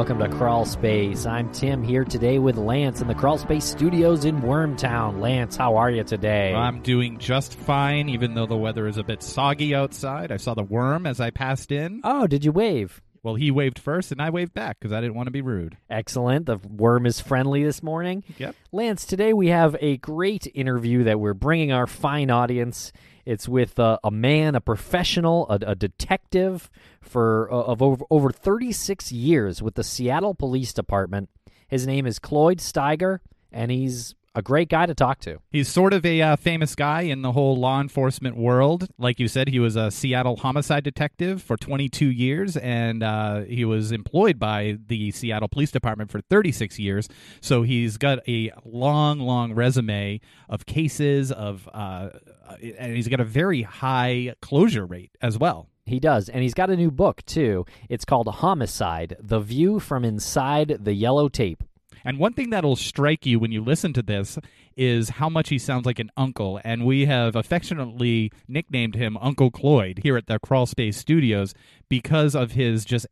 Welcome 0.00 0.20
to 0.20 0.30
Crawl 0.30 0.64
Space. 0.64 1.26
I'm 1.26 1.52
Tim 1.52 1.82
here 1.82 2.04
today 2.04 2.38
with 2.38 2.56
Lance 2.56 3.02
in 3.02 3.06
the 3.06 3.14
Crawl 3.14 3.36
Space 3.36 3.66
Studios 3.66 4.24
in 4.24 4.40
Wormtown. 4.40 5.20
Lance, 5.20 5.56
how 5.56 5.76
are 5.76 5.90
you 5.90 6.04
today? 6.04 6.54
I'm 6.54 6.80
doing 6.80 7.18
just 7.18 7.52
fine, 7.52 8.08
even 8.08 8.32
though 8.32 8.46
the 8.46 8.56
weather 8.56 8.88
is 8.88 8.96
a 8.96 9.02
bit 9.02 9.22
soggy 9.22 9.74
outside. 9.74 10.32
I 10.32 10.38
saw 10.38 10.54
the 10.54 10.62
worm 10.62 11.04
as 11.04 11.20
I 11.20 11.28
passed 11.28 11.70
in. 11.70 12.00
Oh, 12.02 12.26
did 12.26 12.46
you 12.46 12.50
wave? 12.50 13.02
Well, 13.22 13.34
he 13.34 13.50
waved 13.50 13.78
first, 13.78 14.10
and 14.10 14.22
I 14.22 14.30
waved 14.30 14.54
back 14.54 14.80
because 14.80 14.90
I 14.90 15.02
didn't 15.02 15.16
want 15.16 15.26
to 15.26 15.32
be 15.32 15.42
rude. 15.42 15.76
Excellent. 15.90 16.46
The 16.46 16.56
worm 16.56 17.04
is 17.04 17.20
friendly 17.20 17.62
this 17.62 17.82
morning. 17.82 18.24
Yep. 18.38 18.56
Lance, 18.72 19.04
today 19.04 19.34
we 19.34 19.48
have 19.48 19.76
a 19.82 19.98
great 19.98 20.50
interview 20.54 21.04
that 21.04 21.20
we're 21.20 21.34
bringing 21.34 21.72
our 21.72 21.86
fine 21.86 22.30
audience. 22.30 22.90
It's 23.30 23.48
with 23.48 23.78
uh, 23.78 23.96
a 24.02 24.10
man, 24.10 24.56
a 24.56 24.60
professional, 24.60 25.48
a, 25.48 25.54
a 25.64 25.74
detective 25.76 26.68
for 27.00 27.48
uh, 27.52 27.58
of 27.58 27.80
over, 27.80 28.04
over 28.10 28.32
36 28.32 29.12
years 29.12 29.62
with 29.62 29.76
the 29.76 29.84
Seattle 29.84 30.34
Police 30.34 30.72
Department. 30.72 31.28
His 31.68 31.86
name 31.86 32.08
is 32.08 32.18
Cloyd 32.18 32.58
Steiger, 32.58 33.20
and 33.52 33.70
he's 33.70 34.16
a 34.34 34.42
great 34.42 34.68
guy 34.68 34.86
to 34.86 34.94
talk 34.94 35.20
to. 35.20 35.38
He's 35.50 35.68
sort 35.68 35.92
of 35.92 36.04
a 36.06 36.20
uh, 36.22 36.36
famous 36.36 36.74
guy 36.74 37.02
in 37.02 37.22
the 37.22 37.32
whole 37.32 37.56
law 37.56 37.80
enforcement 37.80 38.36
world. 38.36 38.88
Like 38.98 39.18
you 39.18 39.28
said, 39.28 39.48
he 39.48 39.58
was 39.58 39.76
a 39.76 39.90
Seattle 39.90 40.36
homicide 40.36 40.84
detective 40.84 41.42
for 41.42 41.56
22 41.56 42.06
years, 42.06 42.56
and 42.56 43.02
uh, 43.02 43.42
he 43.42 43.64
was 43.64 43.92
employed 43.92 44.38
by 44.38 44.78
the 44.86 45.10
Seattle 45.10 45.48
Police 45.48 45.70
Department 45.70 46.10
for 46.10 46.20
36 46.20 46.78
years. 46.78 47.08
So 47.40 47.62
he's 47.62 47.96
got 47.96 48.20
a 48.28 48.52
long, 48.64 49.18
long 49.18 49.52
resume 49.52 50.20
of 50.48 50.66
cases 50.66 51.32
of, 51.32 51.68
uh, 51.72 52.10
Uh, 52.50 52.56
and 52.78 52.96
he's 52.96 53.08
got 53.08 53.20
a 53.20 53.24
very 53.24 53.62
high 53.62 54.34
closure 54.42 54.86
rate 54.86 55.12
as 55.20 55.38
well. 55.38 55.68
He 55.86 56.00
does, 56.00 56.28
and 56.28 56.42
he's 56.42 56.54
got 56.54 56.70
a 56.70 56.76
new 56.76 56.90
book 56.90 57.24
too. 57.26 57.64
It's 57.88 58.04
called 58.04 58.28
Homicide: 58.28 59.16
The 59.20 59.40
View 59.40 59.80
from 59.80 60.04
Inside 60.04 60.78
the 60.80 60.94
Yellow 60.94 61.28
Tape. 61.28 61.62
And 62.04 62.18
one 62.18 62.32
thing 62.32 62.50
that'll 62.50 62.76
strike 62.76 63.26
you 63.26 63.38
when 63.38 63.52
you 63.52 63.62
listen 63.62 63.92
to 63.94 64.02
this 64.02 64.38
is 64.76 65.10
how 65.10 65.28
much 65.28 65.50
he 65.50 65.58
sounds 65.58 65.84
like 65.84 65.98
an 65.98 66.10
uncle. 66.16 66.60
And 66.64 66.86
we 66.86 67.04
have 67.06 67.36
affectionately 67.36 68.32
nicknamed 68.48 68.94
him 68.94 69.18
Uncle 69.20 69.50
Cloyd 69.50 70.00
here 70.02 70.16
at 70.16 70.26
the 70.26 70.38
Crawl 70.38 70.64
Space 70.66 70.96
Studios 70.96 71.52
because 71.88 72.34
of 72.34 72.52
his 72.52 72.84
just 72.84 73.06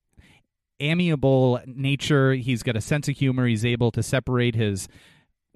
amiable 0.80 1.60
nature. 1.66 2.32
He's 2.32 2.62
got 2.62 2.76
a 2.76 2.80
sense 2.80 3.08
of 3.08 3.16
humor. 3.16 3.46
He's 3.46 3.64
able 3.64 3.90
to 3.90 4.02
separate 4.02 4.54
his 4.54 4.88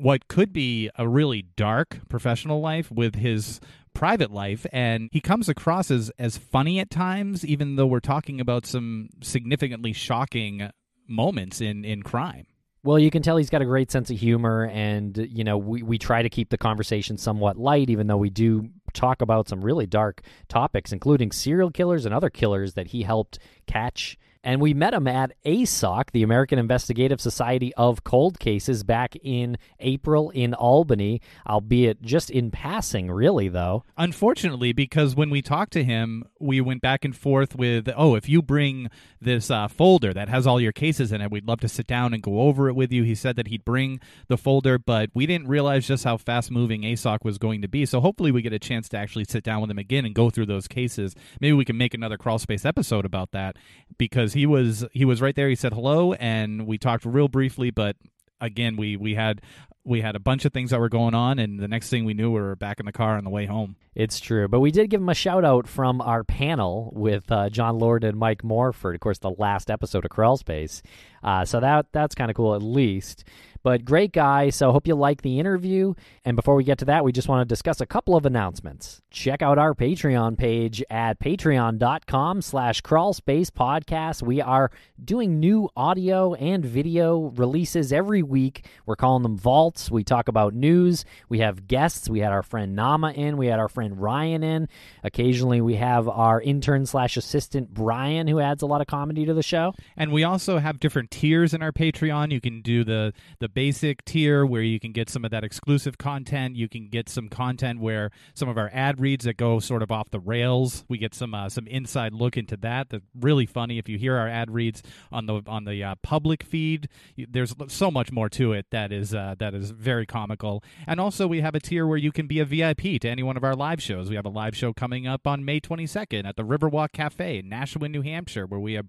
what 0.03 0.27
could 0.29 0.53
be 0.53 0.91
a 0.97 1.09
really 1.09 1.43
dark 1.57 2.01
professional 2.09 2.61
life 2.61 2.91
with 2.91 3.15
his 3.15 3.61
private 3.95 4.31
life 4.31 4.67
and 4.73 5.09
he 5.13 5.21
comes 5.21 5.49
across 5.49 5.91
as 5.91 6.11
as 6.19 6.37
funny 6.37 6.81
at 6.81 6.91
times 6.91 7.45
even 7.45 7.77
though 7.77 7.87
we're 7.87 8.01
talking 8.01 8.41
about 8.41 8.67
some 8.67 9.09
significantly 9.23 9.93
shocking 9.93 10.71
moments 11.07 11.61
in 11.61 11.85
in 11.85 12.03
crime. 12.03 12.47
Well, 12.85 12.99
you 12.99 13.13
can 13.13 13.23
tell 13.23 13.37
he's 13.37 13.51
got 13.51 13.63
a 13.63 13.67
great 13.67 13.93
sense 13.93 14.11
of 14.11 14.19
humor, 14.19 14.67
and 14.67 15.17
you 15.31 15.45
know 15.45 15.57
we 15.57 15.83
we 15.83 15.99
try 15.99 16.23
to 16.23 16.29
keep 16.29 16.51
the 16.51 16.59
conversation 16.59 17.17
somewhat 17.17 17.57
light, 17.57 17.91
even 17.91 18.09
though 18.09 18.17
we 18.17 18.31
do 18.31 18.71
talk 18.93 19.23
about 19.23 19.49
some 19.49 19.65
really 19.65 19.87
dark 19.87 20.23
topics, 20.49 20.93
including 20.93 21.31
serial 21.31 21.71
killers 21.71 22.05
and 22.05 22.13
other 22.13 22.29
killers 22.29 22.75
that 22.75 22.89
he 22.89 23.03
helped 23.03 23.39
catch 23.69 24.19
and 24.45 24.61
we 24.61 24.75
met 24.75 24.95
him 24.95 25.07
at 25.07 25.33
ASOC, 25.45 26.11
the 26.13 26.23
American 26.23 26.59
Investigative 26.59 27.21
Society 27.21 27.73
of 27.75 28.03
Cold 28.03 28.41
Cases, 28.41 28.83
back 28.83 29.15
in 29.23 29.57
April 29.79 30.31
in 30.31 30.53
Albany, 30.55 31.21
albeit 31.47 32.03
just 32.03 32.31
in 32.31 32.51
passing, 32.51 33.11
really, 33.11 33.49
though. 33.49 33.85
Unfortunately, 33.97 34.73
because 34.73 35.15
when 35.15 35.31
we 35.31 35.43
talked 35.43 35.73
to 35.75 35.85
him, 35.85 36.25
we 36.41 36.61
went 36.61 36.83
back 36.83 37.05
and 37.05 37.15
forth 37.15 37.55
with, 37.55 37.89
oh, 37.97 38.17
if 38.17 38.29
you 38.29 38.43
bring 38.43 38.91
this 39.21 39.51
uh, 39.51 39.69
folder 39.69 40.13
that 40.13 40.29
has 40.29 40.47
all 40.47 40.61
your 40.61 40.73
cases 40.73 41.13
in 41.13 41.21
it, 41.21 41.31
we'd 41.31 41.47
love 41.47 41.61
to 41.61 41.69
sit 41.69 41.87
down 41.87 42.13
and 42.13 42.23
go 42.23 42.41
over 42.41 42.69
it 42.69 42.75
with 42.75 42.93
you. 42.93 43.05
He 43.05 43.15
said 43.15 43.37
that 43.37 43.47
he'd 43.47 43.65
bring 43.65 44.01
the 44.27 44.37
folder, 44.37 44.79
but 44.79 45.11
we 45.15 45.27
didn't 45.27 45.47
realize 45.47 45.87
just 45.87 46.03
how 46.03 46.17
fast 46.17 46.51
moving 46.51 46.83
ASOC 46.83 47.19
was 47.23 47.39
going 47.39 47.63
to 47.63 47.69
be. 47.69 47.87
So 47.87 48.01
hopefully, 48.01 48.33
we 48.33 48.43
get 48.43 48.53
a 48.53 48.59
chance 48.59 48.89
to 48.91 48.99
actually 48.99 49.27
sit 49.29 49.45
down 49.45 49.61
with 49.61 49.71
him 49.71 49.79
again 49.79 50.05
and 50.05 50.15
go 50.15 50.31
through 50.31 50.47
those 50.47 50.67
cases. 50.67 51.15
Maybe 51.41 51.53
we 51.53 51.65
can 51.65 51.77
make 51.77 51.95
another 51.95 52.19
crawl 52.19 52.39
space 52.39 52.65
episode 52.65 53.05
about 53.05 53.31
that 53.31 53.57
because 53.99 54.32
because 54.33 54.41
he 54.41 54.47
was 54.47 54.85
he 54.93 55.05
was 55.05 55.21
right 55.21 55.35
there. 55.35 55.49
He 55.49 55.55
said 55.55 55.73
hello, 55.73 56.13
and 56.15 56.67
we 56.67 56.79
talked 56.79 57.05
real 57.05 57.29
briefly, 57.29 57.71
but 57.71 57.97
again, 58.41 58.77
we 58.77 58.97
we 58.97 59.15
had 59.15 59.43
we 59.85 60.01
had 60.01 60.15
a 60.15 60.21
bunch 60.21 60.45
of 60.45 60.53
things 60.53 60.71
that 60.71 60.81
were 60.81 60.89
going 60.89 61.15
on, 61.15 61.39
and 61.39 61.59
the 61.59 61.69
next 61.69 61.91
thing 61.91 62.05
we 62.05 62.15
knew, 62.15 62.31
we 62.31 62.41
were 62.41 62.57
back 62.57 62.79
in 62.79 62.87
the 62.87 62.93
car 62.93 63.17
on 63.17 63.25
the 63.25 63.31
way 63.31 63.47
home. 63.47 63.77
It's 63.95 64.21
true, 64.21 64.49
but 64.49 64.61
we 64.61 64.71
did 64.71 64.91
give 64.91 65.01
him 65.01 65.09
a 65.09 65.15
shout 65.15 65.45
out 65.45 65.67
from 65.67 66.01
our 66.01 66.25
panel 66.25 66.93
with 66.95 67.31
uh, 67.31 67.51
John 67.51 67.79
Lord 67.79 68.05
and 68.05 68.17
Mike 68.17 68.45
Morford. 68.45 68.95
Of 68.95 69.01
course, 69.01 69.19
the 69.19 69.33
last 69.33 69.71
episode 69.71 70.05
of 70.05 70.11
Crawl 70.11 70.37
Space, 70.37 70.83
uh, 71.23 71.45
so 71.45 71.61
that 71.61 71.87
that's 71.93 72.15
kind 72.15 72.31
of 72.31 72.37
cool 72.37 72.55
at 72.55 72.63
least. 72.63 73.25
But 73.63 73.85
great 73.85 74.13
guy, 74.13 74.51
so 74.51 74.73
hope 74.73 74.87
you 74.87 74.95
like 74.95 75.23
the 75.23 75.39
interview. 75.39 75.95
And 76.25 76.37
before 76.37 76.55
we 76.57 76.65
get 76.65 76.79
to 76.79 76.85
that, 76.87 77.05
we 77.05 77.13
just 77.13 77.29
want 77.29 77.47
to 77.47 77.53
discuss 77.53 77.81
a 77.81 77.87
couple 77.87 78.17
of 78.17 78.27
announcements. 78.27 79.01
Check 79.11 79.43
out 79.43 79.59
our 79.59 79.75
Patreon 79.75 80.37
page 80.37 80.83
at 80.91 81.21
patreon.com 81.21 82.43
slash 82.43 82.83
crawlspacepodcast. 82.83 84.23
We 84.23 84.41
are 84.41 84.71
doing 85.03 85.39
new 85.39 85.69
audio 85.77 86.35
and 86.35 86.65
video 86.65 87.33
releases 87.37 87.93
every 87.93 88.23
week. 88.23 88.67
We're 88.87 88.97
calling 88.97 89.23
them 89.23 89.37
vaults. 89.37 89.91
We 89.91 90.03
talk 90.03 90.29
about 90.29 90.55
news. 90.55 91.05
We 91.29 91.39
have 91.39 91.69
guests. 91.69 92.09
We 92.09 92.21
had 92.21 92.33
our 92.33 92.43
friend 92.43 92.75
Nama 92.75 93.13
in. 93.13 93.37
We 93.37 93.47
had 93.47 93.59
our 93.61 93.69
friend 93.69 94.01
Ryan 94.01 94.43
in. 94.43 94.69
Occasionally 95.05 95.61
we 95.61 95.77
have 95.77 96.09
our 96.09 96.41
intern 96.41 96.87
slash 96.87 97.17
assistant 97.17 97.73
Brian 97.73 98.27
who 98.27 98.41
adds 98.41 98.63
a 98.63 98.67
lot 98.67 98.81
of 98.81 98.87
comedy 98.87 99.25
to 99.27 99.35
the 99.35 99.43
show. 99.43 99.75
And 99.97 100.13
we 100.13 100.25
also 100.25 100.59
have 100.59 100.81
different 100.81 101.11
tiers 101.11 101.55
in 101.55 101.63
our 101.63 101.73
Patreon. 101.73 102.33
You 102.33 102.41
can 102.41 102.61
do 102.61 102.83
the 102.83 103.13
the 103.39 103.52
basic 103.55 104.05
tier 104.05 104.45
where 104.45 104.63
you 104.63 104.81
can 104.81 104.93
get 104.93 105.09
some 105.09 105.25
of 105.25 105.31
that 105.31 105.45
exclusive 105.45 105.99
content. 105.99 106.57
You 106.57 106.69
can 106.69 106.89
get 106.89 107.09
some 107.09 107.29
content 107.29 107.81
where 107.81 108.11
some 108.35 108.49
of 108.49 108.59
our 108.59 108.71
ad 108.73 109.01
reads 109.01 109.25
that 109.25 109.37
go 109.37 109.61
sort 109.61 109.83
of 109.83 109.91
off 109.91 110.11
the 110.11 110.21
rails. 110.21 110.85
We 110.89 110.99
get 110.99 111.15
some 111.15 111.35
uh, 111.35 111.49
some 111.49 111.67
inside 111.67 112.13
look 112.13 112.37
into 112.37 112.57
that. 112.59 112.91
That's 112.91 113.05
really 113.19 113.47
funny. 113.47 113.79
If 113.79 113.89
you 113.89 113.99
hear 113.99 114.17
our 114.17 114.29
ad 114.29 114.51
reads 114.51 114.83
on 115.11 115.27
the 115.27 115.43
on 115.47 115.65
the 115.65 115.83
uh, 115.83 115.95
public 116.03 116.43
feed, 116.43 116.89
there's 117.17 117.55
so 117.69 117.91
much 117.91 118.13
more 118.13 118.29
to 118.31 118.53
it 118.53 118.67
that 118.71 118.93
is 118.93 119.15
uh, 119.15 119.35
that 119.39 119.55
is 119.55 119.71
very 119.71 120.07
comical. 120.07 120.63
And 120.87 121.01
also, 121.01 121.27
we 121.27 121.41
have 121.41 121.55
a 121.55 121.61
tier 121.61 121.87
where 121.87 121.99
you 121.99 122.13
can 122.13 122.27
be 122.27 122.41
a 122.41 122.45
VIP 122.45 123.01
to 123.01 123.09
any 123.09 123.23
one 123.23 123.37
of 123.37 123.45
our 123.45 123.55
live 123.55 123.83
shows. 123.83 124.09
We 124.11 124.17
have 124.17 124.27
a 124.27 124.31
live 124.31 124.57
show 124.57 124.73
coming 124.73 125.07
up 125.07 125.27
on 125.27 125.45
May 125.45 125.61
22nd 125.61 126.27
at 126.27 126.37
the 126.37 126.45
Riverwalk 126.45 126.93
Cafe 126.93 127.39
in 127.39 127.49
Nashua, 127.49 127.89
New 127.89 128.03
Hampshire, 128.03 128.47
where 128.47 128.61
we 128.61 128.75
have 128.75 128.87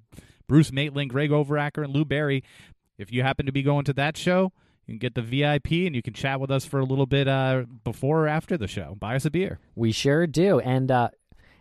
Bruce 0.47 0.71
Maitland, 0.71 1.09
Greg 1.09 1.29
Overacker, 1.29 1.83
and 1.83 1.93
Lou 1.93 2.05
Barry 2.05 2.43
if 3.03 3.11
you 3.11 3.21
happen 3.21 3.45
to 3.45 3.51
be 3.51 3.61
going 3.61 3.85
to 3.85 3.93
that 3.93 4.17
show, 4.17 4.51
you 4.87 4.93
can 4.93 4.97
get 4.97 5.13
the 5.13 5.21
VIP 5.21 5.85
and 5.85 5.95
you 5.95 6.01
can 6.01 6.13
chat 6.13 6.39
with 6.39 6.49
us 6.49 6.65
for 6.65 6.79
a 6.79 6.85
little 6.85 7.05
bit 7.05 7.27
uh, 7.27 7.65
before 7.83 8.23
or 8.23 8.27
after 8.27 8.57
the 8.57 8.67
show. 8.67 8.95
Buy 8.99 9.15
us 9.15 9.25
a 9.25 9.29
beer. 9.29 9.59
We 9.75 9.91
sure 9.91 10.25
do. 10.25 10.59
And 10.59 10.89
uh, 10.89 11.09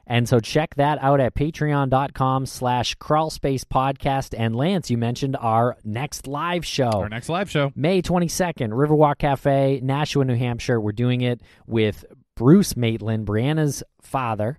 and 0.06 0.28
so 0.28 0.40
check 0.40 0.74
that 0.76 0.98
out 1.00 1.20
at 1.20 1.34
patreon.com 1.34 2.46
slash 2.46 2.96
crawlspace 2.96 3.64
podcast. 3.64 4.34
And 4.36 4.56
Lance, 4.56 4.90
you 4.90 4.98
mentioned 4.98 5.36
our 5.38 5.76
next 5.84 6.26
live 6.26 6.64
show. 6.64 6.90
Our 6.90 7.08
next 7.08 7.28
live 7.28 7.50
show. 7.50 7.72
May 7.76 8.02
22nd, 8.02 8.70
Riverwalk 8.70 9.18
Cafe, 9.18 9.80
Nashua, 9.82 10.24
New 10.24 10.34
Hampshire. 10.34 10.80
We're 10.80 10.92
doing 10.92 11.20
it 11.20 11.40
with 11.66 12.04
Bruce 12.34 12.76
Maitland, 12.76 13.26
Brianna's 13.26 13.84
father, 14.00 14.58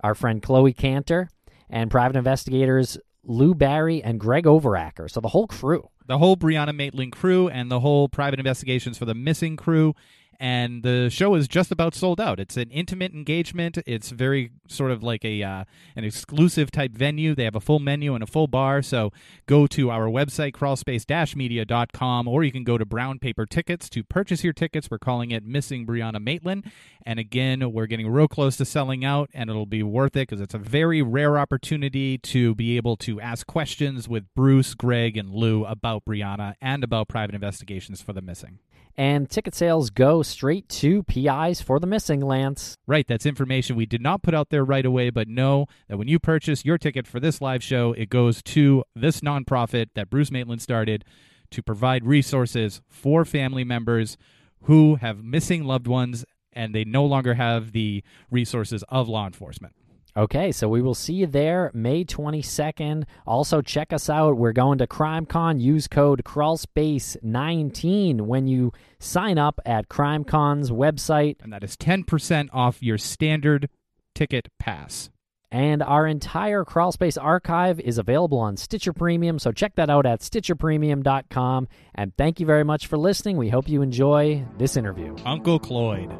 our 0.00 0.14
friend 0.14 0.42
Chloe 0.42 0.74
Cantor, 0.74 1.30
and 1.70 1.90
private 1.90 2.16
investigators 2.16 2.98
Lou 3.24 3.54
Barry, 3.54 4.02
and 4.02 4.18
Greg 4.18 4.44
Overacker. 4.44 5.10
So 5.10 5.20
the 5.20 5.28
whole 5.28 5.46
crew. 5.46 5.88
The 6.06 6.18
whole 6.18 6.36
Brianna 6.36 6.74
Maitland 6.74 7.12
crew 7.12 7.48
and 7.48 7.70
the 7.70 7.80
whole 7.80 8.08
private 8.08 8.38
investigations 8.38 8.98
for 8.98 9.04
the 9.04 9.14
missing 9.14 9.56
crew 9.56 9.94
and 10.42 10.82
the 10.82 11.08
show 11.08 11.36
is 11.36 11.46
just 11.46 11.70
about 11.70 11.94
sold 11.94 12.20
out. 12.20 12.40
It's 12.40 12.56
an 12.56 12.68
intimate 12.70 13.14
engagement. 13.14 13.78
It's 13.86 14.10
very 14.10 14.50
sort 14.66 14.90
of 14.90 15.00
like 15.00 15.24
a 15.24 15.40
uh, 15.40 15.64
an 15.94 16.02
exclusive 16.02 16.72
type 16.72 16.90
venue. 16.90 17.36
They 17.36 17.44
have 17.44 17.54
a 17.54 17.60
full 17.60 17.78
menu 17.78 18.12
and 18.14 18.24
a 18.24 18.26
full 18.26 18.48
bar. 18.48 18.82
So 18.82 19.12
go 19.46 19.68
to 19.68 19.92
our 19.92 20.06
website 20.06 20.50
crawlspace-media.com 20.50 22.26
or 22.26 22.42
you 22.42 22.50
can 22.50 22.64
go 22.64 22.76
to 22.76 22.84
Brown 22.84 23.20
Paper 23.20 23.46
Tickets 23.46 23.88
to 23.90 24.02
purchase 24.02 24.42
your 24.42 24.52
tickets. 24.52 24.90
We're 24.90 24.98
calling 24.98 25.30
it 25.30 25.44
Missing 25.44 25.86
Brianna 25.86 26.20
Maitland. 26.20 26.72
And 27.06 27.20
again, 27.20 27.72
we're 27.72 27.86
getting 27.86 28.10
real 28.10 28.26
close 28.26 28.56
to 28.56 28.64
selling 28.64 29.04
out 29.04 29.30
and 29.32 29.48
it'll 29.48 29.64
be 29.64 29.84
worth 29.84 30.16
it 30.16 30.28
because 30.28 30.40
it's 30.40 30.54
a 30.54 30.58
very 30.58 31.02
rare 31.02 31.38
opportunity 31.38 32.18
to 32.18 32.56
be 32.56 32.76
able 32.76 32.96
to 32.96 33.20
ask 33.20 33.46
questions 33.46 34.08
with 34.08 34.24
Bruce, 34.34 34.74
Greg, 34.74 35.16
and 35.16 35.30
Lou 35.30 35.64
about 35.64 36.04
Brianna 36.04 36.54
and 36.60 36.82
about 36.82 37.06
private 37.06 37.36
investigations 37.36 38.02
for 38.02 38.12
the 38.12 38.20
missing 38.20 38.58
and 38.96 39.28
ticket 39.28 39.54
sales 39.54 39.90
go 39.90 40.22
straight 40.22 40.68
to 40.68 41.02
PIs 41.04 41.60
for 41.60 41.80
the 41.80 41.86
missing, 41.86 42.20
Lance. 42.20 42.76
Right, 42.86 43.06
that's 43.06 43.26
information 43.26 43.76
we 43.76 43.86
did 43.86 44.02
not 44.02 44.22
put 44.22 44.34
out 44.34 44.50
there 44.50 44.64
right 44.64 44.84
away, 44.84 45.10
but 45.10 45.28
know 45.28 45.66
that 45.88 45.98
when 45.98 46.08
you 46.08 46.18
purchase 46.18 46.64
your 46.64 46.78
ticket 46.78 47.06
for 47.06 47.20
this 47.20 47.40
live 47.40 47.62
show, 47.62 47.92
it 47.92 48.10
goes 48.10 48.42
to 48.42 48.84
this 48.94 49.20
nonprofit 49.20 49.86
that 49.94 50.10
Bruce 50.10 50.30
Maitland 50.30 50.62
started 50.62 51.04
to 51.50 51.62
provide 51.62 52.04
resources 52.04 52.80
for 52.88 53.24
family 53.24 53.64
members 53.64 54.16
who 54.62 54.96
have 54.96 55.24
missing 55.24 55.64
loved 55.64 55.86
ones 55.86 56.24
and 56.52 56.74
they 56.74 56.84
no 56.84 57.04
longer 57.04 57.34
have 57.34 57.72
the 57.72 58.02
resources 58.30 58.84
of 58.88 59.08
law 59.08 59.26
enforcement. 59.26 59.74
Okay, 60.16 60.52
so 60.52 60.68
we 60.68 60.82
will 60.82 60.94
see 60.94 61.14
you 61.14 61.26
there 61.26 61.70
May 61.72 62.04
22nd. 62.04 63.04
Also, 63.26 63.62
check 63.62 63.92
us 63.94 64.10
out. 64.10 64.36
We're 64.36 64.52
going 64.52 64.78
to 64.78 64.86
CrimeCon. 64.86 65.60
Use 65.60 65.88
code 65.88 66.22
CrawlSpace19 66.24 68.20
when 68.20 68.46
you 68.46 68.72
sign 68.98 69.38
up 69.38 69.58
at 69.64 69.88
CrimeCon's 69.88 70.70
website. 70.70 71.36
And 71.42 71.50
that 71.52 71.64
is 71.64 71.76
10% 71.76 72.50
off 72.52 72.82
your 72.82 72.98
standard 72.98 73.70
ticket 74.14 74.48
pass. 74.58 75.08
And 75.50 75.82
our 75.82 76.06
entire 76.06 76.64
Crawlspace 76.64 77.22
archive 77.22 77.78
is 77.80 77.98
available 77.98 78.38
on 78.38 78.56
Stitcher 78.56 78.94
Premium, 78.94 79.38
so 79.38 79.52
check 79.52 79.74
that 79.74 79.90
out 79.90 80.06
at 80.06 80.20
StitcherPremium.com. 80.20 81.68
And 81.94 82.16
thank 82.16 82.40
you 82.40 82.46
very 82.46 82.64
much 82.64 82.86
for 82.86 82.96
listening. 82.96 83.36
We 83.36 83.50
hope 83.50 83.68
you 83.68 83.82
enjoy 83.82 84.46
this 84.56 84.78
interview. 84.78 85.14
Uncle 85.26 85.58
Cloyd. 85.58 86.10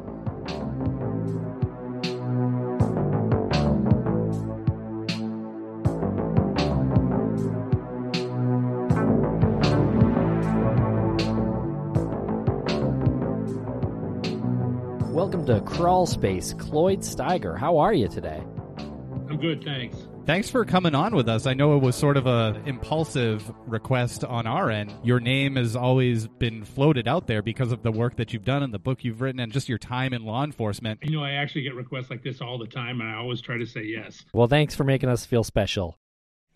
Welcome 15.33 15.55
to 15.55 15.61
Crawl 15.61 16.05
Space, 16.05 16.53
Cloyd 16.53 16.99
Steiger. 16.99 17.57
How 17.57 17.79
are 17.79 17.91
you 17.91 18.07
today? 18.07 18.43
I'm 18.77 19.37
good, 19.37 19.63
thanks. 19.63 19.97
Thanks 20.27 20.47
for 20.47 20.63
coming 20.63 20.93
on 20.93 21.15
with 21.15 21.27
us. 21.27 21.47
I 21.47 21.55
know 21.55 21.75
it 21.75 21.81
was 21.81 21.95
sort 21.95 22.17
of 22.17 22.27
a 22.27 22.61
impulsive 22.67 23.51
request 23.65 24.23
on 24.23 24.45
our 24.45 24.69
end. 24.69 24.93
Your 25.03 25.19
name 25.19 25.55
has 25.55 25.75
always 25.75 26.27
been 26.27 26.63
floated 26.63 27.07
out 27.07 27.25
there 27.25 27.41
because 27.41 27.71
of 27.71 27.81
the 27.81 27.91
work 27.91 28.17
that 28.17 28.31
you've 28.31 28.45
done 28.45 28.61
and 28.61 28.71
the 28.71 28.77
book 28.77 29.03
you've 29.03 29.21
written 29.21 29.39
and 29.39 29.51
just 29.51 29.67
your 29.67 29.79
time 29.79 30.13
in 30.13 30.23
law 30.23 30.43
enforcement. 30.43 30.99
You 31.01 31.17
know, 31.17 31.23
I 31.23 31.31
actually 31.31 31.63
get 31.63 31.73
requests 31.73 32.11
like 32.11 32.21
this 32.21 32.39
all 32.39 32.59
the 32.59 32.67
time, 32.67 33.01
and 33.01 33.09
I 33.09 33.15
always 33.15 33.41
try 33.41 33.57
to 33.57 33.65
say 33.65 33.85
yes. 33.85 34.23
Well, 34.33 34.47
thanks 34.47 34.75
for 34.75 34.83
making 34.83 35.09
us 35.09 35.25
feel 35.25 35.43
special. 35.43 35.97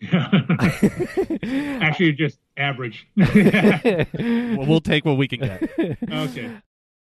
actually, 0.12 2.12
just 2.12 2.38
average. 2.56 3.08
well, 3.16 4.66
we'll 4.68 4.80
take 4.80 5.04
what 5.04 5.16
we 5.16 5.26
can 5.26 5.40
get. 5.40 5.68
Okay. 6.12 6.52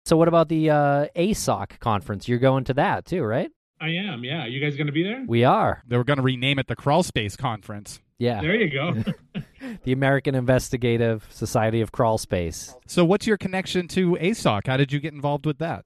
So, 0.06 0.16
what 0.18 0.28
about 0.28 0.50
the 0.50 0.70
uh, 0.70 1.08
ASOC 1.16 1.80
conference? 1.80 2.28
You're 2.28 2.38
going 2.38 2.64
to 2.66 2.76
that 2.76 3.06
too, 3.06 3.24
right? 3.24 3.50
I 3.82 3.90
am, 3.90 4.24
yeah. 4.24 4.46
You 4.46 4.60
guys 4.62 4.78
going 4.78 4.88
to 4.88 4.94
be 4.94 5.04
there? 5.04 5.26
We 5.28 5.44
are. 5.44 5.82
They 5.88 5.98
were 5.98 6.04
going 6.04 6.18
to 6.18 6.24
rename 6.24 6.60
it 6.60 6.68
the 6.68 6.76
Crawl 6.76 7.02
Space 7.02 7.36
Conference. 7.36 8.00
Yeah. 8.20 8.40
There 8.42 8.56
you 8.56 8.70
go. 8.70 9.04
the 9.84 9.92
American 9.92 10.36
Investigative 10.36 11.28
Society 11.32 11.82
of 11.82 11.92
Crawl 11.92 12.20
Space. 12.20 12.76
So, 12.86 13.04
what's 13.04 13.26
your 13.26 13.38
connection 13.38 13.88
to 13.90 14.12
ASOC? 14.12 14.68
How 14.68 14.78
did 14.78 14.94
you 14.94 15.00
get 15.00 15.14
involved 15.14 15.48
with 15.48 15.58
that? 15.58 15.86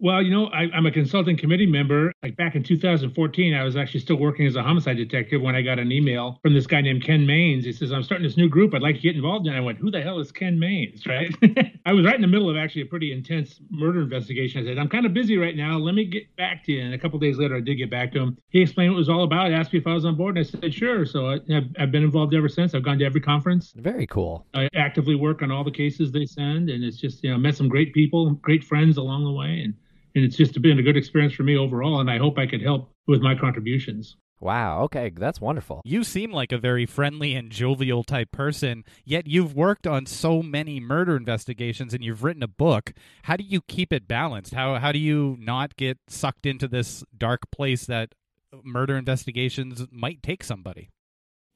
Well, 0.00 0.22
you 0.22 0.30
know, 0.30 0.46
I, 0.46 0.68
am 0.76 0.86
a 0.86 0.92
consulting 0.92 1.36
committee 1.36 1.66
member. 1.66 2.12
Like 2.22 2.36
back 2.36 2.54
in 2.54 2.62
2014, 2.62 3.54
I 3.54 3.64
was 3.64 3.76
actually 3.76 3.98
still 3.98 4.16
working 4.16 4.46
as 4.46 4.54
a 4.54 4.62
homicide 4.62 4.96
detective 4.96 5.42
when 5.42 5.56
I 5.56 5.62
got 5.62 5.80
an 5.80 5.90
email 5.90 6.38
from 6.40 6.54
this 6.54 6.68
guy 6.68 6.80
named 6.80 7.02
Ken 7.02 7.26
Mains. 7.26 7.64
He 7.64 7.72
says, 7.72 7.90
I'm 7.90 8.04
starting 8.04 8.24
this 8.24 8.36
new 8.36 8.48
group. 8.48 8.74
I'd 8.74 8.82
like 8.82 8.94
to 8.94 9.00
get 9.00 9.16
involved 9.16 9.48
in. 9.48 9.54
I 9.54 9.60
went, 9.60 9.78
Who 9.78 9.90
the 9.90 10.00
hell 10.00 10.20
is 10.20 10.30
Ken 10.30 10.56
Mains? 10.56 11.04
Right. 11.04 11.34
I 11.86 11.92
was 11.92 12.04
right 12.04 12.14
in 12.14 12.20
the 12.20 12.28
middle 12.28 12.48
of 12.48 12.56
actually 12.56 12.82
a 12.82 12.86
pretty 12.86 13.12
intense 13.12 13.60
murder 13.70 14.02
investigation. 14.02 14.62
I 14.62 14.66
said, 14.66 14.78
I'm 14.78 14.88
kind 14.88 15.04
of 15.04 15.12
busy 15.12 15.36
right 15.36 15.56
now. 15.56 15.78
Let 15.78 15.96
me 15.96 16.04
get 16.04 16.34
back 16.36 16.62
to 16.64 16.72
you. 16.72 16.82
And 16.82 16.94
a 16.94 16.98
couple 16.98 17.18
days 17.18 17.38
later, 17.38 17.56
I 17.56 17.60
did 17.60 17.74
get 17.74 17.90
back 17.90 18.12
to 18.12 18.20
him. 18.20 18.38
He 18.50 18.60
explained 18.60 18.92
what 18.92 18.98
it 18.98 19.00
was 19.00 19.08
all 19.08 19.24
about, 19.24 19.50
asked 19.50 19.72
me 19.72 19.80
if 19.80 19.86
I 19.88 19.94
was 19.94 20.04
on 20.04 20.14
board. 20.14 20.38
And 20.38 20.46
I 20.46 20.48
said, 20.48 20.72
Sure. 20.72 21.06
So 21.06 21.26
uh, 21.26 21.38
I, 21.50 21.54
have 21.54 21.64
I've 21.76 21.90
been 21.90 22.04
involved 22.04 22.34
ever 22.34 22.48
since. 22.48 22.72
I've 22.72 22.84
gone 22.84 23.00
to 23.00 23.04
every 23.04 23.20
conference. 23.20 23.72
Very 23.76 24.06
cool. 24.06 24.46
I 24.54 24.68
actively 24.76 25.16
work 25.16 25.42
on 25.42 25.50
all 25.50 25.64
the 25.64 25.72
cases 25.72 26.12
they 26.12 26.24
send. 26.24 26.70
And 26.70 26.84
it's 26.84 26.98
just, 26.98 27.24
you 27.24 27.32
know, 27.32 27.38
met 27.38 27.56
some 27.56 27.68
great 27.68 27.92
people, 27.92 28.30
great 28.30 28.62
friends 28.62 28.96
along 28.96 29.24
the 29.24 29.32
way. 29.32 29.62
And 29.64 29.74
and 30.18 30.26
it's 30.26 30.36
just 30.36 30.60
been 30.60 30.78
a 30.78 30.82
good 30.82 30.96
experience 30.96 31.32
for 31.32 31.44
me 31.44 31.56
overall 31.56 32.00
and 32.00 32.10
i 32.10 32.18
hope 32.18 32.38
i 32.38 32.46
could 32.46 32.60
help 32.60 32.92
with 33.06 33.20
my 33.20 33.34
contributions 33.34 34.16
Wow. 34.40 34.82
Okay, 34.82 35.10
that's 35.16 35.40
wonderful. 35.40 35.82
You 35.84 36.04
seem 36.04 36.30
like 36.30 36.52
a 36.52 36.58
very 36.58 36.86
friendly 36.86 37.34
and 37.34 37.50
jovial 37.50 38.04
type 38.04 38.30
person, 38.30 38.84
yet 39.04 39.26
you've 39.26 39.54
worked 39.54 39.84
on 39.84 40.06
so 40.06 40.42
many 40.42 40.78
murder 40.78 41.16
investigations 41.16 41.92
and 41.92 42.04
you've 42.04 42.22
written 42.22 42.44
a 42.44 42.48
book. 42.48 42.92
How 43.24 43.36
do 43.36 43.42
you 43.42 43.60
keep 43.62 43.92
it 43.92 44.06
balanced? 44.06 44.54
How 44.54 44.76
how 44.76 44.92
do 44.92 44.98
you 45.00 45.36
not 45.40 45.76
get 45.76 45.98
sucked 46.06 46.46
into 46.46 46.68
this 46.68 47.02
dark 47.16 47.50
place 47.50 47.86
that 47.86 48.14
murder 48.62 48.96
investigations 48.96 49.86
might 49.90 50.22
take 50.22 50.44
somebody? 50.44 50.88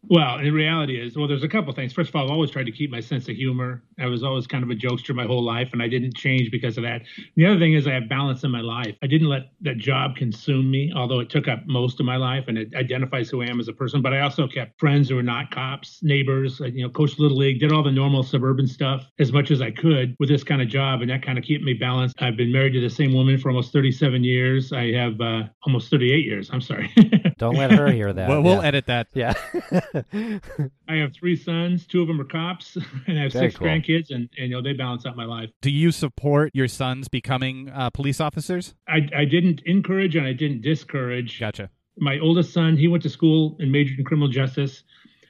Well, 0.09 0.39
in 0.39 0.53
reality 0.53 1.01
is 1.01 1.17
well, 1.17 1.29
there's 1.29 1.45
a 1.45 1.49
couple 1.49 1.73
things. 1.73 1.93
First 1.93 2.11
of 2.11 2.17
all, 2.17 2.25
I've 2.25 2.31
always 2.31 2.51
tried 2.51 2.67
to 2.67 2.73
keep 2.73 2.91
my 2.91 3.01
sense 3.01 3.29
of 3.29 3.37
humor. 3.37 3.85
I 4.01 4.07
was 4.07 4.25
always 4.25 4.49
kind 4.49 4.65
of 4.65 4.71
a 4.71 4.75
jokester 4.75 5.15
my 5.15 5.25
whole 5.25 5.45
life, 5.45 5.71
and 5.73 5.81
I 5.81 5.87
didn't 5.87 6.17
change 6.17 6.51
because 6.51 6.77
of 6.77 6.83
that. 6.83 7.03
The 7.37 7.47
other 7.47 7.59
thing 7.59 7.75
is 7.75 7.87
I 7.87 7.93
have 7.93 8.09
balance 8.09 8.43
in 8.43 8.51
my 8.51 8.61
life. 8.61 8.97
I 9.03 9.07
didn't 9.07 9.29
let 9.29 9.53
that 9.61 9.79
job 9.79 10.17
consume 10.17 10.71
me, 10.71 10.93
although 10.95 11.21
it 11.21 11.31
took 11.31 11.47
up 11.47 11.61
most 11.67 12.01
of 12.01 12.07
my 12.07 12.17
life 12.17 12.45
and 12.49 12.59
it 12.59 12.75
identifies 12.75 13.31
who 13.31 13.43
I 13.43 13.47
am 13.47 13.61
as 13.61 13.69
a 13.69 13.73
person. 13.73 14.03
But 14.03 14.13
I 14.13 14.21
also 14.21 14.49
kept 14.49 14.79
friends 14.81 15.09
who 15.09 15.15
were 15.15 15.23
not 15.23 15.53
cops, 15.53 16.01
neighbors. 16.03 16.61
You 16.61 16.83
know, 16.83 16.91
coached 16.91 17.21
little 17.21 17.37
league, 17.37 17.61
did 17.61 17.73
all 17.73 17.85
the 17.85 17.93
normal 17.93 18.25
suburban 18.25 18.67
stuff 18.67 19.07
as 19.21 19.33
much 19.33 19.53
as 19.53 19.63
I 19.63 19.71
could 19.71 20.17
with 20.19 20.29
this 20.29 20.43
kind 20.43 20.61
of 20.61 20.69
job, 20.69 21.03
and 21.03 21.11
that 21.11 21.23
kind 21.23 21.39
of 21.39 21.45
kept 21.45 21.63
me 21.63 21.75
balanced. 21.75 22.17
I've 22.21 22.37
been 22.37 22.51
married 22.51 22.73
to 22.73 22.81
the 22.81 22.91
same 22.91 23.15
woman 23.15 23.39
for 23.39 23.51
almost 23.51 23.73
37 23.73 24.25
years. 24.25 24.73
I 24.73 24.93
have 24.93 25.21
uh, 25.21 25.45
almost 25.65 25.91
38 25.91 26.25
years. 26.25 26.51
I'm 26.53 26.61
sorry. 26.61 26.93
Don't 27.39 27.57
let 27.57 27.71
her 27.71 27.91
hear 27.91 28.13
that. 28.13 28.29
well, 28.29 28.43
we'll 28.43 28.63
yeah. 28.63 28.69
edit 28.69 28.87
that. 28.87 29.07
Yeah. 29.15 29.35
I 29.95 30.95
have 30.97 31.13
three 31.15 31.37
sons. 31.37 31.87
Two 31.87 32.03
of 32.03 32.09
them 32.09 32.21
are 32.21 32.25
cops, 32.25 32.77
and 33.07 33.19
I 33.19 33.23
have 33.25 33.33
Very 33.33 33.51
six 33.51 33.59
cool. 33.59 33.67
grandkids, 33.69 34.11
and, 34.11 34.29
and 34.39 34.49
you 34.49 34.57
know 34.57 34.63
they 34.63 34.73
balance 34.73 35.07
out 35.07 35.17
my 35.17 35.25
life. 35.25 35.51
Do 35.61 35.71
you 35.71 35.91
support 35.93 36.51
your 36.55 36.69
sons 36.69 37.09
becoming 37.09 37.69
uh, 37.71 37.91
police 37.91 38.21
officers? 38.21 38.75
I, 38.89 39.09
I 39.17 39.25
didn't 39.25 39.63
encourage 39.67 40.17
and 40.17 40.27
I 40.27 40.33
didn't 40.33 40.63
discourage. 40.63 41.41
Gotcha. 41.41 41.71
My 41.99 42.19
oldest 42.19 42.53
son, 42.53 42.77
he 42.77 42.89
went 42.89 43.03
to 43.03 43.11
school 43.11 43.57
and 43.61 43.71
majored 43.71 43.99
in 43.99 44.05
criminal 44.05 44.29
justice, 44.29 44.83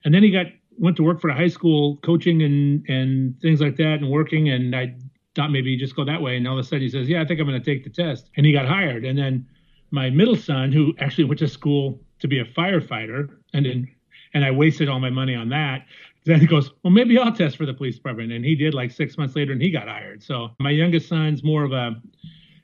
and 0.05 0.15
then 0.15 0.23
he 0.23 0.31
got 0.31 0.47
went 0.79 0.97
to 0.97 1.03
work 1.03 1.21
for 1.21 1.29
a 1.29 1.35
high 1.35 1.49
school, 1.49 1.99
coaching 1.99 2.43
and 2.43 2.85
and 2.89 3.41
things 3.41 3.61
like 3.61 3.77
that, 3.77 3.95
and 4.01 4.11
working. 4.11 4.49
And 4.49 4.75
I 4.75 4.95
thought 5.35 5.51
maybe 5.51 5.73
he'd 5.73 5.81
just 5.81 5.97
go 5.97 6.05
that 6.05 6.23
way, 6.23 6.37
and 6.37 6.47
all 6.47 6.59
of 6.59 6.65
a 6.65 6.69
sudden 6.69 6.83
he 6.83 6.89
says, 6.89 7.09
"Yeah, 7.09 7.21
I 7.21 7.25
think 7.25 7.41
I'm 7.41 7.47
going 7.47 7.61
to 7.61 7.65
take 7.65 7.85
the 7.85 7.91
test," 7.91 8.31
and 8.37 8.47
he 8.47 8.53
got 8.53 8.67
hired. 8.67 9.05
And 9.05 9.19
then 9.19 9.47
my 9.91 10.09
middle 10.09 10.37
son, 10.37 10.73
who 10.73 10.95
actually 11.01 11.25
went 11.25 11.41
to 11.41 11.49
school 11.49 12.01
to 12.21 12.29
be 12.29 12.39
a 12.39 12.45
firefighter, 12.45 13.29
and 13.53 13.67
then 13.67 13.89
and 14.35 14.45
I 14.45 14.51
wasted 14.51 14.89
all 14.89 15.01
my 15.01 15.11
money 15.11 15.35
on 15.35 15.49
that. 15.51 15.87
Then 16.25 16.41
he 16.41 16.47
goes, 16.47 16.71
well, 16.83 16.93
maybe 16.93 17.19
I'll 17.19 17.33
test 17.33 17.57
for 17.57 17.67
the 17.67 17.75
police 17.75 17.97
department, 17.97 18.33
and 18.33 18.45
he 18.45 18.55
did. 18.55 18.75
Like 18.75 18.91
six 18.93 19.19
months 19.19 19.35
later, 19.35 19.53
and 19.53 19.61
he 19.61 19.71
got 19.71 19.89
hired. 19.89 20.23
So 20.23 20.51
my 20.61 20.71
youngest 20.71 21.09
son's 21.09 21.43
more 21.43 21.65
of 21.65 21.73
a 21.73 22.01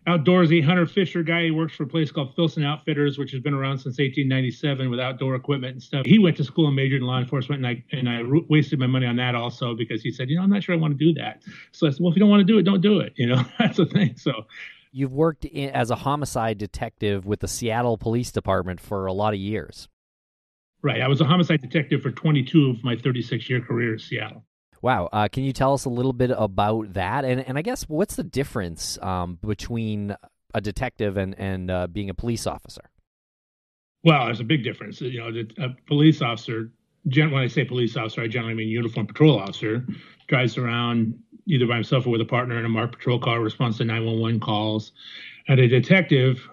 outdoorsy 0.06 0.64
hunter 0.64 0.86
fisher 0.86 1.22
guy. 1.22 1.44
He 1.44 1.50
works 1.50 1.74
for 1.74 1.82
a 1.82 1.86
place 1.86 2.10
called 2.10 2.34
Filson 2.34 2.64
Outfitters, 2.64 3.18
which 3.18 3.32
has 3.32 3.42
been 3.42 3.54
around 3.54 3.78
since 3.78 3.98
1897 3.98 4.88
with 4.88 5.00
outdoor 5.00 5.34
equipment 5.34 5.72
and 5.72 5.82
stuff. 5.82 6.06
He 6.06 6.18
went 6.18 6.36
to 6.38 6.44
school 6.44 6.66
and 6.66 6.76
majored 6.76 7.02
in 7.02 7.06
law 7.06 7.18
enforcement, 7.18 7.64
and 7.64 7.66
I 7.66 7.84
and 7.90 8.08
I 8.08 8.22
wasted 8.48 8.78
my 8.78 8.86
money 8.86 9.06
on 9.06 9.16
that 9.16 9.34
also 9.34 9.74
because 9.74 10.02
he 10.02 10.12
said, 10.12 10.30
you 10.30 10.36
know, 10.36 10.42
I'm 10.42 10.50
not 10.50 10.62
sure 10.62 10.74
I 10.74 10.78
want 10.78 10.96
to 10.96 11.04
do 11.04 11.12
that. 11.20 11.42
So 11.72 11.86
I 11.86 11.90
said, 11.90 12.00
well, 12.00 12.10
if 12.10 12.16
you 12.16 12.20
don't 12.20 12.30
want 12.30 12.40
to 12.40 12.52
do 12.52 12.58
it, 12.58 12.62
don't 12.62 12.80
do 12.80 13.00
it. 13.00 13.12
You 13.16 13.26
know, 13.26 13.44
that's 13.58 13.76
the 13.76 13.86
thing. 13.86 14.16
So 14.16 14.46
You've 14.92 15.12
worked 15.12 15.44
in, 15.44 15.70
as 15.70 15.90
a 15.90 15.96
homicide 15.96 16.58
detective 16.58 17.26
with 17.26 17.40
the 17.40 17.48
Seattle 17.48 17.98
Police 17.98 18.32
Department 18.32 18.80
for 18.80 19.06
a 19.06 19.12
lot 19.12 19.34
of 19.34 19.40
years. 19.40 19.88
Right, 20.82 21.00
I 21.00 21.08
was 21.08 21.20
a 21.20 21.24
homicide 21.24 21.60
detective 21.60 22.02
for 22.02 22.10
22 22.10 22.70
of 22.70 22.84
my 22.84 22.96
36 22.96 23.48
year 23.48 23.60
career 23.60 23.94
in 23.94 23.98
Seattle. 23.98 24.44
Wow. 24.82 25.08
Uh, 25.12 25.28
can 25.28 25.42
you 25.42 25.52
tell 25.52 25.74
us 25.74 25.84
a 25.84 25.90
little 25.90 26.12
bit 26.12 26.30
about 26.36 26.94
that? 26.94 27.24
And 27.24 27.40
and 27.40 27.58
I 27.58 27.62
guess 27.62 27.84
what's 27.88 28.16
the 28.16 28.24
difference 28.24 28.98
um, 29.02 29.38
between 29.44 30.14
a 30.54 30.60
detective 30.60 31.16
and 31.16 31.38
and 31.38 31.70
uh, 31.70 31.86
being 31.88 32.10
a 32.10 32.14
police 32.14 32.46
officer? 32.46 32.82
Well, 34.04 34.26
there's 34.26 34.40
a 34.40 34.44
big 34.44 34.62
difference. 34.62 35.00
You 35.00 35.18
know, 35.18 35.44
a 35.58 35.70
police 35.86 36.22
officer, 36.22 36.70
gen- 37.08 37.32
when 37.32 37.42
I 37.42 37.48
say 37.48 37.64
police 37.64 37.96
officer, 37.96 38.22
I 38.22 38.28
generally 38.28 38.54
mean 38.54 38.68
uniform 38.68 39.08
patrol 39.08 39.40
officer, 39.40 39.84
drives 40.28 40.56
around 40.56 41.18
either 41.46 41.66
by 41.66 41.74
himself 41.74 42.06
or 42.06 42.10
with 42.10 42.20
a 42.20 42.26
partner 42.26 42.58
in 42.58 42.64
a 42.64 42.68
marked 42.68 42.92
patrol 42.92 43.18
car, 43.18 43.40
responds 43.40 43.78
to 43.78 43.84
911 43.84 44.38
calls. 44.38 44.92
And 45.48 45.58
a 45.58 45.66
detective 45.66 46.48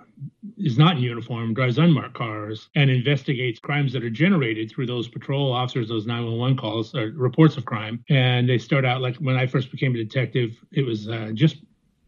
is 0.57 0.77
not 0.77 0.97
in 0.97 1.03
uniform, 1.03 1.53
drives 1.53 1.77
unmarked 1.77 2.13
cars, 2.13 2.69
and 2.75 2.89
investigates 2.89 3.59
crimes 3.59 3.91
that 3.93 4.03
are 4.03 4.09
generated 4.09 4.71
through 4.71 4.85
those 4.85 5.07
patrol 5.07 5.51
officers, 5.51 5.89
those 5.89 6.05
911 6.05 6.57
calls, 6.57 6.95
or 6.95 7.11
reports 7.11 7.57
of 7.57 7.65
crime. 7.65 8.03
And 8.09 8.47
they 8.47 8.57
start 8.57 8.85
out 8.85 9.01
like 9.01 9.17
when 9.17 9.35
I 9.35 9.47
first 9.47 9.71
became 9.71 9.93
a 9.95 9.97
detective, 9.97 10.57
it 10.71 10.85
was 10.85 11.07
uh, 11.07 11.31
just 11.33 11.57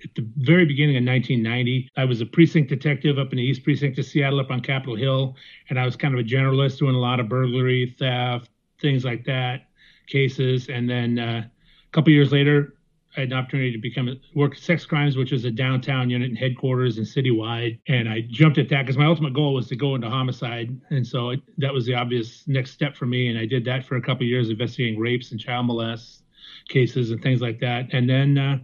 at 0.03 0.13
the 0.15 0.27
very 0.37 0.65
beginning 0.65 0.95
of 0.95 1.03
1990. 1.03 1.89
I 1.97 2.05
was 2.05 2.21
a 2.21 2.25
precinct 2.25 2.69
detective 2.69 3.17
up 3.17 3.31
in 3.31 3.37
the 3.37 3.43
East 3.43 3.63
Precinct 3.63 3.97
of 3.97 4.05
Seattle, 4.05 4.39
up 4.39 4.51
on 4.51 4.61
Capitol 4.61 4.95
Hill, 4.95 5.35
and 5.69 5.79
I 5.79 5.85
was 5.85 5.95
kind 5.95 6.13
of 6.13 6.19
a 6.19 6.23
generalist 6.23 6.79
doing 6.79 6.95
a 6.95 6.99
lot 6.99 7.19
of 7.19 7.27
burglary, 7.27 7.95
theft, 7.97 8.49
things 8.79 9.03
like 9.03 9.25
that, 9.25 9.67
cases. 10.07 10.69
And 10.69 10.89
then 10.89 11.19
uh, 11.19 11.43
a 11.45 11.91
couple 11.91 12.13
years 12.13 12.31
later, 12.31 12.76
an 13.17 13.33
opportunity 13.33 13.71
to 13.71 13.77
become 13.77 14.07
a, 14.07 14.15
work 14.35 14.53
at 14.53 14.59
sex 14.59 14.85
crimes, 14.85 15.17
which 15.17 15.31
is 15.31 15.45
a 15.45 15.51
downtown 15.51 16.09
unit 16.09 16.29
and 16.29 16.37
headquarters 16.37 16.97
and 16.97 17.05
citywide. 17.05 17.79
And 17.87 18.07
I 18.07 18.21
jumped 18.29 18.57
at 18.57 18.69
that 18.69 18.83
because 18.83 18.97
my 18.97 19.05
ultimate 19.05 19.33
goal 19.33 19.53
was 19.53 19.67
to 19.67 19.75
go 19.75 19.95
into 19.95 20.09
homicide, 20.09 20.79
and 20.89 21.05
so 21.05 21.31
it, 21.31 21.41
that 21.57 21.73
was 21.73 21.85
the 21.85 21.95
obvious 21.95 22.43
next 22.47 22.71
step 22.71 22.95
for 22.95 23.05
me. 23.05 23.29
And 23.29 23.37
I 23.37 23.45
did 23.45 23.65
that 23.65 23.85
for 23.85 23.95
a 23.97 24.01
couple 24.01 24.23
of 24.23 24.29
years, 24.29 24.49
investigating 24.49 24.99
rapes 24.99 25.31
and 25.31 25.39
child 25.39 25.65
molest 25.65 26.23
cases 26.67 27.11
and 27.11 27.21
things 27.21 27.41
like 27.41 27.59
that. 27.59 27.93
And 27.93 28.09
then 28.09 28.37
uh, 28.37 28.57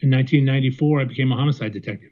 in 0.00 0.10
1994, 0.10 1.00
I 1.00 1.04
became 1.04 1.32
a 1.32 1.36
homicide 1.36 1.72
detective. 1.72 2.10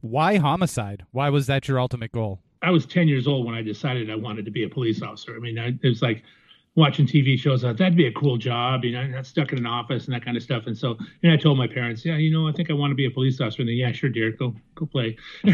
Why 0.00 0.36
homicide? 0.36 1.04
Why 1.10 1.28
was 1.28 1.46
that 1.46 1.68
your 1.68 1.78
ultimate 1.78 2.12
goal? 2.12 2.40
I 2.62 2.70
was 2.70 2.86
10 2.86 3.08
years 3.08 3.26
old 3.26 3.46
when 3.46 3.54
I 3.54 3.62
decided 3.62 4.10
I 4.10 4.16
wanted 4.16 4.44
to 4.44 4.50
be 4.50 4.64
a 4.64 4.68
police 4.68 5.02
officer. 5.02 5.34
I 5.34 5.38
mean, 5.38 5.58
I, 5.58 5.68
it 5.68 5.88
was 5.88 6.02
like 6.02 6.22
watching 6.76 7.06
TV 7.06 7.38
shows. 7.38 7.64
I 7.64 7.72
that'd 7.72 7.96
be 7.96 8.06
a 8.06 8.12
cool 8.12 8.36
job, 8.36 8.84
you 8.84 8.92
know, 8.92 9.06
not 9.06 9.26
stuck 9.26 9.52
in 9.52 9.58
an 9.58 9.66
office 9.66 10.06
and 10.06 10.14
that 10.14 10.24
kind 10.24 10.36
of 10.36 10.42
stuff. 10.42 10.66
And 10.66 10.76
so, 10.76 10.96
and 11.22 11.32
I 11.32 11.36
told 11.36 11.58
my 11.58 11.66
parents, 11.66 12.04
yeah, 12.04 12.16
you 12.16 12.32
know, 12.32 12.48
I 12.48 12.52
think 12.52 12.70
I 12.70 12.74
want 12.74 12.90
to 12.92 12.94
be 12.94 13.06
a 13.06 13.10
police 13.10 13.40
officer. 13.40 13.62
And 13.62 13.68
they, 13.68 13.74
yeah, 13.74 13.92
sure, 13.92 14.10
dear, 14.10 14.30
go 14.30 14.54
go 14.74 14.86
play. 14.86 15.16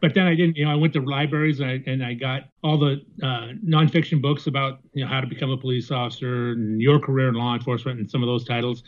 but 0.00 0.14
then 0.14 0.26
I 0.26 0.34
didn't. 0.34 0.56
You 0.56 0.64
know, 0.64 0.72
I 0.72 0.74
went 0.74 0.92
to 0.94 1.00
libraries 1.00 1.60
and 1.60 1.70
I, 1.70 1.82
and 1.86 2.04
I 2.04 2.14
got 2.14 2.44
all 2.62 2.78
the 2.78 3.04
uh, 3.22 3.52
nonfiction 3.64 4.22
books 4.22 4.46
about 4.46 4.80
you 4.94 5.04
know 5.04 5.10
how 5.10 5.20
to 5.20 5.26
become 5.26 5.50
a 5.50 5.56
police 5.56 5.90
officer 5.90 6.52
and 6.52 6.80
your 6.80 6.98
career 6.98 7.28
in 7.28 7.34
law 7.34 7.54
enforcement 7.54 7.98
and 8.00 8.10
some 8.10 8.22
of 8.22 8.26
those 8.26 8.44
titles. 8.44 8.82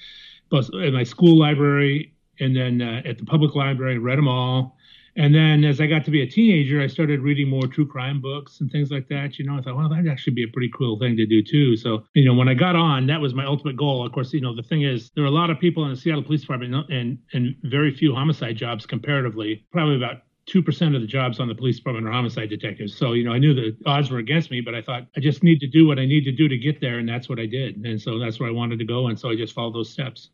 Plus, 0.48 0.70
in 0.72 0.94
my 0.94 1.04
school 1.04 1.38
library 1.38 2.12
and 2.40 2.56
then 2.56 2.80
uh, 2.80 3.02
at 3.04 3.18
the 3.18 3.24
public 3.24 3.54
library, 3.54 3.98
read 3.98 4.18
them 4.18 4.26
all 4.26 4.76
and 5.16 5.34
then 5.34 5.64
as 5.64 5.80
I 5.80 5.86
got 5.86 6.04
to 6.04 6.10
be 6.10 6.22
a 6.22 6.26
teenager, 6.26 6.80
I 6.80 6.86
started 6.86 7.20
reading 7.20 7.48
more 7.48 7.66
true 7.66 7.86
crime 7.86 8.20
books 8.20 8.60
and 8.60 8.70
things 8.70 8.90
like 8.90 9.08
that. 9.08 9.38
You 9.38 9.46
know, 9.46 9.58
I 9.58 9.62
thought, 9.62 9.76
well, 9.76 9.88
that'd 9.88 10.08
actually 10.08 10.34
be 10.34 10.44
a 10.44 10.48
pretty 10.48 10.70
cool 10.76 10.98
thing 10.98 11.16
to 11.16 11.26
do 11.26 11.42
too. 11.42 11.76
So, 11.76 12.04
you 12.14 12.24
know, 12.24 12.34
when 12.34 12.48
I 12.48 12.54
got 12.54 12.76
on, 12.76 13.06
that 13.06 13.20
was 13.20 13.34
my 13.34 13.44
ultimate 13.44 13.76
goal. 13.76 14.06
Of 14.06 14.12
course, 14.12 14.32
you 14.32 14.40
know, 14.40 14.54
the 14.54 14.62
thing 14.62 14.82
is, 14.82 15.10
there 15.14 15.24
are 15.24 15.28
a 15.28 15.30
lot 15.30 15.50
of 15.50 15.58
people 15.58 15.84
in 15.84 15.90
the 15.90 15.96
Seattle 15.96 16.22
Police 16.22 16.42
Department 16.42 16.90
and 16.90 17.18
and 17.32 17.56
very 17.62 17.94
few 17.94 18.14
homicide 18.14 18.56
jobs 18.56 18.86
comparatively. 18.86 19.64
Probably 19.72 19.96
about 19.96 20.22
two 20.46 20.62
percent 20.62 20.94
of 20.94 21.00
the 21.00 21.06
jobs 21.06 21.38
on 21.38 21.48
the 21.48 21.54
police 21.54 21.76
department 21.76 22.06
are 22.06 22.12
homicide 22.12 22.50
detectives. 22.50 22.96
So, 22.96 23.12
you 23.12 23.24
know, 23.24 23.32
I 23.32 23.38
knew 23.38 23.54
the 23.54 23.76
odds 23.86 24.10
were 24.10 24.18
against 24.18 24.50
me, 24.50 24.60
but 24.60 24.74
I 24.74 24.82
thought 24.82 25.06
I 25.16 25.20
just 25.20 25.42
need 25.42 25.60
to 25.60 25.66
do 25.66 25.86
what 25.86 25.98
I 25.98 26.06
need 26.06 26.24
to 26.24 26.32
do 26.32 26.48
to 26.48 26.58
get 26.58 26.80
there, 26.80 26.98
and 26.98 27.08
that's 27.08 27.28
what 27.28 27.38
I 27.38 27.46
did. 27.46 27.76
And 27.84 28.00
so 28.00 28.18
that's 28.18 28.40
where 28.40 28.48
I 28.48 28.52
wanted 28.52 28.78
to 28.78 28.84
go, 28.84 29.08
and 29.08 29.18
so 29.18 29.30
I 29.30 29.36
just 29.36 29.54
followed 29.54 29.74
those 29.74 29.90
steps. 29.90 30.30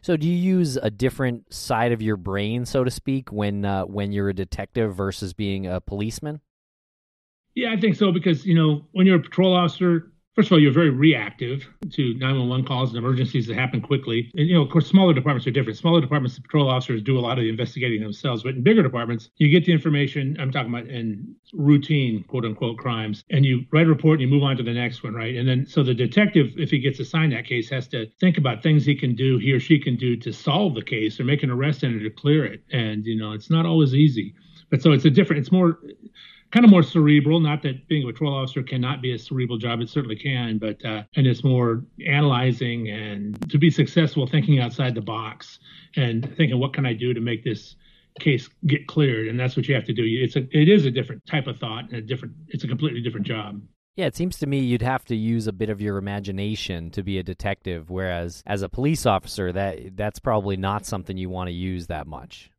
So, 0.00 0.16
do 0.16 0.26
you 0.26 0.36
use 0.36 0.76
a 0.76 0.90
different 0.90 1.52
side 1.52 1.92
of 1.92 2.00
your 2.00 2.16
brain, 2.16 2.64
so 2.64 2.84
to 2.84 2.90
speak, 2.90 3.32
when 3.32 3.64
uh, 3.64 3.84
when 3.84 4.12
you're 4.12 4.28
a 4.28 4.34
detective 4.34 4.94
versus 4.94 5.32
being 5.32 5.66
a 5.66 5.80
policeman? 5.80 6.40
Yeah, 7.54 7.72
I 7.72 7.80
think 7.80 7.96
so 7.96 8.12
because 8.12 8.46
you 8.46 8.54
know 8.54 8.86
when 8.92 9.06
you're 9.06 9.18
a 9.18 9.22
patrol 9.22 9.54
officer, 9.54 10.12
first 10.38 10.50
of 10.50 10.52
all, 10.52 10.60
you're 10.60 10.72
very 10.72 10.90
reactive 10.90 11.66
to 11.90 12.14
911 12.14 12.64
calls 12.64 12.90
and 12.90 12.98
emergencies 12.98 13.48
that 13.48 13.56
happen 13.56 13.80
quickly. 13.80 14.30
And, 14.36 14.46
you 14.46 14.54
know, 14.54 14.62
of 14.62 14.70
course, 14.70 14.86
smaller 14.86 15.12
departments 15.12 15.48
are 15.48 15.50
different. 15.50 15.76
Smaller 15.76 16.00
departments, 16.00 16.36
the 16.36 16.42
patrol 16.42 16.70
officers 16.70 17.02
do 17.02 17.18
a 17.18 17.20
lot 17.20 17.38
of 17.38 17.42
the 17.42 17.48
investigating 17.48 18.00
themselves. 18.00 18.44
But 18.44 18.54
in 18.54 18.62
bigger 18.62 18.84
departments, 18.84 19.30
you 19.38 19.50
get 19.50 19.64
the 19.64 19.72
information. 19.72 20.36
I'm 20.38 20.52
talking 20.52 20.72
about 20.72 20.86
in 20.86 21.34
routine, 21.52 22.22
quote 22.28 22.44
unquote, 22.44 22.78
crimes, 22.78 23.24
and 23.30 23.44
you 23.44 23.64
write 23.72 23.86
a 23.86 23.88
report 23.88 24.20
and 24.20 24.28
you 24.30 24.32
move 24.32 24.44
on 24.44 24.56
to 24.58 24.62
the 24.62 24.72
next 24.72 25.02
one, 25.02 25.12
right? 25.12 25.34
And 25.34 25.48
then, 25.48 25.66
so 25.66 25.82
the 25.82 25.92
detective, 25.92 26.52
if 26.56 26.70
he 26.70 26.78
gets 26.78 27.00
assigned 27.00 27.32
that 27.32 27.44
case, 27.44 27.68
has 27.70 27.88
to 27.88 28.06
think 28.20 28.38
about 28.38 28.62
things 28.62 28.84
he 28.84 28.94
can 28.94 29.16
do, 29.16 29.38
he 29.38 29.50
or 29.50 29.58
she 29.58 29.80
can 29.80 29.96
do 29.96 30.16
to 30.18 30.32
solve 30.32 30.76
the 30.76 30.82
case 30.82 31.18
or 31.18 31.24
make 31.24 31.42
an 31.42 31.50
arrest 31.50 31.82
in 31.82 31.98
it 31.98 32.06
or 32.06 32.10
clear 32.10 32.44
it. 32.44 32.62
And, 32.70 33.04
you 33.04 33.18
know, 33.18 33.32
it's 33.32 33.50
not 33.50 33.66
always 33.66 33.92
easy. 33.92 34.36
But 34.70 34.82
so 34.82 34.92
it's 34.92 35.04
a 35.04 35.10
different, 35.10 35.40
it's 35.40 35.50
more, 35.50 35.80
kind 36.50 36.64
of 36.64 36.70
more 36.70 36.82
cerebral. 36.82 37.40
Not 37.40 37.62
that 37.62 37.86
being 37.88 38.04
a 38.04 38.12
patrol 38.12 38.34
officer 38.34 38.62
cannot 38.62 39.02
be 39.02 39.12
a 39.12 39.18
cerebral 39.18 39.58
job; 39.58 39.80
it 39.80 39.88
certainly 39.88 40.16
can. 40.16 40.58
But 40.58 40.84
uh, 40.84 41.02
and 41.16 41.26
it's 41.26 41.44
more 41.44 41.84
analyzing 42.06 42.88
and 42.88 43.50
to 43.50 43.58
be 43.58 43.70
successful, 43.70 44.26
thinking 44.26 44.60
outside 44.60 44.94
the 44.94 45.00
box 45.00 45.58
and 45.96 46.24
thinking, 46.36 46.58
what 46.58 46.72
can 46.72 46.86
I 46.86 46.92
do 46.92 47.14
to 47.14 47.20
make 47.20 47.44
this 47.44 47.76
case 48.20 48.48
get 48.66 48.86
cleared? 48.86 49.28
And 49.28 49.38
that's 49.38 49.56
what 49.56 49.68
you 49.68 49.74
have 49.74 49.84
to 49.86 49.92
do. 49.92 50.02
It's 50.04 50.36
a 50.36 50.46
it 50.56 50.68
is 50.68 50.84
a 50.84 50.90
different 50.90 51.24
type 51.26 51.46
of 51.46 51.58
thought 51.58 51.84
and 51.84 51.94
a 51.94 52.02
different. 52.02 52.34
It's 52.48 52.64
a 52.64 52.68
completely 52.68 53.00
different 53.00 53.26
job. 53.26 53.60
Yeah, 53.96 54.06
it 54.06 54.14
seems 54.14 54.38
to 54.38 54.46
me 54.46 54.60
you'd 54.60 54.82
have 54.82 55.04
to 55.06 55.16
use 55.16 55.48
a 55.48 55.52
bit 55.52 55.70
of 55.70 55.80
your 55.80 55.96
imagination 55.96 56.92
to 56.92 57.02
be 57.02 57.18
a 57.18 57.24
detective, 57.24 57.90
whereas 57.90 58.44
as 58.46 58.62
a 58.62 58.68
police 58.68 59.06
officer, 59.06 59.50
that 59.50 59.96
that's 59.96 60.20
probably 60.20 60.56
not 60.56 60.86
something 60.86 61.16
you 61.16 61.28
want 61.28 61.48
to 61.48 61.52
use 61.52 61.88
that 61.88 62.06
much. 62.06 62.52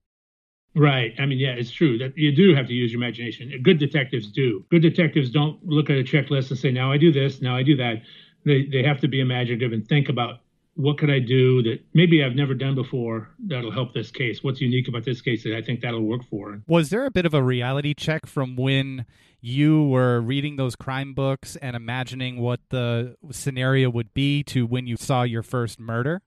Right. 0.79 1.13
I 1.19 1.25
mean, 1.25 1.39
yeah, 1.39 1.51
it's 1.51 1.71
true 1.71 1.97
that 1.97 2.17
you 2.17 2.33
do 2.33 2.55
have 2.55 2.67
to 2.67 2.73
use 2.73 2.93
your 2.93 3.03
imagination. 3.03 3.51
Good 3.61 3.79
detectives 3.79 4.31
do. 4.31 4.65
Good 4.71 4.81
detectives 4.81 5.29
don't 5.29 5.63
look 5.65 5.89
at 5.89 5.97
a 5.97 6.03
checklist 6.03 6.51
and 6.51 6.57
say, 6.57 6.71
now 6.71 6.89
I 6.89 6.97
do 6.97 7.11
this, 7.11 7.41
now 7.41 7.55
I 7.55 7.63
do 7.63 7.75
that. 7.75 8.01
They, 8.45 8.65
they 8.65 8.81
have 8.83 9.01
to 9.01 9.09
be 9.09 9.19
imaginative 9.19 9.73
and 9.73 9.85
think 9.85 10.07
about 10.07 10.39
what 10.75 10.97
could 10.97 11.09
I 11.09 11.19
do 11.19 11.61
that 11.63 11.81
maybe 11.93 12.23
I've 12.23 12.35
never 12.35 12.53
done 12.53 12.73
before 12.73 13.29
that'll 13.47 13.71
help 13.71 13.93
this 13.93 14.09
case? 14.09 14.41
What's 14.41 14.61
unique 14.61 14.87
about 14.87 15.03
this 15.03 15.19
case 15.19 15.43
that 15.43 15.53
I 15.53 15.61
think 15.61 15.81
that'll 15.81 16.01
work 16.01 16.21
for? 16.29 16.61
Was 16.65 16.89
there 16.89 17.05
a 17.05 17.11
bit 17.11 17.25
of 17.25 17.33
a 17.33 17.43
reality 17.43 17.93
check 17.93 18.25
from 18.25 18.55
when 18.55 19.05
you 19.41 19.83
were 19.83 20.21
reading 20.21 20.55
those 20.55 20.77
crime 20.77 21.13
books 21.13 21.57
and 21.57 21.75
imagining 21.75 22.39
what 22.39 22.61
the 22.69 23.17
scenario 23.31 23.89
would 23.89 24.13
be 24.13 24.43
to 24.43 24.65
when 24.65 24.87
you 24.87 24.95
saw 24.95 25.23
your 25.23 25.43
first 25.43 25.77
murder? 25.81 26.21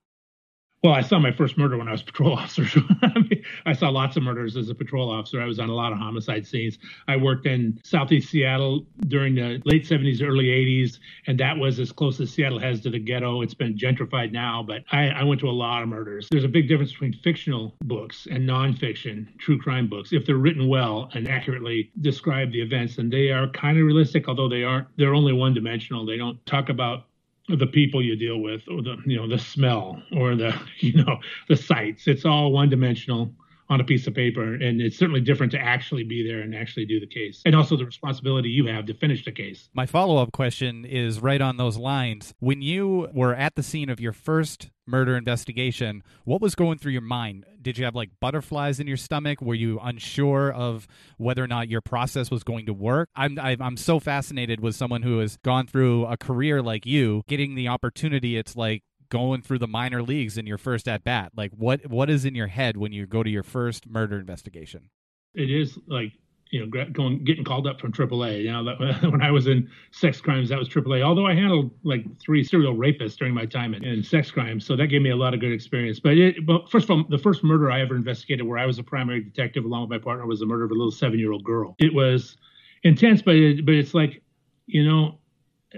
Well, 0.83 0.95
I 0.95 1.03
saw 1.03 1.21
my 1.21 1.31
first 1.31 1.57
murder 1.57 1.79
when 1.79 1.87
I 1.87 1.93
was 1.93 2.01
a 2.01 2.05
patrol 2.05 2.33
officer. 2.39 2.81
I, 3.03 3.15
mean, 3.15 3.45
I 3.67 3.73
saw 3.73 3.89
lots 3.89 4.17
of 4.17 4.25
murders 4.25 4.57
as 4.57 4.69
a 4.69 4.75
patrol 4.75 5.13
officer. 5.13 5.41
I 5.41 5.47
was 5.47 5.61
on 5.61 5.69
a 5.69 5.75
lot 5.75 5.93
of 5.93 5.99
homicide 5.99 6.45
scenes. 6.45 6.79
I 7.07 7.17
worked 7.17 7.47
in 7.47 7.81
Southeast 7.85 8.31
Seattle 8.31 8.85
during 9.07 9.37
the 9.37 9.63
late 9.65 9.85
70s, 9.85 10.21
early 10.23 10.47
80s, 10.47 10.99
and 11.29 11.39
that 11.39 11.57
was 11.57 11.79
as 11.79 11.93
close 11.93 12.19
as 12.19 12.33
Seattle 12.33 12.59
has 12.59 12.81
to 12.81 12.91
the 12.91 12.99
ghetto. 12.99 13.43
It's 13.43 13.55
been 13.55 13.77
gentrified 13.77 14.33
now, 14.33 14.65
but 14.67 14.83
I, 14.91 15.11
I 15.11 15.23
went 15.23 15.41
to 15.43 15.49
a 15.49 15.53
lot 15.53 15.85
of 15.85 15.89
murders. 15.89 16.27
There's 16.33 16.45
a 16.45 16.49
big 16.49 16.69
difference 16.69 16.91
between 16.91 17.13
fictional 17.13 17.77
books 17.85 18.27
and 18.29 18.49
nonfiction, 18.49 19.39
true 19.39 19.61
crime 19.61 19.89
books. 19.89 20.13
If 20.13 20.27
they're 20.27 20.37
written 20.37 20.67
well 20.67 21.11
and 21.15 21.29
accurately 21.29 21.93
describe 22.01 22.51
the 22.51 22.61
events, 22.61 22.99
and 22.99 23.13
they 23.13 23.31
are 23.31 23.47
kind 23.51 23.79
of 23.79 23.85
realistic, 23.85 24.29
although 24.29 24.49
they 24.49 24.65
aren't, 24.65 24.89
they're 24.97 25.15
only 25.15 25.33
one 25.33 25.55
dimensional. 25.55 26.05
They 26.05 26.17
don't 26.17 26.45
talk 26.45 26.71
about 26.71 27.05
the 27.49 27.67
people 27.67 28.03
you 28.03 28.17
deal 28.17 28.39
with 28.39 28.63
or 28.69 28.83
the 28.83 28.97
you 29.05 29.17
know 29.17 29.29
the 29.29 29.39
smell 29.39 30.01
or 30.17 30.37
the 30.37 30.55
you 30.79 31.05
know 31.05 31.19
the 31.49 31.57
sights. 31.57 32.07
It's 32.07 32.25
all 32.25 32.53
one 32.53 32.69
dimensional 32.69 33.33
on 33.73 33.81
a 33.81 33.85
piece 33.85 34.07
of 34.07 34.15
paper 34.15 34.55
and 34.55 34.81
it's 34.81 34.99
certainly 34.99 35.21
different 35.21 35.51
to 35.53 35.59
actually 35.59 36.05
be 36.05 36.27
there 36.27 36.41
and 36.41 36.55
actually 36.55 36.85
do 36.85 37.01
the 37.01 37.07
case. 37.07 37.43
And 37.47 37.55
also 37.57 37.77
the 37.77 37.87
responsibility 37.87 38.51
you 38.51 38.67
have 38.67 38.87
to 38.87 38.95
finish 38.95 39.25
the 39.25 39.33
case. 39.33 39.71
My 39.73 39.87
follow-up 39.87 40.33
question 40.33 40.85
is 40.85 41.21
right 41.21 41.41
on 41.41 41.57
those 41.57 41.77
lines. 41.77 42.35
When 42.39 42.61
you 42.61 43.09
were 43.15 43.35
at 43.35 43.55
the 43.55 43.63
scene 43.63 43.89
of 43.89 43.99
your 43.99 44.13
first 44.13 44.71
murder 44.87 45.17
investigation 45.17 46.03
what 46.25 46.41
was 46.41 46.55
going 46.55 46.77
through 46.79 46.93
your 46.93 47.01
mind? 47.01 47.47
Did 47.61 47.79
you 47.79 47.85
have 47.85 47.95
like 47.95 48.11
butterflies 48.21 48.81
in 48.81 48.87
your 48.87 48.97
stomach? 48.97 49.41
Were 49.41 49.55
you 49.55 49.79
unsure 49.81 50.53
of 50.53 50.89
whether 51.19 51.43
or 51.43 51.47
not 51.47 51.69
your 51.69 51.81
process 51.81 52.31
was 52.31 52.43
going 52.43 52.67
to 52.67 52.75
work? 52.75 53.09
I'm 53.15 53.39
i'm 53.41 53.77
so 53.77 54.01
fascinated 54.01 54.61
with 54.61 54.75
someone 54.75 55.03
who 55.03 55.19
has 55.21 55.39
gone 55.39 55.67
through 55.67 56.07
a 56.07 56.17
career 56.17 56.63
like 56.63 56.85
you 56.85 57.23
getting 57.29 57.55
the 57.55 57.69
opportunity 57.69 58.37
it's 58.37 58.57
like 58.57 58.83
going 59.13 59.43
through 59.43 59.59
the 59.59 59.69
minor 59.69 60.03
leagues 60.03 60.39
in 60.39 60.47
your 60.47 60.57
first 60.57 60.89
at 60.89 61.05
bat? 61.05 61.33
Like 61.37 61.53
what 61.53 61.87
what 61.87 62.09
is 62.09 62.25
in 62.25 62.35
your 62.35 62.47
head 62.47 62.79
when 62.79 62.93
you 62.93 63.07
go 63.07 63.23
to 63.23 63.29
your 63.29 63.43
first 63.43 63.87
murder 63.87 64.19
investigation? 64.19 64.89
It 65.35 65.51
is 65.51 65.79
like 65.87 66.13
you 66.51 66.61
know 66.61 66.85
going 66.93 67.23
getting 67.23 67.45
called 67.45 67.67
up 67.67 67.79
from 67.79 67.93
AAA. 67.93 68.45
You 68.45 68.53
know 68.53 68.65
that, 68.65 69.03
when 69.13 69.21
I 69.21 69.31
was 69.31 69.47
in 69.47 69.69
sex 69.91 70.19
crimes, 70.23 70.49
that 70.49 70.59
was 70.59 70.69
AAA. 70.69 71.03
Although 71.03 71.27
I 71.27 71.35
handled 71.35 71.73
like 71.85 72.05
three 72.21 72.43
serial 72.43 72.75
rapists 72.75 73.17
during 73.19 73.35
my 73.35 73.45
time 73.45 73.75
in, 73.75 73.85
in 73.85 74.03
sex 74.03 74.31
crimes, 74.31 74.65
so 74.65 74.77
that 74.77 74.87
gave 74.87 75.03
me 75.03 75.11
a 75.11 75.17
lot 75.17 75.35
of 75.35 75.41
good 75.41 75.53
experience. 75.53 76.01
But 76.01 76.17
it, 76.17 76.47
but 76.47 76.71
first 76.71 76.85
of 76.85 76.93
all, 76.93 77.05
the 77.11 77.19
first 77.19 77.45
murder 77.45 77.71
I 77.71 77.83
ever 77.83 77.95
investigated, 77.95 78.47
where 78.47 78.59
I 78.59 78.65
was 78.65 78.79
a 78.79 78.83
primary 78.83 79.21
detective 79.21 79.67
along 79.67 79.83
with 79.83 79.91
my 79.91 79.99
partner, 79.99 80.27
was 80.27 80.41
the 80.41 80.47
murder 80.47 80.65
of 80.65 80.71
a 80.71 80.75
little 80.75 80.91
seven 80.91 81.19
year 81.19 81.33
old 81.33 81.45
girl. 81.45 81.77
It 81.79 81.93
was 81.93 82.39
intense, 82.83 83.21
but 83.21 83.35
it, 83.35 83.67
but 83.67 83.75
it's 83.75 83.93
like 83.93 84.23
you 84.67 84.89
know 84.89 85.19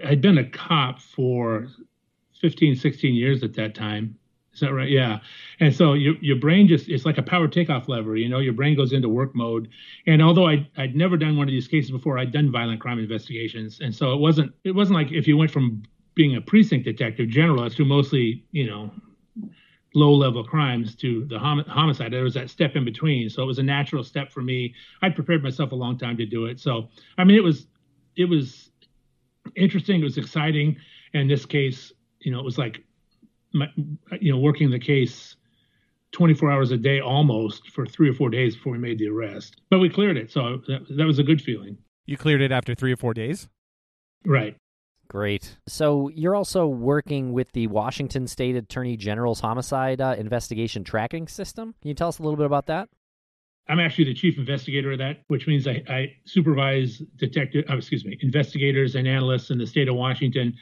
I'd 0.05 0.21
been 0.21 0.39
a 0.39 0.49
cop 0.49 1.01
for 1.01 1.67
15, 2.41 2.77
16 2.77 3.15
years 3.15 3.43
at 3.43 3.55
that 3.55 3.75
time. 3.75 4.19
Is 4.55 4.61
that 4.61 4.73
right? 4.73 4.89
Yeah. 4.89 5.19
And 5.59 5.75
so 5.75 5.95
your 5.95 6.15
your 6.21 6.37
brain 6.37 6.69
just 6.69 6.89
it's 6.89 7.05
like 7.05 7.19
a 7.19 7.23
power 7.23 7.49
takeoff 7.49 7.89
lever. 7.89 8.15
You 8.17 8.29
know, 8.29 8.39
your 8.39 8.53
brain 8.53 8.77
goes 8.77 8.93
into 8.93 9.09
work 9.09 9.35
mode. 9.35 9.69
And 10.07 10.23
although 10.23 10.47
I 10.47 10.69
I'd 10.77 10.95
never 10.95 11.17
done 11.17 11.37
one 11.37 11.49
of 11.49 11.53
these 11.53 11.67
cases 11.67 11.91
before, 11.91 12.19
I'd 12.19 12.33
done 12.33 12.53
violent 12.53 12.81
crime 12.81 13.01
investigations, 13.01 13.81
and 13.81 13.93
so 13.93 14.13
it 14.13 14.21
wasn't 14.21 14.53
it 14.63 14.71
wasn't 14.71 14.97
like 14.97 15.11
if 15.11 15.27
you 15.27 15.37
went 15.37 15.51
from 15.51 15.83
being 16.15 16.37
a 16.37 16.41
precinct 16.41 16.85
detective 16.85 17.29
generalist 17.29 17.75
to 17.77 17.85
mostly 17.85 18.45
you 18.53 18.67
know 18.69 18.93
low 19.97 20.13
level 20.13 20.45
crimes 20.45 20.95
to 20.97 21.25
the 21.25 21.39
hom- 21.39 21.65
homicide. 21.67 22.13
There 22.13 22.23
was 22.23 22.35
that 22.35 22.49
step 22.49 22.77
in 22.77 22.85
between, 22.85 23.31
so 23.31 23.43
it 23.43 23.47
was 23.47 23.59
a 23.59 23.63
natural 23.63 24.05
step 24.05 24.31
for 24.31 24.43
me. 24.43 24.73
I'd 25.03 25.17
prepared 25.17 25.43
myself 25.43 25.73
a 25.73 25.77
long 25.77 25.99
time 25.99 26.17
to 26.19 26.27
do 26.27 26.47
it. 26.47 26.61
So 26.61 26.89
I 27.19 27.25
mean, 27.25 27.37
it 27.37 27.45
was 27.45 27.67
it 28.15 28.27
was 28.27 28.71
interesting. 29.57 30.01
It 30.01 30.05
was 30.05 30.17
exciting. 30.17 30.77
In 31.13 31.29
this 31.29 31.47
case, 31.47 31.93
you 32.25 32.33
know, 32.33 32.39
it 32.39 32.45
was 32.45 32.59
like, 32.59 32.83
my, 33.53 33.69
you 34.21 34.33
know, 34.33 34.39
working 34.39 34.71
the 34.71 34.79
case 34.79 35.37
24 36.13 36.51
hours 36.51 36.71
a 36.71 36.77
day 36.77 37.01
almost 37.01 37.71
for 37.71 37.87
three 37.87 38.09
or 38.09 38.15
four 38.15 38.31
days 38.31 38.57
before 38.57 38.73
we 38.73 38.79
made 38.79 38.99
the 38.99 39.09
arrest. 39.09 39.61
But 39.71 39.79
we 39.79 39.89
cleared 39.89 40.17
it, 40.17 40.31
so 40.31 40.61
that, 40.69 40.87
that 40.97 41.07
was 41.07 41.19
a 41.19 41.23
good 41.23 41.43
feeling. 41.43 41.77
You 42.07 42.17
cleared 42.17 42.41
it 42.41 42.53
after 42.53 42.75
three 42.75 42.93
or 42.93 42.97
four 42.97 43.15
days? 43.15 43.49
Right. 44.25 44.57
Great. 45.09 45.57
So 45.69 46.09
you're 46.09 46.35
also 46.35 46.67
working 46.67 47.33
with 47.33 47.53
the 47.53 47.67
Washington 47.67 48.27
State 48.27 48.57
Attorney 48.57 48.97
General's 48.97 49.41
homicide 49.41 50.01
uh, 50.01 50.15
investigation 50.19 50.83
tracking 50.83 51.29
system. 51.29 51.75
Can 51.83 51.89
you 51.89 51.95
tell 51.95 52.09
us 52.09 52.19
a 52.19 52.23
little 52.23 52.37
bit 52.37 52.47
about 52.47 52.67
that? 52.67 52.89
I'm 53.69 53.81
actually 53.81 54.05
the 54.05 54.15
chief 54.15 54.39
investigator 54.39 54.93
of 54.93 54.99
that, 54.99 55.23
which 55.29 55.47
means 55.47 55.67
I, 55.67 55.83
I 55.89 56.17
supervise 56.25 56.99
detective, 57.17 57.65
oh, 57.69 57.77
excuse 57.77 58.05
me, 58.05 58.19
investigators 58.21 58.95
and 58.95 59.09
analysts 59.09 59.51
in 59.51 59.59
the 59.59 59.67
state 59.67 59.89
of 59.89 59.95
Washington 59.95 60.55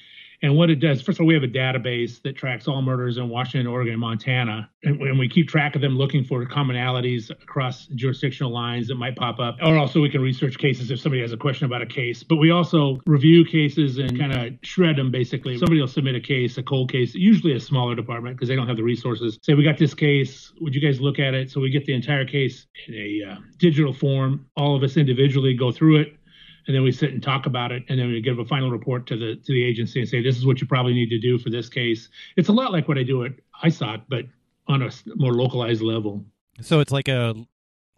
And 0.43 0.57
what 0.57 0.71
it 0.71 0.81
does, 0.81 1.01
first 1.01 1.19
of 1.19 1.23
all, 1.23 1.29
we 1.29 1.35
have 1.35 1.45
a 1.45 1.49
database 1.49 2.21
that 2.23 2.37
tracks 2.37 2.67
all 2.67 2.83
murders 2.83 3.17
in 3.17 3.29
Washington, 3.29 3.69
Oregon, 3.69 3.93
and 3.93 4.01
Montana. 4.01 4.69
And, 4.83 5.01
and 5.01 5.19
we 5.19 5.29
keep 5.29 5.49
track 5.49 5.77
of 5.77 5.81
them 5.81 5.97
looking 5.97 6.25
for 6.25 6.45
commonalities 6.47 7.31
across 7.31 7.87
jurisdictional 7.95 8.53
lines 8.53 8.89
that 8.89 8.97
might 8.97 9.15
pop 9.15 9.39
up. 9.39 9.57
Or 9.63 9.77
also, 9.77 10.01
we 10.01 10.11
can 10.11 10.21
research 10.21 10.59
cases 10.59 10.91
if 10.91 10.99
somebody 10.99 11.23
has 11.23 11.33
a 11.33 11.37
question 11.37 11.67
about 11.67 11.81
a 11.81 11.87
case. 11.87 12.25
But 12.25 12.37
we 12.37 12.51
also 12.51 12.99
review 13.07 13.45
cases 13.45 13.99
and 13.99 14.19
kind 14.19 14.33
of 14.33 14.55
shred 14.63 14.97
them 14.97 15.13
basically. 15.13 15.57
Somebody 15.59 15.81
will 15.81 15.87
submit 15.87 16.17
a 16.17 16.21
case, 16.21 16.59
a 16.59 16.63
cold 16.63 16.91
case, 16.91 17.15
usually 17.15 17.55
a 17.55 17.61
smaller 17.61 17.95
department 17.95 18.37
because 18.37 18.49
they 18.49 18.57
don't 18.57 18.67
have 18.67 18.77
the 18.77 18.83
resources. 18.83 19.39
Say, 19.43 19.55
we 19.55 19.63
got 19.63 19.79
this 19.79 19.95
case. 19.95 20.53
Would 20.61 20.75
you 20.75 20.81
guys 20.81 21.01
look 21.01 21.21
at 21.21 21.35
it? 21.35 21.53
So 21.53 21.61
we 21.61 21.71
get 21.71 21.87
the 21.87 21.95
entire 21.95 22.25
case 22.25 22.67
in 22.89 22.95
a 22.95 23.31
uh, 23.31 23.37
digital 23.59 23.93
form. 23.93 24.47
All 24.57 24.75
of 24.75 24.83
us 24.83 24.97
individually 24.97 25.55
go 25.55 25.71
through 25.71 26.01
it 26.01 26.17
and 26.67 26.77
then 26.77 26.83
we 26.83 26.93
sit 26.93 27.13
and 27.13 27.23
talk 27.23 27.47
about 27.47 27.73
it 27.73 27.83
and 27.89 27.99
then 27.99 28.09
we 28.09 28.21
give 28.21 28.39
a 28.39 28.45
final 28.45 28.71
report 28.71 29.07
to 29.07 29.17
the 29.17 29.37
to 29.37 29.53
the 29.53 29.65
agency 29.65 30.01
and 30.01 30.09
say 30.09 30.23
this 30.23 30.37
is 30.37 30.47
what 30.47 30.61
you 30.61 30.67
probably 30.67 30.93
need 30.93 31.11
to 31.11 31.19
do 31.19 31.39
for 31.39 31.51
this 31.51 31.69
case. 31.69 32.09
It's 32.37 32.49
a 32.49 32.53
lot 32.53 32.73
like 32.73 32.89
what 32.89 32.99
i 32.99 33.03
do 33.03 33.25
at 33.25 33.33
ISOC 33.65 34.03
but 34.09 34.25
on 34.69 34.83
a 34.83 34.91
more 35.17 35.35
localized 35.35 35.83
level. 35.83 36.25
So 36.61 36.81
it's 36.81 36.93
like 36.93 37.09
a 37.09 37.35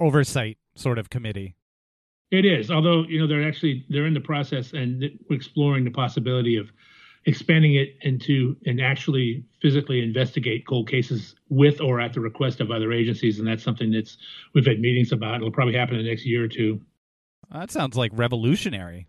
oversight 0.00 0.59
sort 0.75 0.99
of 0.99 1.11
committee. 1.11 1.56
It 2.30 2.44
is 2.44 2.71
although 2.71 3.04
you 3.04 3.21
know 3.21 3.26
they're 3.26 3.47
actually 3.47 3.85
they're 3.88 4.06
in 4.06 4.14
the 4.14 4.21
process 4.21 4.73
and 4.73 5.04
exploring 5.30 5.85
the 5.85 5.90
possibility 5.90 6.56
of 6.56 6.71
expanding 7.26 7.75
it 7.75 7.97
into 8.02 8.56
and 8.66 8.80
actually 8.83 9.44
physically 9.62 10.02
investigate 10.02 10.66
cold 10.66 10.88
cases 10.90 11.35
with 11.49 11.80
or 11.80 11.99
at 11.99 12.12
the 12.12 12.21
request 12.21 12.61
of 12.61 12.71
other 12.71 12.92
agencies 12.92 13.38
and 13.38 13.49
that's 13.49 13.62
something 13.62 13.90
that's 13.90 14.18
we've 14.54 14.66
had 14.66 14.80
meetings 14.80 15.12
about. 15.12 15.37
It'll 15.37 15.50
probably 15.50 15.75
happen 15.75 15.97
in 15.97 16.04
the 16.04 16.09
next 16.09 16.26
year 16.26 16.44
or 16.44 16.49
two 16.49 16.80
that 17.53 17.71
sounds 17.71 17.97
like 17.97 18.11
revolutionary. 18.15 19.09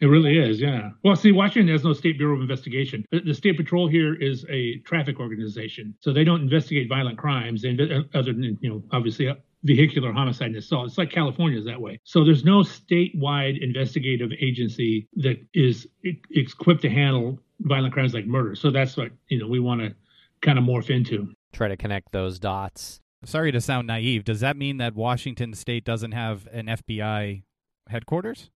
It 0.00 0.06
really 0.06 0.36
is, 0.36 0.60
yeah. 0.60 0.90
Well, 1.04 1.14
see, 1.14 1.30
Washington 1.30 1.72
has 1.72 1.84
no 1.84 1.92
state 1.92 2.18
bureau 2.18 2.34
of 2.34 2.40
investigation. 2.40 3.04
The, 3.12 3.20
the, 3.20 3.34
state 3.34 3.56
patrol 3.56 3.86
here 3.86 4.14
is 4.14 4.44
a 4.50 4.78
traffic 4.78 5.20
organization, 5.20 5.94
so 6.00 6.12
they 6.12 6.24
don't 6.24 6.40
investigate 6.40 6.88
violent 6.88 7.18
crimes. 7.18 7.62
They 7.62 7.68
inve- 7.68 8.08
other 8.12 8.32
than 8.32 8.58
you 8.60 8.68
know, 8.68 8.82
obviously, 8.90 9.28
uh, 9.28 9.34
vehicular 9.62 10.12
homicide 10.12 10.48
and 10.48 10.56
assault. 10.56 10.88
It's 10.88 10.98
like 10.98 11.10
California 11.10 11.56
is 11.56 11.64
that 11.66 11.80
way. 11.80 12.00
So 12.02 12.24
there's 12.24 12.44
no 12.44 12.62
statewide 12.62 13.62
investigative 13.62 14.30
agency 14.40 15.06
that 15.18 15.36
is 15.54 15.86
equipped 16.02 16.82
to 16.82 16.90
handle 16.90 17.38
violent 17.60 17.94
crimes 17.94 18.12
like 18.12 18.26
murder. 18.26 18.56
So 18.56 18.72
that's 18.72 18.96
what 18.96 19.12
you 19.28 19.38
know 19.38 19.46
we 19.46 19.60
want 19.60 19.82
to 19.82 19.94
kind 20.40 20.58
of 20.58 20.64
morph 20.64 20.90
into. 20.90 21.32
Try 21.52 21.68
to 21.68 21.76
connect 21.76 22.10
those 22.10 22.40
dots. 22.40 22.98
Sorry 23.24 23.52
to 23.52 23.60
sound 23.60 23.86
naive. 23.86 24.24
Does 24.24 24.40
that 24.40 24.56
mean 24.56 24.78
that 24.78 24.96
Washington 24.96 25.54
State 25.54 25.84
doesn't 25.84 26.10
have 26.10 26.48
an 26.52 26.66
FBI 26.66 27.44
headquarters? 27.92 28.50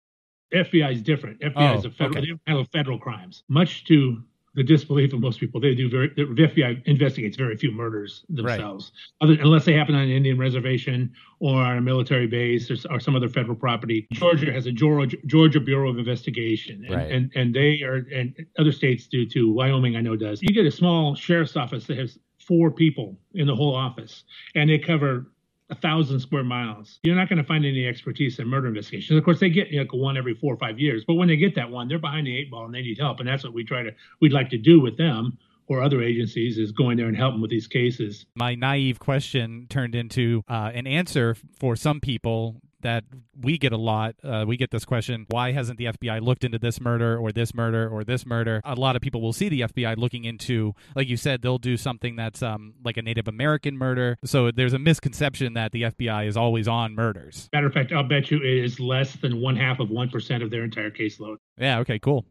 FBI 0.53 0.93
is 0.93 1.01
different. 1.01 1.41
FBI 1.41 1.53
oh, 1.55 1.77
is 1.77 1.85
a 1.85 1.91
federal, 1.91 2.17
okay. 2.17 2.27
they 2.27 2.39
handle 2.47 2.65
federal 2.71 2.99
crimes. 2.99 3.43
Much 3.49 3.83
to 3.85 4.23
the 4.55 4.63
disbelief 4.63 5.11
of 5.11 5.19
most 5.19 5.39
people, 5.39 5.59
they 5.59 5.75
do 5.75 5.89
very. 5.89 6.09
The 6.15 6.23
FBI 6.23 6.85
investigates 6.85 7.35
very 7.35 7.57
few 7.57 7.71
murders 7.71 8.25
themselves, 8.29 8.93
right. 9.21 9.29
other, 9.29 9.41
unless 9.41 9.65
they 9.65 9.73
happen 9.73 9.95
on 9.95 10.03
an 10.03 10.09
Indian 10.09 10.37
reservation 10.37 11.13
or 11.39 11.57
on 11.61 11.77
a 11.77 11.81
military 11.81 12.27
base 12.27 12.71
or, 12.71 12.77
or 12.89 12.99
some 13.01 13.15
other 13.15 13.27
federal 13.27 13.55
property. 13.55 14.07
Georgia 14.13 14.53
has 14.53 14.65
a 14.65 14.71
Georgia, 14.71 15.17
Georgia 15.25 15.59
Bureau 15.59 15.89
of 15.89 15.97
Investigation, 15.97 16.85
and, 16.85 16.95
right. 16.95 17.11
and 17.11 17.31
and 17.35 17.53
they 17.53 17.81
are, 17.81 18.07
and 18.13 18.33
other 18.57 18.71
states 18.71 19.07
do 19.07 19.25
too. 19.25 19.51
Wyoming, 19.51 19.97
I 19.97 20.01
know, 20.01 20.15
does. 20.15 20.41
You 20.41 20.53
get 20.53 20.65
a 20.65 20.71
small 20.71 21.15
sheriff's 21.15 21.57
office 21.57 21.85
that 21.87 21.97
has 21.97 22.17
four 22.39 22.71
people 22.71 23.17
in 23.33 23.47
the 23.47 23.55
whole 23.55 23.75
office, 23.75 24.23
and 24.55 24.69
they 24.69 24.77
cover 24.77 25.31
a 25.69 25.75
thousand 25.75 26.19
square 26.19 26.43
miles. 26.43 26.99
You're 27.03 27.15
not 27.15 27.29
going 27.29 27.37
to 27.37 27.43
find 27.43 27.65
any 27.65 27.87
expertise 27.87 28.39
in 28.39 28.47
murder 28.47 28.67
investigations. 28.67 29.17
Of 29.17 29.23
course, 29.23 29.39
they 29.39 29.49
get 29.49 29.73
like 29.73 29.93
one 29.93 30.17
every 30.17 30.35
four 30.35 30.53
or 30.53 30.57
five 30.57 30.79
years, 30.79 31.03
but 31.05 31.15
when 31.15 31.27
they 31.27 31.37
get 31.37 31.55
that 31.55 31.69
one, 31.69 31.87
they're 31.87 31.99
behind 31.99 32.27
the 32.27 32.37
eight 32.37 32.51
ball 32.51 32.65
and 32.65 32.73
they 32.73 32.81
need 32.81 32.99
help, 32.99 33.19
and 33.19 33.27
that's 33.27 33.43
what 33.43 33.53
we 33.53 33.63
try 33.63 33.83
to 33.83 33.91
we'd 34.21 34.33
like 34.33 34.49
to 34.49 34.57
do 34.57 34.79
with 34.79 34.97
them 34.97 35.37
or 35.67 35.81
other 35.81 36.01
agencies 36.01 36.57
is 36.57 36.71
going 36.71 36.97
there 36.97 37.07
and 37.07 37.17
helping 37.17 37.41
with 37.41 37.49
these 37.49 37.67
cases. 37.67 38.25
My 38.35 38.55
naive 38.55 38.99
question 38.99 39.67
turned 39.69 39.95
into 39.95 40.43
uh, 40.47 40.71
an 40.73 40.85
answer 40.87 41.35
for 41.57 41.75
some 41.75 41.99
people 41.99 42.61
that 42.85 43.03
we 43.41 43.57
get 43.57 43.73
a 43.73 43.77
lot. 43.77 44.15
Uh, 44.23 44.45
we 44.47 44.57
get 44.57 44.69
this 44.69 44.85
question 44.85 45.25
why 45.29 45.51
hasn't 45.51 45.79
the 45.79 45.85
FBI 45.85 46.21
looked 46.21 46.43
into 46.43 46.59
this 46.59 46.79
murder 46.79 47.17
or 47.17 47.31
this 47.31 47.53
murder 47.53 47.89
or 47.89 48.03
this 48.03 48.25
murder? 48.25 48.61
A 48.63 48.75
lot 48.75 48.95
of 48.95 49.01
people 49.01 49.21
will 49.21 49.33
see 49.33 49.49
the 49.49 49.61
FBI 49.61 49.97
looking 49.97 50.23
into, 50.23 50.73
like 50.95 51.09
you 51.09 51.17
said, 51.17 51.41
they'll 51.41 51.57
do 51.57 51.77
something 51.77 52.15
that's 52.15 52.43
um, 52.43 52.75
like 52.83 52.97
a 52.97 53.01
Native 53.01 53.27
American 53.27 53.75
murder. 53.77 54.17
So 54.23 54.51
there's 54.51 54.73
a 54.73 54.79
misconception 54.79 55.53
that 55.53 55.71
the 55.71 55.83
FBI 55.83 56.27
is 56.27 56.37
always 56.37 56.67
on 56.67 56.93
murders. 56.93 57.49
Matter 57.53 57.67
of 57.67 57.73
fact, 57.73 57.91
I'll 57.91 58.03
bet 58.03 58.29
you 58.29 58.37
it 58.37 58.63
is 58.63 58.79
less 58.79 59.15
than 59.15 59.41
one 59.41 59.55
half 59.55 59.79
of 59.79 59.89
1% 59.89 60.43
of 60.43 60.51
their 60.51 60.63
entire 60.63 60.91
caseload. 60.91 61.37
Yeah, 61.57 61.79
okay, 61.79 61.97
cool. 61.97 62.25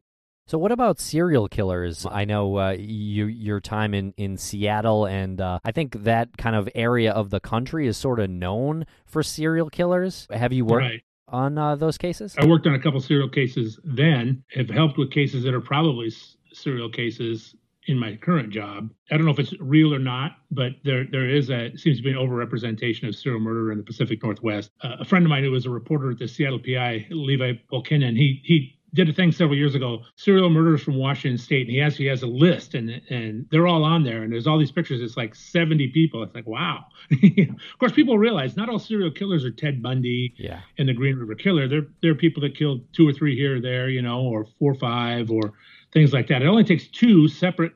So, 0.47 0.59
what 0.59 0.73
about 0.73 1.01
serial 1.01 1.49
killers? 1.49 2.07
I 2.11 2.27
know 2.27 2.59
uh, 2.59 2.77
you, 2.79 3.25
your 3.25 3.61
time 3.61 3.95
in, 3.95 4.13
in 4.19 4.37
Seattle, 4.37 5.07
and 5.07 5.41
uh, 5.41 5.61
I 5.65 5.73
think 5.73 6.05
that 6.05 6.37
kind 6.37 6.55
of 6.55 6.69
area 6.75 7.13
of 7.13 7.31
the 7.31 7.41
country 7.41 7.87
is 7.87 7.97
sort 7.97 8.21
of 8.21 8.29
known 8.29 8.87
for 9.07 9.23
serial 9.23 9.71
killers. 9.71 10.27
Have 10.31 10.53
you 10.53 10.67
worked 10.67 10.83
right. 10.83 11.03
on 11.29 11.57
uh, 11.57 11.77
those 11.77 11.97
cases? 11.97 12.35
I 12.37 12.45
worked 12.45 12.67
on 12.67 12.75
a 12.75 12.79
couple 12.79 13.01
serial 13.01 13.31
cases 13.31 13.81
then, 13.85 14.45
have 14.55 14.69
helped 14.69 14.99
with 14.99 15.11
cases 15.11 15.45
that 15.45 15.55
are 15.55 15.63
probably 15.63 16.13
serial 16.53 16.91
cases 16.91 17.57
in 17.87 17.99
my 17.99 18.17
current 18.17 18.51
job. 18.51 18.91
I 19.11 19.17
don't 19.17 19.25
know 19.25 19.33
if 19.33 19.39
it's 19.39 19.55
real 19.61 19.95
or 19.95 19.99
not, 19.99 20.37
but 20.51 20.73
there 20.85 21.07
there 21.11 21.27
is 21.27 21.49
a 21.49 21.75
seems 21.77 21.99
to 21.99 22.03
be 22.03 22.11
an 22.11 22.17
overrepresentation 22.17 23.09
of 23.09 23.15
serial 23.15 23.41
murder 23.41 23.73
in 23.73 23.79
the 23.79 23.85
Pacific 23.85 24.23
Northwest. 24.23 24.71
Uh, 24.83 24.97
a 25.01 25.05
friend 25.07 25.25
of 25.25 25.31
mine 25.31 25.45
who 25.45 25.51
was 25.51 25.65
a 25.65 25.71
reporter 25.71 26.11
at 26.11 26.19
the 26.19 26.29
Seattle 26.29 26.59
PI, 26.59 27.07
Levi 27.11 27.53
Pulkkinen, 27.73 28.15
he 28.15 28.43
he 28.45 28.79
did 28.95 29.09
a 29.09 29.13
thing 29.13 29.33
several 29.33 29.57
years 29.59 29.75
ago, 29.75 30.03
serial 30.15 30.49
murders 30.49 30.81
from 30.81 30.97
Washington 30.97 31.37
State, 31.37 31.63
and 31.63 31.71
he 31.71 31.83
actually 31.83 32.07
has 32.07 32.23
a 32.23 32.29
list, 32.29 32.75
and 32.75 33.03
and 33.11 33.47
they're 33.51 33.67
all 33.67 33.83
on 33.83 34.05
there, 34.05 34.23
and 34.23 34.33
there's 34.33 34.47
all 34.47 34.59
these 34.59 34.71
pictures. 34.71 35.03
It's 35.03 35.17
like 35.17 35.35
70 35.35 35.89
people. 35.89 36.23
It's 36.23 36.35
like 36.35 36.47
wow. 36.47 36.85
of 37.11 37.79
course, 37.79 37.93
people 37.93 38.17
realize 38.19 38.57
not 38.57 38.69
all 38.69 38.79
serial 38.79 39.11
killers 39.11 39.45
are 39.45 39.51
Ted 39.51 39.83
Bundy 39.83 40.35
yeah. 40.39 40.61
and 40.79 40.89
the 40.89 40.93
Green 40.93 41.17
River 41.17 41.35
Killer. 41.35 41.67
They're 41.67 41.87
they're 42.03 42.15
people 42.15 42.41
that 42.43 42.57
killed 42.57 42.83
two 42.93 43.07
or 43.07 43.13
three 43.13 43.37
here 43.37 43.57
or 43.57 43.61
there, 43.61 43.89
you 43.89 44.01
know, 44.01 44.21
or 44.21 44.47
four 44.59 44.73
or 44.73 44.77
five, 44.77 45.31
or 45.31 45.53
things 45.93 46.13
like 46.13 46.29
that. 46.29 46.43
It 46.43 46.47
only 46.47 46.65
takes 46.65 46.87
two 46.87 47.27
separate 47.27 47.73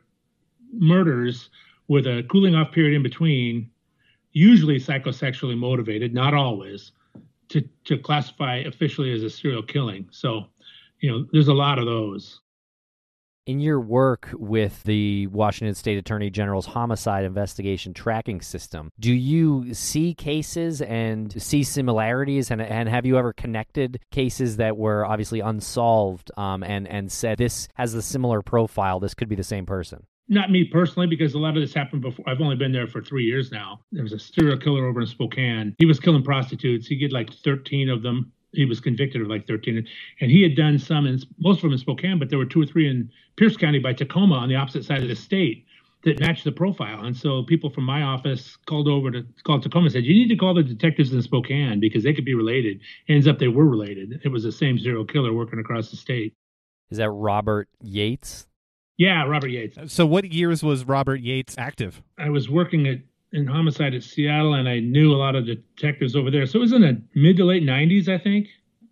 murders 0.73 1.51
with 1.89 2.07
a 2.07 2.25
cooling 2.31 2.55
off 2.55 2.71
period 2.71 2.95
in 2.95 3.03
between, 3.03 3.71
usually 4.33 4.79
psychosexually 4.79 5.59
motivated, 5.59 6.15
not 6.15 6.33
always, 6.33 6.93
to 7.49 7.63
to 7.87 7.99
classify 7.99 8.59
officially 8.59 9.13
as 9.13 9.25
a 9.25 9.31
serial 9.31 9.65
killing. 9.65 10.07
So 10.13 10.47
you 11.01 11.11
know, 11.11 11.27
there's 11.33 11.49
a 11.49 11.55
lot 11.55 11.79
of 11.79 11.87
those. 11.87 12.41
In 13.47 13.61
your 13.61 13.81
work 13.81 14.29
with 14.35 14.83
the 14.83 15.27
Washington 15.29 15.75
State 15.75 15.97
Attorney 15.97 16.29
General's 16.29 16.67
homicide 16.67 17.25
investigation 17.25 17.95
tracking 17.95 18.43
system, 18.43 18.91
do 19.01 19.11
you 19.11 19.73
see 19.73 20.13
cases 20.13 20.83
and 20.83 21.41
see 21.41 21.63
similarities? 21.63 22.51
And, 22.51 22.61
and 22.61 22.91
have 22.91 23.07
you 23.07 23.17
ever 23.17 23.33
connected 23.33 24.01
cases 24.11 24.59
that 24.59 24.77
were 24.77 25.07
obviously 25.07 25.41
unsolved 25.41 26.31
um, 26.37 26.63
and, 26.63 26.87
and 26.89 27.11
said 27.11 27.39
this 27.39 27.69
has 27.75 27.95
a 27.95 28.03
similar 28.03 28.43
profile? 28.43 29.01
This 29.01 29.15
could 29.15 29.31
be 29.31 29.37
the 29.37 29.43
same 29.43 29.65
person? 29.65 30.05
Not 30.31 30.51
me 30.51 30.65
personally, 30.65 31.07
because 31.07 31.33
a 31.33 31.39
lot 31.39 31.57
of 31.57 31.63
this 31.63 31.73
happened 31.73 32.03
before. 32.03 32.29
I've 32.29 32.43
only 32.43 32.57
been 32.57 32.73
there 32.73 32.87
for 32.87 33.01
three 33.01 33.25
years 33.25 33.51
now. 33.51 33.81
There 33.93 34.03
was 34.03 34.13
a 34.13 34.19
serial 34.19 34.59
killer 34.59 34.87
over 34.87 35.01
in 35.01 35.07
Spokane. 35.07 35.75
He 35.79 35.87
was 35.87 35.99
killing 35.99 36.23
prostitutes. 36.23 36.87
He 36.87 36.99
did 36.99 37.15
like 37.15 37.33
13 37.33 37.89
of 37.89 38.03
them 38.03 38.31
he 38.53 38.65
was 38.65 38.81
convicted 38.81 39.21
of 39.21 39.29
like 39.29 39.47
13 39.47 39.87
and 40.21 40.31
he 40.31 40.43
had 40.43 40.57
done 40.57 40.79
some 40.79 41.07
in 41.07 41.21
most 41.39 41.59
of 41.59 41.63
them 41.63 41.73
in 41.73 41.79
spokane 41.79 42.19
but 42.19 42.31
there 42.31 42.39
were 42.39 42.47
two 42.47 42.63
or 42.63 42.67
three 42.67 42.89
in 42.89 43.11
pierce 43.37 43.57
county 43.57 43.79
by 43.79 43.93
tacoma 43.93 44.35
on 44.35 44.49
the 44.49 44.57
opposite 44.57 44.85
side 44.85 45.03
of 45.03 45.09
the 45.09 45.17
state 45.17 45.67
that 46.05 46.21
matched 46.21 46.45
the 46.45 46.53
profile. 46.53 47.05
And 47.05 47.17
so 47.17 47.43
people 47.43 47.71
from 47.71 47.85
my 47.85 48.03
office 48.03 48.57
called 48.67 48.89
over 48.89 49.11
to 49.11 49.25
call 49.45 49.61
tacoma 49.61 49.87
and 49.87 49.93
said 49.93 50.05
you 50.05 50.15
need 50.15 50.29
to 50.29 50.37
call 50.37 50.55
the 50.55 50.63
detectives 50.63 51.13
in 51.13 51.23
spokane 51.23 51.81
because 51.81 52.05
they 52.05 52.13
could 52.13 52.25
be 52.25 52.35
related. 52.35 52.81
Ends 53.09 53.27
up 53.27 53.39
they 53.39 53.49
were 53.49 53.67
related. 53.67 54.21
It 54.25 54.29
was 54.29 54.45
the 54.45 54.53
same 54.53 54.79
serial 54.79 55.05
killer 55.05 55.33
working 55.33 55.59
across 55.59 55.91
the 55.91 55.97
state. 55.97 56.35
Is 56.91 56.99
that 56.99 57.11
robert 57.11 57.69
yates? 57.83 58.47
Yeah 58.97 59.25
robert 59.25 59.49
yates. 59.49 59.77
So 59.93 60.07
what 60.07 60.33
years 60.33 60.63
was 60.63 60.85
robert 60.85 61.21
yates 61.21 61.57
active? 61.59 62.03
I 62.17 62.31
was 62.31 62.49
working 62.49 62.87
at 62.87 62.99
in 63.33 63.47
homicide 63.47 63.95
at 63.95 64.03
Seattle, 64.03 64.55
and 64.55 64.69
I 64.69 64.81
knew 64.81 65.12
a 65.12 65.17
lot 65.17 65.35
of 65.35 65.47
detectives 65.47 66.17
over 66.17 66.31
there. 66.31 66.47
So 66.47 66.59
it 66.59 66.62
was 66.62 66.73
in 66.73 66.83
the 66.83 67.03
mid 67.14 67.37
to 67.37 67.45
late 67.45 67.62
'90s, 67.62 68.09
I 68.09 68.19
think, 68.19 68.49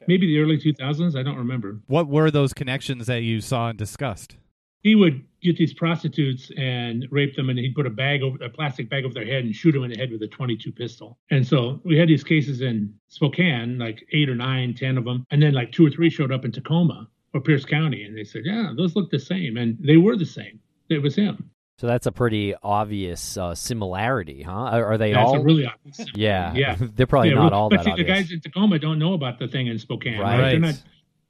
maybe 0.06 0.26
the 0.26 0.38
early 0.38 0.58
2000s. 0.58 1.16
I 1.16 1.22
don't 1.22 1.36
remember. 1.38 1.80
What 1.86 2.08
were 2.08 2.30
those 2.30 2.52
connections 2.52 3.06
that 3.06 3.22
you 3.22 3.40
saw 3.40 3.68
and 3.68 3.78
discussed? 3.78 4.36
He 4.82 4.94
would 4.94 5.24
get 5.42 5.56
these 5.56 5.74
prostitutes 5.74 6.50
and 6.56 7.06
rape 7.10 7.34
them, 7.34 7.50
and 7.50 7.58
he'd 7.58 7.74
put 7.74 7.86
a 7.86 7.90
bag 7.90 8.22
over 8.22 8.42
a 8.42 8.48
plastic 8.48 8.88
bag 8.88 9.04
over 9.04 9.14
their 9.14 9.24
head 9.24 9.44
and 9.44 9.54
shoot 9.54 9.72
them 9.72 9.84
in 9.84 9.90
the 9.90 9.96
head 9.96 10.12
with 10.12 10.22
a 10.22 10.28
22 10.28 10.70
pistol. 10.72 11.18
And 11.30 11.46
so 11.46 11.80
we 11.84 11.98
had 11.98 12.08
these 12.08 12.22
cases 12.22 12.60
in 12.60 12.94
Spokane, 13.08 13.78
like 13.78 14.06
eight 14.12 14.28
or 14.28 14.34
nine, 14.36 14.74
ten 14.74 14.96
of 14.96 15.04
them, 15.04 15.26
and 15.30 15.42
then 15.42 15.54
like 15.54 15.72
two 15.72 15.86
or 15.86 15.90
three 15.90 16.10
showed 16.10 16.30
up 16.30 16.44
in 16.44 16.52
Tacoma 16.52 17.08
or 17.34 17.40
Pierce 17.40 17.64
County, 17.64 18.04
and 18.04 18.16
they 18.16 18.24
said, 18.24 18.42
"Yeah, 18.44 18.72
those 18.76 18.94
look 18.94 19.10
the 19.10 19.18
same," 19.18 19.56
and 19.56 19.76
they 19.80 19.96
were 19.96 20.16
the 20.16 20.24
same. 20.24 20.60
It 20.88 21.02
was 21.02 21.16
him. 21.16 21.50
So 21.78 21.86
that's 21.86 22.06
a 22.06 22.12
pretty 22.12 22.54
obvious 22.62 23.36
uh, 23.36 23.54
similarity, 23.54 24.42
huh? 24.42 24.50
Are, 24.50 24.84
are 24.86 24.98
they 24.98 25.12
that's 25.12 25.28
all? 25.28 25.42
really 25.42 25.66
obvious. 25.66 26.10
Yeah, 26.14 26.54
yeah. 26.54 26.76
They're 26.80 27.06
probably 27.06 27.30
yeah, 27.30 27.34
not 27.34 27.52
all 27.52 27.68
but 27.68 27.84
that. 27.84 27.96
The 27.96 28.04
guys 28.04 28.32
in 28.32 28.40
Tacoma 28.40 28.78
don't 28.78 28.98
know 28.98 29.12
about 29.12 29.38
the 29.38 29.46
thing 29.46 29.66
in 29.66 29.78
Spokane, 29.78 30.18
right? 30.18 30.40
right? 30.40 30.50
They're 30.52 30.60
not 30.60 30.82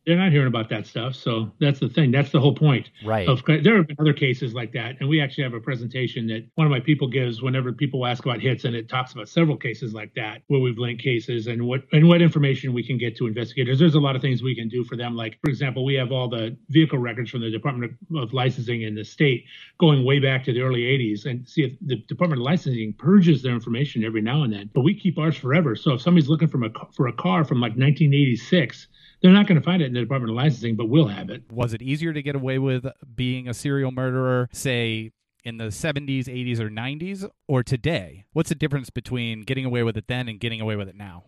they're 0.07 0.17
not 0.17 0.31
hearing 0.31 0.47
about 0.47 0.69
that 0.71 0.87
stuff. 0.87 1.17
So 1.17 1.51
that's 1.59 1.81
the 1.81 1.89
thing. 1.89 2.13
That's 2.13 2.31
the 2.31 2.39
whole 2.39 2.55
point. 2.55 2.91
Right. 3.05 3.29
Of, 3.29 3.43
there 3.45 3.77
have 3.77 3.89
been 3.89 3.97
other 3.99 4.13
cases 4.13 4.55
like 4.55 4.73
that, 4.73 4.95
and 5.01 5.09
we 5.09 5.21
actually 5.21 5.43
have 5.43 5.55
a 5.55 5.61
presentation 5.61 6.29
that 6.29 6.47
one 6.55 6.67
of 6.67 6.71
my 6.71 6.79
people 6.79 7.09
gives 7.09 7.43
whenever 7.43 7.73
people 7.73 8.07
ask 8.07 8.25
about 8.25 8.41
HITS, 8.41 8.65
and 8.65 8.77
it 8.77 8.89
talks 8.89 9.13
about 9.13 9.29
several 9.29 9.57
cases 9.57 9.95
like 9.95 10.15
that 10.15 10.43
where 10.47 10.61
we've 10.61 10.79
linked 10.79 11.03
cases 11.03 11.49
and 11.49 11.67
what 11.67 11.83
and 11.93 12.07
what 12.07 12.23
information 12.23 12.73
we 12.73 12.85
can 12.85 12.97
get 12.97 13.17
to 13.17 13.27
investigators. 13.27 13.81
There's 13.81 13.97
a 13.97 14.01
lot 14.01 14.15
of 14.15 14.23
things 14.23 14.43
we 14.43 14.55
can 14.55 14.69
do 14.69 14.85
for 14.85 14.97
them. 14.97 15.17
Like 15.17 15.39
for 15.43 15.51
example, 15.51 15.85
we 15.85 15.95
have 15.95 16.13
all 16.13 16.29
the 16.29 16.57
vehicle 16.69 16.99
records 16.99 17.29
from 17.29 17.41
the 17.41 17.51
Department 17.51 17.93
of 18.17 18.33
Licensing 18.33 18.83
in 18.83 18.95
the 18.95 19.05
state 19.05 19.45
going 19.81 20.05
way 20.05 20.21
back 20.21 20.45
to 20.45 20.53
the 20.53 20.61
early 20.61 20.83
80s, 20.83 21.27
and 21.27 21.49
see 21.49 21.65
if 21.65 21.73
the 21.85 21.97
Department 21.97 22.41
of 22.41 22.45
Licensing 22.45 22.95
purges 22.97 23.43
their 23.43 23.55
information 23.55 24.05
every 24.05 24.23
now 24.23 24.45
and 24.45 24.53
then. 24.53 24.71
But 24.73 24.83
we 24.83 24.95
keep 24.95 25.19
ours 25.19 25.37
forever. 25.37 25.75
So 25.75 25.95
if 25.95 26.01
somebody's 26.01 26.29
looking 26.29 26.49
for 26.49 26.65
a 26.65 26.71
for 26.93 27.09
a 27.09 27.13
car 27.13 27.45
from 27.45 27.61
like 27.61 27.73
1986 27.73 28.87
they're 29.21 29.33
not 29.33 29.47
going 29.47 29.59
to 29.61 29.65
find 29.65 29.83
it 29.83 29.87
in 29.87 29.95
the 29.95 30.01
Department 30.01 30.31
of 30.31 30.37
Licensing, 30.37 30.77
but 30.77 30.89
we'll 30.89 31.09
have 31.09 31.31
it. 31.31 31.43
Was 31.51 31.75
it 31.75 31.83
easier 31.83 32.13
to 32.13 32.23
get 32.23 32.37
away 32.37 32.59
with 32.59 32.87
being 33.15 33.49
a 33.49 33.55
serial 33.55 33.91
murderer, 33.91 34.49
say, 34.53 35.13
in 35.45 35.59
the 35.59 35.67
70s, 35.67 36.25
80s, 36.27 36.59
or 36.61 36.69
90s, 36.69 37.29
or 37.47 37.63
today? 37.63 38.27
What's 38.33 38.49
the 38.49 38.55
difference 38.55 38.91
between 38.91 39.43
getting 39.43 39.65
away 39.65 39.83
with 39.83 39.97
it 39.97 40.07
then 40.09 40.29
and 40.29 40.41
getting 40.41 40.61
away 40.61 40.77
with 40.77 40.89
it 40.89 40.97
now? 40.97 41.25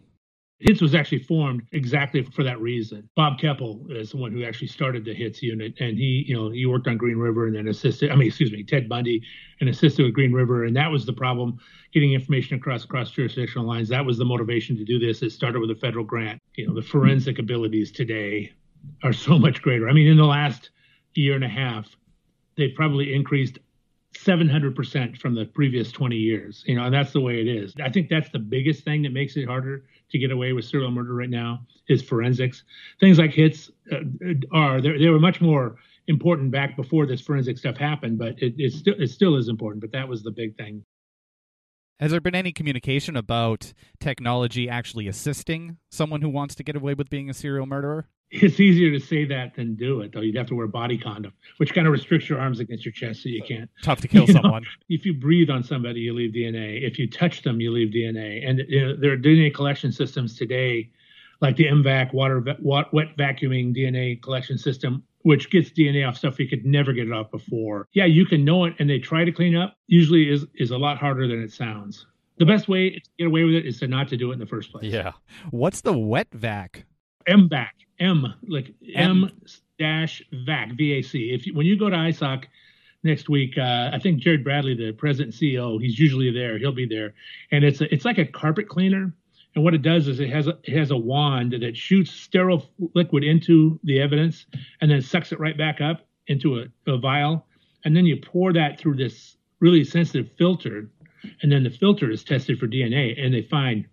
HITS 0.61 0.81
was 0.81 0.95
actually 0.95 1.23
formed 1.23 1.63
exactly 1.71 2.23
for 2.23 2.43
that 2.43 2.61
reason. 2.61 3.09
Bob 3.15 3.39
Keppel 3.39 3.87
is 3.91 4.11
the 4.11 4.17
one 4.17 4.33
who 4.33 4.45
actually 4.45 4.67
started 4.67 5.05
the 5.05 5.15
HITS 5.15 5.41
unit, 5.41 5.75
and 5.79 5.97
he, 5.97 6.25
you 6.27 6.35
know, 6.35 6.51
he 6.51 6.67
worked 6.67 6.89
on 6.89 6.97
Green 6.97 7.17
River 7.17 7.47
and 7.47 7.55
then 7.55 7.69
assisted. 7.69 8.11
I 8.11 8.17
mean, 8.17 8.27
excuse 8.27 8.51
me, 8.51 8.65
Ted 8.65 8.89
Bundy, 8.89 9.23
and 9.61 9.69
assisted 9.69 10.05
with 10.05 10.15
Green 10.15 10.33
River, 10.33 10.65
and 10.65 10.75
that 10.75 10.91
was 10.91 11.07
the 11.07 11.13
problem, 11.13 11.59
getting 11.93 12.13
information 12.13 12.57
across 12.57 12.85
cross 12.85 13.13
jurisdictional 13.13 13.69
lines. 13.69 13.89
That 13.89 14.05
was 14.05 14.19
the 14.19 14.25
motivation 14.25 14.77
to 14.79 14.85
do 14.85 14.99
this. 14.99 15.23
It 15.23 15.31
started 15.31 15.61
with 15.61 15.71
a 15.71 15.77
federal 15.77 16.05
grant. 16.05 16.41
You 16.57 16.67
know, 16.67 16.75
the 16.75 16.83
forensic 16.83 17.39
abilities 17.39 17.93
today 17.93 18.53
are 19.05 19.13
so 19.13 19.39
much 19.39 19.63
greater. 19.63 19.89
I 19.89 19.93
mean, 19.93 20.09
in 20.09 20.17
the 20.17 20.25
last 20.25 20.71
year 21.15 21.37
and 21.37 21.45
a 21.45 21.49
half, 21.49 21.97
they've 22.57 22.75
probably 22.75 23.15
increased 23.15 23.59
700% 24.29 25.17
from 25.17 25.35
the 25.35 25.47
previous 25.47 25.91
20 25.91 26.17
years 26.17 26.63
you 26.67 26.77
know 26.77 26.85
and 26.85 26.95
that's 26.95 27.13
the 27.13 27.21
way 27.21 27.41
it 27.41 27.49
is 27.49 27.75
i 27.83 27.89
think 27.89 28.09
that's 28.09 28.29
the 28.29 28.39
biggest 28.39 28.85
thing 28.85 29.03
that 29.03 29.13
makes 29.13 29.37
it 29.37 29.47
harder 29.47 29.85
to 30.11 30.19
get 30.19 30.31
away 30.31 30.53
with 30.53 30.65
serial 30.65 30.91
murder 30.91 31.15
right 31.15 31.31
now 31.31 31.61
is 31.89 32.03
forensics. 32.03 32.65
Things 33.01 33.19
like 33.19 33.33
HITS 33.33 33.71
uh, 33.93 33.99
are 34.53 34.81
they, 34.81 35.09
were 35.09 35.19
much 35.19 35.41
more 35.41 35.77
important 36.07 36.51
back 36.51 36.77
before 36.77 37.07
this 37.07 37.21
forensic 37.21 37.59
stuff 37.59 37.77
happened, 37.77 38.19
but 38.19 38.41
it, 38.43 38.55
it 38.59 38.73
it 38.87 39.11
still 39.11 39.37
is 39.37 39.49
important. 39.49 39.81
But 39.81 39.93
that 39.93 40.09
was 40.09 40.23
the 40.23 40.31
big 40.31 40.57
thing. 40.57 40.85
Has 42.01 42.13
there 42.13 42.21
been 42.21 42.35
any 42.37 42.53
communication 42.53 43.17
about 43.17 43.73
technology 43.99 44.69
actually 44.69 45.09
assisting 45.09 45.79
someone 45.91 46.23
who 46.23 46.29
wants 46.29 46.55
to 46.57 46.63
get 46.63 46.77
away 46.77 46.95
with 46.95 47.11
being 47.11 47.29
a 47.29 47.35
serial 47.35 47.67
murderer? 47.67 48.07
It's 48.31 48.61
easier 48.61 48.93
to 48.93 49.05
say 49.05 49.25
that 49.25 49.57
than 49.57 49.75
do 49.75 50.03
it, 50.03 50.13
though. 50.13 50.21
You'd 50.21 50.37
have 50.37 50.47
to 50.49 50.55
wear 50.55 50.67
a 50.67 50.69
body 50.69 50.97
condom, 50.97 51.33
which 51.57 51.75
kind 51.75 51.87
of 51.87 51.93
restricts 51.93 52.29
your 52.29 52.39
arms 52.39 52.61
against 52.61 52.85
your 52.85 52.93
chest 52.93 53.23
so 53.23 53.31
you 53.31 53.43
can't. 53.43 53.69
Tough 53.83 54.01
to 54.03 54.09
kill 54.09 54.27
someone. 54.29 54.63
Know, 54.63 54.69
if 54.91 55.05
you 55.07 55.15
breathe 55.15 55.51
on 55.51 55.65
somebody, 55.65 56.01
you 56.01 56.15
leave 56.15 56.33
DNA. 56.33 56.87
If 56.87 56.99
you 56.99 57.11
touch 57.11 57.43
them, 57.43 57.61
you 57.61 57.73
leave 57.73 57.89
DNA. 57.89 58.49
And 58.49 58.63
you 58.69 58.87
know, 58.87 58.97
there 58.97 59.13
are 59.13 59.17
DNA 59.17 59.53
collection 59.53 59.91
systems 59.91 60.37
today, 60.37 60.91
like 61.41 61.57
the 61.57 61.65
MVAC, 61.65 62.13
water, 62.13 62.45
wet 62.61 63.17
vacuuming 63.17 63.75
DNA 63.75 64.23
collection 64.23 64.59
system, 64.59 65.03
which 65.29 65.51
gets 65.51 65.69
DNA 65.69 66.09
off 66.09 66.17
stuff 66.17 66.41
you 66.41 66.49
could 66.49 66.65
never 66.65 66.95
get 66.95 67.07
it 67.07 67.13
off 67.13 67.31
before. 67.31 67.87
Yeah, 67.93 68.07
you 68.07 68.25
can 68.25 68.47
know 68.47 68.65
it, 68.65 68.75
and 68.79 68.89
they 68.89 68.99
try 68.99 69.27
to 69.27 69.31
clean 69.31 69.55
up. 69.55 69.77
Usually, 69.87 70.31
is 70.31 70.47
is 70.55 70.71
a 70.71 70.79
lot 70.79 70.97
harder 70.97 71.29
than 71.29 71.43
it 71.43 71.53
sounds. 71.53 72.07
The 72.39 72.47
best 72.47 72.67
way 72.67 72.93
to 72.93 73.01
get 73.19 73.27
away 73.27 73.45
with 73.45 73.57
it 73.57 73.67
is 73.67 73.79
to 73.81 73.89
not 73.89 74.09
to 74.09 74.17
do 74.17 74.31
it 74.31 74.35
in 74.35 74.39
the 74.39 74.47
first 74.47 74.73
place. 74.73 74.91
Yeah. 74.91 75.13
What's 75.51 75.83
the 75.83 75.93
wet 75.93 76.29
vac? 76.33 76.87
MVAC, 77.29 77.69
M 78.01 78.33
like 78.49 78.73
M 78.95 79.31
dash 79.79 80.23
VAC 80.33 80.71
VAC. 80.79 81.35
If 81.35 81.47
you, 81.47 81.53
when 81.53 81.67
you 81.67 81.79
go 81.79 81.91
to 81.91 81.97
ISOC 81.97 82.45
next 83.03 83.29
week, 83.29 83.59
uh, 83.59 83.91
I 83.93 83.99
think 83.99 84.21
Jared 84.21 84.43
Bradley, 84.43 84.75
the 84.75 84.93
president 84.93 85.35
and 85.35 85.43
CEO, 85.43 85.79
he's 85.79 85.99
usually 85.99 86.31
there. 86.33 86.57
He'll 86.57 86.73
be 86.73 86.87
there, 86.87 87.13
and 87.51 87.65
it's 87.65 87.83
a, 87.83 87.93
it's 87.93 88.07
like 88.07 88.17
a 88.17 88.25
carpet 88.25 88.67
cleaner 88.67 89.13
and 89.55 89.65
what 89.65 89.75
it 89.75 89.83
does 89.83 90.09
is 90.09 90.21
it 90.21 90.31
has 90.31 90.47
a, 90.47 90.59
it 90.63 90.77
has 90.77 90.91
a 90.91 90.97
wand 90.97 91.55
that 91.61 91.77
shoots 91.77 92.11
sterile 92.11 92.65
liquid 92.95 93.25
into 93.25 93.81
the 93.83 94.01
evidence 94.01 94.47
and 94.81 94.91
then 94.91 95.01
sucks 95.01 95.33
it 95.33 95.41
right 95.41 95.57
back 95.57 95.81
up 95.81 96.07
into 96.27 96.61
a, 96.61 96.67
a 96.91 96.99
vial. 96.99 97.47
And 97.85 97.97
then 97.97 98.07
you 98.07 98.17
pour 98.17 98.53
that 98.53 98.79
through 98.79 98.97
this 98.97 99.37
really 99.61 99.85
sensitive 99.85 100.31
filter. 100.37 100.91
And 101.43 101.51
then 101.51 101.65
the 101.65 101.71
filter 101.71 102.11
is 102.11 102.23
tested 102.23 102.59
for 102.59 102.69
DNA. 102.69 103.21
And 103.21 103.35
they 103.35 103.43
find, 103.43 103.87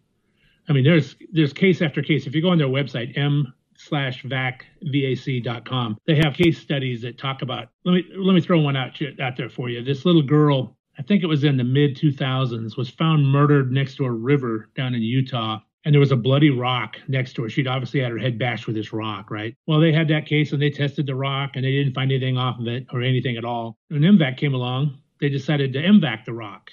I 0.69 0.73
mean, 0.73 0.83
there's 0.83 1.15
there's 1.31 1.53
case 1.53 1.81
after 1.81 2.01
case. 2.01 2.27
If 2.27 2.35
you 2.35 2.41
go 2.41 2.49
on 2.49 2.57
their 2.57 2.67
website, 2.67 3.17
m 3.17 3.53
slash 3.77 4.23
vac 4.23 4.65
vac.com, 4.83 5.97
they 6.05 6.15
have 6.15 6.33
case 6.33 6.59
studies 6.59 7.01
that 7.01 7.17
talk 7.17 7.41
about. 7.41 7.69
Let 7.85 7.93
me 7.93 8.03
let 8.17 8.33
me 8.33 8.41
throw 8.41 8.59
one 8.59 8.75
out 8.75 8.99
out 9.21 9.37
there 9.37 9.49
for 9.49 9.69
you. 9.69 9.83
This 9.83 10.05
little 10.05 10.23
girl 10.23 10.77
I 10.97 11.01
think 11.01 11.23
it 11.23 11.27
was 11.27 11.43
in 11.43 11.57
the 11.57 11.63
mid 11.63 11.97
2000s, 11.97 12.77
was 12.77 12.89
found 12.89 13.27
murdered 13.27 13.71
next 13.71 13.95
to 13.95 14.05
a 14.05 14.11
river 14.11 14.69
down 14.75 14.93
in 14.93 15.01
Utah. 15.01 15.59
And 15.83 15.93
there 15.93 15.99
was 15.99 16.11
a 16.11 16.15
bloody 16.15 16.49
rock 16.49 16.97
next 17.07 17.33
to 17.33 17.43
her. 17.43 17.49
She'd 17.49 17.67
obviously 17.67 17.99
had 17.99 18.11
her 18.11 18.17
head 18.17 18.39
bashed 18.39 18.65
with 18.65 18.75
this 18.75 18.91
rock, 18.91 19.29
right? 19.29 19.55
Well, 19.67 19.79
they 19.79 19.93
had 19.93 20.07
that 20.07 20.25
case 20.25 20.51
and 20.51 20.59
they 20.59 20.71
tested 20.71 21.05
the 21.05 21.13
rock 21.13 21.51
and 21.53 21.63
they 21.63 21.71
didn't 21.71 21.93
find 21.93 22.11
anything 22.11 22.37
off 22.37 22.59
of 22.59 22.67
it 22.67 22.87
or 22.91 23.03
anything 23.03 23.37
at 23.37 23.45
all. 23.45 23.77
When 23.89 24.01
MVAC 24.01 24.37
came 24.37 24.55
along, 24.55 24.97
they 25.19 25.29
decided 25.29 25.73
to 25.73 25.79
MVAC 25.79 26.25
the 26.25 26.33
rock. 26.33 26.71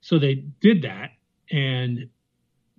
So 0.00 0.18
they 0.18 0.36
did 0.60 0.82
that 0.82 1.10
and 1.50 2.08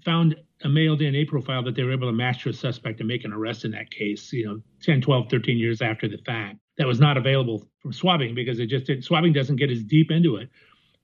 found 0.04 0.36
a 0.64 0.70
male 0.70 0.98
DNA 0.98 1.28
profile 1.28 1.64
that 1.64 1.76
they 1.76 1.84
were 1.84 1.92
able 1.92 2.08
to 2.10 2.16
match 2.16 2.44
to 2.44 2.50
a 2.50 2.54
suspect 2.54 3.00
and 3.00 3.08
make 3.08 3.26
an 3.26 3.34
arrest 3.34 3.66
in 3.66 3.72
that 3.72 3.92
case, 3.92 4.32
you 4.34 4.46
know, 4.46 4.62
10, 4.82 5.02
12, 5.02 5.30
13 5.30 5.58
years 5.58 5.82
after 5.82 6.08
the 6.08 6.18
fact. 6.26 6.58
That 6.78 6.88
was 6.88 7.00
not 7.00 7.18
available 7.18 7.68
from 7.80 7.94
swabbing 7.94 8.36
because 8.36 8.60
it 8.60 8.68
just 8.68 8.88
did, 8.88 9.04
swabbing 9.04 9.34
doesn't 9.34 9.56
get 9.58 9.70
as 9.70 9.84
deep 9.84 10.12
into 10.12 10.38
it. 10.38 10.50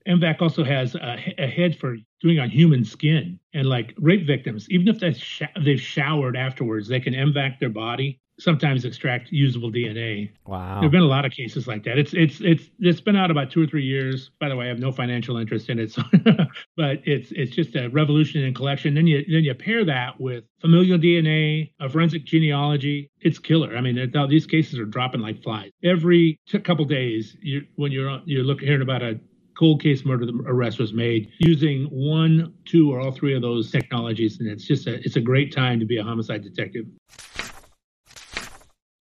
MVAC 0.06 0.40
also 0.40 0.64
has 0.64 0.94
a, 0.94 1.34
a, 1.38 1.46
head 1.46 1.76
for 1.76 1.96
doing 2.20 2.38
on 2.38 2.50
human 2.50 2.84
skin 2.84 3.38
and 3.54 3.66
like 3.66 3.94
rape 3.98 4.26
victims, 4.26 4.68
even 4.70 4.88
if 4.88 4.98
they 4.98 5.12
sh- 5.12 5.42
they've 5.62 5.80
showered 5.80 6.36
afterwards, 6.36 6.88
they 6.88 7.00
can 7.00 7.14
MVAC 7.14 7.58
their 7.58 7.68
body, 7.68 8.20
sometimes 8.38 8.84
extract 8.84 9.30
usable 9.30 9.70
DNA. 9.70 10.30
Wow. 10.46 10.80
There've 10.80 10.92
been 10.92 11.02
a 11.02 11.06
lot 11.06 11.24
of 11.24 11.32
cases 11.32 11.66
like 11.66 11.84
that. 11.84 11.98
It's 11.98 12.12
it's 12.14 12.40
it's 12.40 12.70
it's 12.80 13.00
been 13.00 13.16
out 13.16 13.30
about 13.30 13.50
two 13.50 13.62
or 13.62 13.66
three 13.66 13.84
years. 13.84 14.30
By 14.40 14.48
the 14.48 14.56
way, 14.56 14.66
I 14.66 14.68
have 14.68 14.78
no 14.78 14.92
financial 14.92 15.36
interest 15.36 15.68
in 15.68 15.78
it, 15.78 15.92
so 15.92 16.02
but 16.76 17.00
it's 17.04 17.32
it's 17.32 17.54
just 17.54 17.76
a 17.76 17.88
revolution 17.88 18.42
in 18.42 18.54
collection. 18.54 18.94
Then 18.94 19.06
you 19.06 19.24
then 19.30 19.44
you 19.44 19.54
pair 19.54 19.84
that 19.84 20.20
with 20.20 20.44
familial 20.60 20.98
DNA, 20.98 21.72
a 21.80 21.88
forensic 21.88 22.24
genealogy. 22.24 23.10
It's 23.20 23.38
killer. 23.38 23.76
I 23.76 23.80
mean, 23.80 24.12
these 24.28 24.46
cases 24.46 24.78
are 24.78 24.86
dropping 24.86 25.20
like 25.20 25.42
flies. 25.42 25.70
Every 25.84 26.40
t- 26.48 26.58
couple 26.58 26.84
days, 26.84 27.36
you 27.40 27.66
when 27.76 27.92
you're 27.92 28.20
you're 28.24 28.44
looking 28.44 28.66
hearing 28.66 28.82
about 28.82 29.02
a 29.02 29.20
cold 29.58 29.82
case 29.82 30.04
murder 30.04 30.26
arrest 30.46 30.78
was 30.78 30.92
made 30.92 31.30
using 31.38 31.84
one, 31.86 32.52
two, 32.64 32.92
or 32.92 33.00
all 33.00 33.12
three 33.12 33.34
of 33.34 33.42
those 33.42 33.70
technologies, 33.70 34.40
and 34.40 34.48
it's 34.48 34.64
just 34.64 34.86
a 34.86 34.94
it's 35.04 35.16
a 35.16 35.20
great 35.20 35.52
time 35.52 35.78
to 35.80 35.86
be 35.86 35.98
a 35.98 36.02
homicide 36.02 36.42
detective 36.42 36.86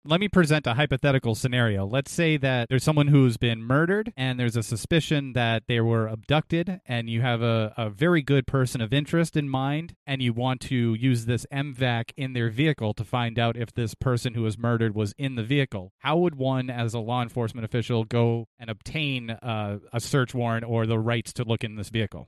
let 0.04 0.20
me 0.20 0.28
present 0.28 0.66
a 0.66 0.74
hypothetical 0.74 1.36
scenario. 1.36 1.86
Let's 1.86 2.12
say 2.12 2.36
that 2.38 2.70
there's 2.70 2.84
someone 2.84 3.08
who's 3.08 3.38
been 3.38 3.62
murdered 3.62 4.12
and 4.18 4.40
there's 4.40 4.56
a 4.56 4.64
suspicion 4.64 5.34
that 5.34 5.64
they 5.68 5.80
were 5.80 6.08
abducted, 6.08 6.82
and 6.88 7.10
you 7.10 7.22
have 7.22 7.42
a, 7.42 7.74
a 7.78 7.90
very 7.90 8.22
good 8.22 8.48
person 8.48 8.82
of 8.82 8.94
interest 8.94 9.38
in 9.38 9.48
mind, 9.48 9.96
and 10.08 10.22
you 10.22 10.34
want 10.34 10.60
to 10.62 10.96
use 10.96 11.26
this 11.26 11.46
MVAC 11.52 12.12
in 12.18 12.34
their 12.34 12.50
vehicle 12.50 12.94
to 12.96 13.04
find 13.04 13.38
out 13.38 13.56
if 13.56 13.74
this 13.74 13.94
person 13.94 14.34
who 14.34 14.42
was 14.42 14.58
murdered 14.58 14.96
was 14.96 15.14
in 15.18 15.36
the 15.36 15.44
vehicle. 15.44 15.94
How 16.00 16.18
would 16.18 16.36
one, 16.36 16.70
as 16.70 16.94
a 16.94 17.00
law 17.00 17.22
enforcement 17.22 17.66
official, 17.66 18.04
go 18.04 18.48
and 18.60 18.70
obtain 18.70 19.30
uh, 19.30 19.80
a 19.94 20.00
search 20.00 20.34
warrant 20.34 20.66
or 20.68 20.88
the 20.88 21.00
rights 21.00 21.32
to 21.34 21.44
look 21.44 21.64
in 21.64 21.76
this 21.76 21.90
vehicle? 21.90 22.28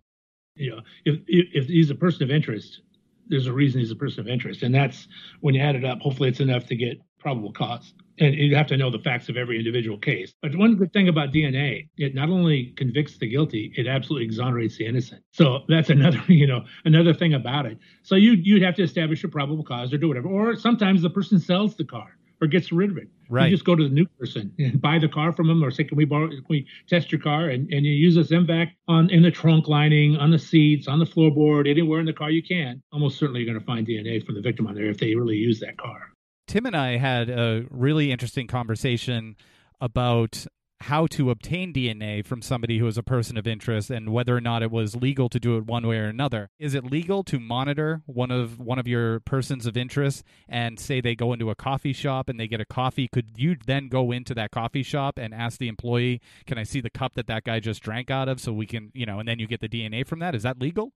Yeah, 0.56 0.82
if, 1.06 1.22
if, 1.28 1.48
if 1.54 1.68
he's 1.68 1.90
a 1.90 1.96
person 1.96 2.24
of 2.24 2.30
interest, 2.30 2.82
there's 3.28 3.48
a 3.48 3.54
reason 3.54 3.80
he's 3.80 3.92
a 3.92 3.96
person 3.96 4.20
of 4.20 4.28
interest, 4.28 4.62
and 4.62 4.76
that's 4.76 5.08
when 5.42 5.56
you 5.56 5.62
add 5.62 5.76
it 5.76 5.86
up. 5.86 6.00
Hopefully, 6.02 6.30
it's 6.30 6.40
enough 6.40 6.68
to 6.68 6.76
get 6.76 7.00
probable 7.24 7.52
cause. 7.52 7.94
And 8.20 8.36
you 8.36 8.56
have 8.56 8.68
to 8.68 8.78
know 8.78 8.92
the 8.92 9.00
facts 9.00 9.28
of 9.28 9.38
every 9.38 9.58
individual 9.58 9.98
case. 9.98 10.36
But 10.40 10.56
one 10.56 10.76
good 10.76 10.94
thing 10.94 11.08
about 11.10 11.34
DNA, 11.34 11.90
it 11.98 12.14
not 12.14 12.30
only 12.30 12.74
convicts 12.78 13.18
the 13.18 13.28
guilty, 13.28 13.74
it 13.76 13.88
absolutely 13.88 14.26
exonerates 14.26 14.78
the 14.78 14.86
innocent. 14.86 15.24
So 15.32 15.62
that's 15.68 15.90
another, 15.90 16.22
you 16.28 16.46
know, 16.46 16.64
another 16.86 17.16
thing 17.16 17.34
about 17.34 17.66
it. 17.66 17.80
So 18.04 18.14
you 18.14 18.34
you'd 18.34 18.62
have 18.62 18.76
to 18.76 18.84
establish 18.84 19.24
a 19.24 19.30
probable 19.30 19.64
cause 19.64 19.92
or 19.92 19.98
do 19.98 20.08
whatever. 20.08 20.28
Or 20.28 20.56
sometimes 20.56 21.02
the 21.02 21.10
person 21.10 21.40
sells 21.40 21.76
the 21.76 21.86
car 21.86 22.16
or 22.40 22.48
gets 22.48 22.72
rid 22.72 22.92
of 22.92 22.98
it. 22.98 23.08
Right. 23.30 23.46
You 23.46 23.56
just 23.56 23.66
go 23.66 23.76
to 23.76 23.84
the 23.84 23.90
new 23.90 24.06
person 24.20 24.54
and 24.60 24.80
buy 24.80 25.00
the 25.00 25.08
car 25.08 25.32
from 25.32 25.48
them 25.48 25.64
or 25.64 25.72
say, 25.72 25.86
can 25.86 25.98
we 25.98 26.06
borrow, 26.06 26.28
can 26.28 26.44
we 26.50 26.68
test 26.88 27.12
your 27.12 27.22
car? 27.22 27.50
And, 27.50 27.72
and 27.74 27.86
you 27.86 27.94
use 27.94 28.16
this 28.16 28.30
MVAC 28.30 28.72
on 28.88 29.10
in 29.10 29.24
the 29.24 29.32
trunk 29.32 29.68
lining, 29.68 30.18
on 30.18 30.30
the 30.30 30.38
seats, 30.38 30.88
on 30.88 31.00
the 31.00 31.06
floorboard, 31.06 31.68
anywhere 31.70 32.00
in 32.00 32.06
the 32.06 32.14
car 32.14 32.30
you 32.30 32.44
can. 32.44 32.84
Almost 32.92 33.18
certainly 33.18 33.42
you're 33.42 33.52
going 33.52 33.60
to 33.60 33.66
find 33.66 33.88
DNA 33.88 34.24
from 34.24 34.36
the 34.36 34.42
victim 34.42 34.68
on 34.68 34.76
there 34.76 34.90
if 34.90 35.00
they 35.00 35.16
really 35.16 35.38
use 35.38 35.60
that 35.62 35.78
car. 35.78 36.13
Tim 36.48 36.66
and 36.66 36.76
I 36.76 36.98
had 36.98 37.30
a 37.30 37.66
really 37.70 38.12
interesting 38.12 38.48
conversation 38.48 39.36
about 39.80 40.46
how 40.82 41.08
to 41.08 41.30
obtain 41.30 41.72
DNA 41.72 42.26
from 42.26 42.42
somebody 42.42 42.78
who 42.78 42.88
is 42.88 42.98
a 42.98 43.04
person 43.04 43.38
of 43.38 43.48
interest 43.48 43.90
and 43.90 44.12
whether 44.12 44.36
or 44.36 44.42
not 44.42 44.62
it 44.62 44.70
was 44.70 44.98
legal 44.98 45.30
to 45.30 45.40
do 45.40 45.56
it 45.56 45.66
one 45.66 45.88
way 45.88 45.98
or 45.98 46.08
another. 46.08 46.50
Is 46.60 46.74
it 46.74 46.84
legal 46.84 47.24
to 47.24 47.40
monitor 47.40 48.02
one 48.06 48.32
of 48.32 48.60
one 48.60 48.78
of 48.78 48.86
your 48.86 49.22
persons 49.22 49.66
of 49.66 49.78
interest 49.78 50.26
and 50.50 50.78
say 50.78 51.00
they 51.00 51.16
go 51.16 51.32
into 51.32 51.50
a 51.50 51.56
coffee 51.56 51.94
shop 51.94 52.28
and 52.28 52.38
they 52.38 52.50
get 52.50 52.60
a 52.60 52.66
coffee? 52.66 53.08
Could 53.08 53.30
you 53.38 53.56
then 53.66 53.88
go 53.88 54.12
into 54.12 54.34
that 54.34 54.52
coffee 54.52 54.84
shop 54.84 55.18
and 55.18 55.34
ask 55.34 55.58
the 55.58 55.70
employee, 55.70 56.20
"Can 56.46 56.58
I 56.58 56.64
see 56.64 56.82
the 56.82 56.90
cup 56.90 57.14
that 57.14 57.28
that 57.28 57.46
guy 57.46 57.62
just 57.62 57.82
drank 57.82 58.12
out 58.12 58.28
of 58.28 58.42
so 58.42 58.52
we 58.52 58.66
can, 58.66 58.92
you 58.94 59.06
know, 59.06 59.20
and 59.20 59.28
then 59.28 59.40
you 59.40 59.48
get 59.48 59.62
the 59.62 59.70
DNA 59.70 60.04
from 60.04 60.20
that? 60.20 60.36
Is 60.36 60.44
that 60.44 60.60
legal?" 60.60 60.92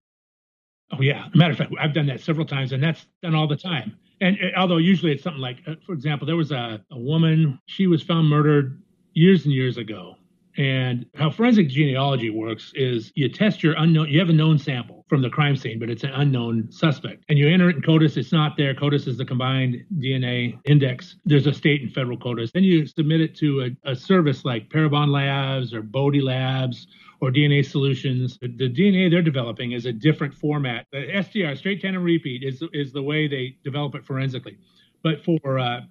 Oh 0.91 1.01
yeah, 1.01 1.27
matter 1.35 1.51
of 1.51 1.57
fact, 1.57 1.73
I've 1.79 1.93
done 1.93 2.07
that 2.07 2.21
several 2.21 2.45
times, 2.45 2.71
and 2.71 2.81
that's 2.81 3.05
done 3.21 3.35
all 3.35 3.47
the 3.47 3.57
time. 3.57 3.97
And 4.21 4.37
uh, 4.37 4.59
although 4.59 4.77
usually 4.77 5.11
it's 5.11 5.23
something 5.23 5.41
like, 5.41 5.57
uh, 5.67 5.75
for 5.85 5.93
example, 5.93 6.25
there 6.25 6.35
was 6.35 6.51
a, 6.51 6.81
a 6.91 6.97
woman, 6.97 7.59
she 7.65 7.87
was 7.87 8.01
found 8.01 8.29
murdered 8.29 8.81
years 9.13 9.45
and 9.45 9.53
years 9.53 9.77
ago. 9.77 10.15
And 10.57 11.05
how 11.13 11.29
forensic 11.29 11.69
genealogy 11.69 12.31
works 12.31 12.71
is 12.73 13.11
you 13.13 13.29
test 13.29 13.61
your 13.61 13.75
unknown, 13.77 14.09
you 14.09 14.17
have 14.19 14.29
a 14.29 14.33
known 14.33 14.57
sample 14.57 15.05
from 15.07 15.21
the 15.21 15.29
crime 15.29 15.55
scene, 15.55 15.77
but 15.77 15.87
it's 15.87 16.03
an 16.03 16.09
unknown 16.15 16.71
suspect. 16.71 17.23
And 17.29 17.37
you 17.37 17.47
enter 17.47 17.69
it 17.69 17.75
in 17.75 17.81
CODIS, 17.83 18.17
it's 18.17 18.31
not 18.31 18.57
there. 18.57 18.73
CODIS 18.73 19.07
is 19.07 19.17
the 19.19 19.25
combined 19.25 19.85
DNA 19.99 20.57
index. 20.65 21.17
There's 21.25 21.45
a 21.45 21.53
state 21.53 21.83
and 21.83 21.93
federal 21.93 22.17
CODIS. 22.17 22.53
Then 22.53 22.63
you 22.63 22.87
submit 22.87 23.21
it 23.21 23.35
to 23.37 23.69
a, 23.85 23.91
a 23.91 23.95
service 23.95 24.45
like 24.45 24.69
Parabon 24.69 25.09
Labs 25.09 25.75
or 25.75 25.83
Bode 25.83 26.23
Labs 26.23 26.87
or 27.19 27.31
DNA 27.31 27.65
Solutions. 27.65 28.37
The, 28.41 28.47
the, 28.47 28.69
DNA 28.69 29.09
they're 29.09 29.21
developing 29.21 29.71
is 29.71 29.85
a 29.85 29.91
different 29.91 30.33
format. 30.33 30.85
The 30.91 31.23
STR, 31.23 31.55
straight 31.55 31.81
tandem 31.81 32.03
repeat, 32.03 32.43
is, 32.43 32.63
is 32.73 32.93
the 32.93 33.01
way 33.01 33.27
they 33.27 33.57
develop 33.63 33.95
it 33.95 34.05
forensically. 34.05 34.57
But 35.03 35.23
for 35.23 35.59
uh, 35.59 35.81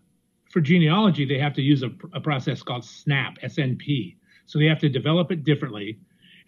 for 0.51 0.61
genealogy, 0.61 1.25
they 1.25 1.39
have 1.39 1.55
to 1.55 1.63
use 1.63 1.83
a, 1.83 1.91
a 2.15 2.21
process 2.21 2.63
called 2.63 2.85
SNAP, 2.85 3.39
SNP. 3.43 4.17
So 4.47 4.59
they 4.59 4.67
have 4.67 4.79
to 4.81 4.89
develop 4.89 5.33
it 5.33 5.45
differently, 5.45 5.99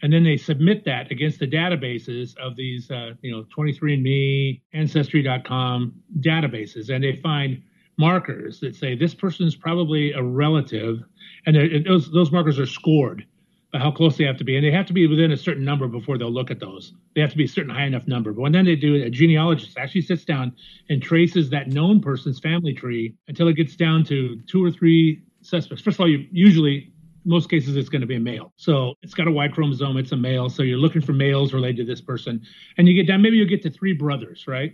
and 0.03 0.12
then 0.12 0.23
they 0.23 0.37
submit 0.37 0.85
that 0.85 1.11
against 1.11 1.41
the 1.41 1.49
databases 1.49 2.37
of 2.38 2.55
these, 2.55 2.91
uh, 2.91 3.14
you 3.23 3.33
know, 3.33 3.45
23andMe, 3.57 4.61
Ancestry.com 4.73 5.95
databases, 6.21 6.95
and 6.95 7.03
they 7.03 7.17
find 7.17 7.62
markers 7.97 8.61
that 8.61 8.77
say 8.77 8.95
this 8.95 9.14
person 9.14 9.47
is 9.47 9.57
probably 9.57 10.12
a 10.12 10.23
relative, 10.23 11.03
and 11.47 11.85
those 11.85 12.11
those 12.12 12.31
markers 12.31 12.59
are 12.59 12.67
scored 12.67 13.27
how 13.74 13.90
close 13.90 14.16
they 14.16 14.24
have 14.24 14.38
to 14.38 14.44
be, 14.44 14.57
and 14.57 14.64
they 14.64 14.70
have 14.70 14.87
to 14.87 14.92
be 14.94 15.07
within 15.07 15.33
a 15.33 15.37
certain 15.37 15.64
number 15.64 15.88
before 15.88 16.16
they'll 16.16 16.33
look 16.33 16.50
at 16.50 16.59
those. 16.59 16.94
They 17.14 17.20
have 17.20 17.31
to 17.31 17.37
be 17.37 17.44
a 17.44 17.48
certain 17.48 17.70
high 17.70 17.85
enough 17.85 18.07
number. 18.07 18.33
But 18.33 18.40
when 18.40 18.52
then 18.52 18.64
they 18.64 18.76
do 18.76 18.94
it, 18.94 19.07
a 19.07 19.11
genealogist 19.11 19.76
actually 19.76 20.02
sits 20.02 20.24
down 20.24 20.54
and 20.88 21.02
traces 21.02 21.50
that 21.50 21.68
known 21.68 22.00
person's 22.00 22.38
family 22.38 22.72
tree 22.72 23.14
until 23.28 23.48
it 23.48 23.54
gets 23.54 23.76
down 23.76 24.04
to 24.04 24.40
two 24.46 24.64
or 24.64 24.70
three 24.70 25.22
suspects. 25.42 25.83
First 25.83 25.96
of 25.96 26.00
all, 26.00 26.09
you 26.09 26.26
usually 26.33 26.92
most 27.24 27.50
cases 27.50 27.76
it's 27.76 27.90
going 27.90 28.00
to 28.00 28.07
be 28.07 28.16
a 28.16 28.20
male. 28.20 28.52
So 28.57 28.94
it's 29.02 29.12
got 29.12 29.28
a 29.28 29.31
Y 29.31 29.48
chromosome, 29.48 29.98
it's 29.98 30.12
a 30.12 30.16
male. 30.16 30.48
So 30.48 30.62
you're 30.62 30.78
looking 30.78 31.02
for 31.02 31.12
males 31.12 31.52
related 31.52 31.76
to 31.78 31.85
this 31.85 32.00
person. 32.00 32.40
And 32.78 32.88
you 32.88 32.94
get 32.94 33.07
down, 33.07 33.20
maybe 33.20 33.37
you 33.37 33.46
get 33.46 33.62
to 33.64 33.70
three 33.70 33.92
brothers, 33.92 34.46
right? 34.48 34.72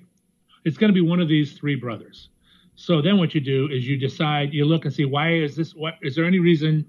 It's 0.64 0.76
going 0.76 0.88
to 0.88 0.94
be 0.94 1.00
one 1.06 1.20
of 1.20 1.28
these 1.28 1.54
three 1.54 1.74
brothers. 1.74 2.28
So 2.76 3.02
then 3.02 3.18
what 3.18 3.34
you 3.34 3.40
do 3.40 3.68
is 3.72 3.86
you 3.86 3.96
decide, 3.96 4.52
you 4.52 4.64
look 4.64 4.84
and 4.84 4.94
see 4.94 5.04
why 5.04 5.32
is 5.34 5.56
this 5.56 5.74
what 5.74 5.94
is 6.02 6.14
there 6.14 6.24
any 6.24 6.38
reason 6.38 6.86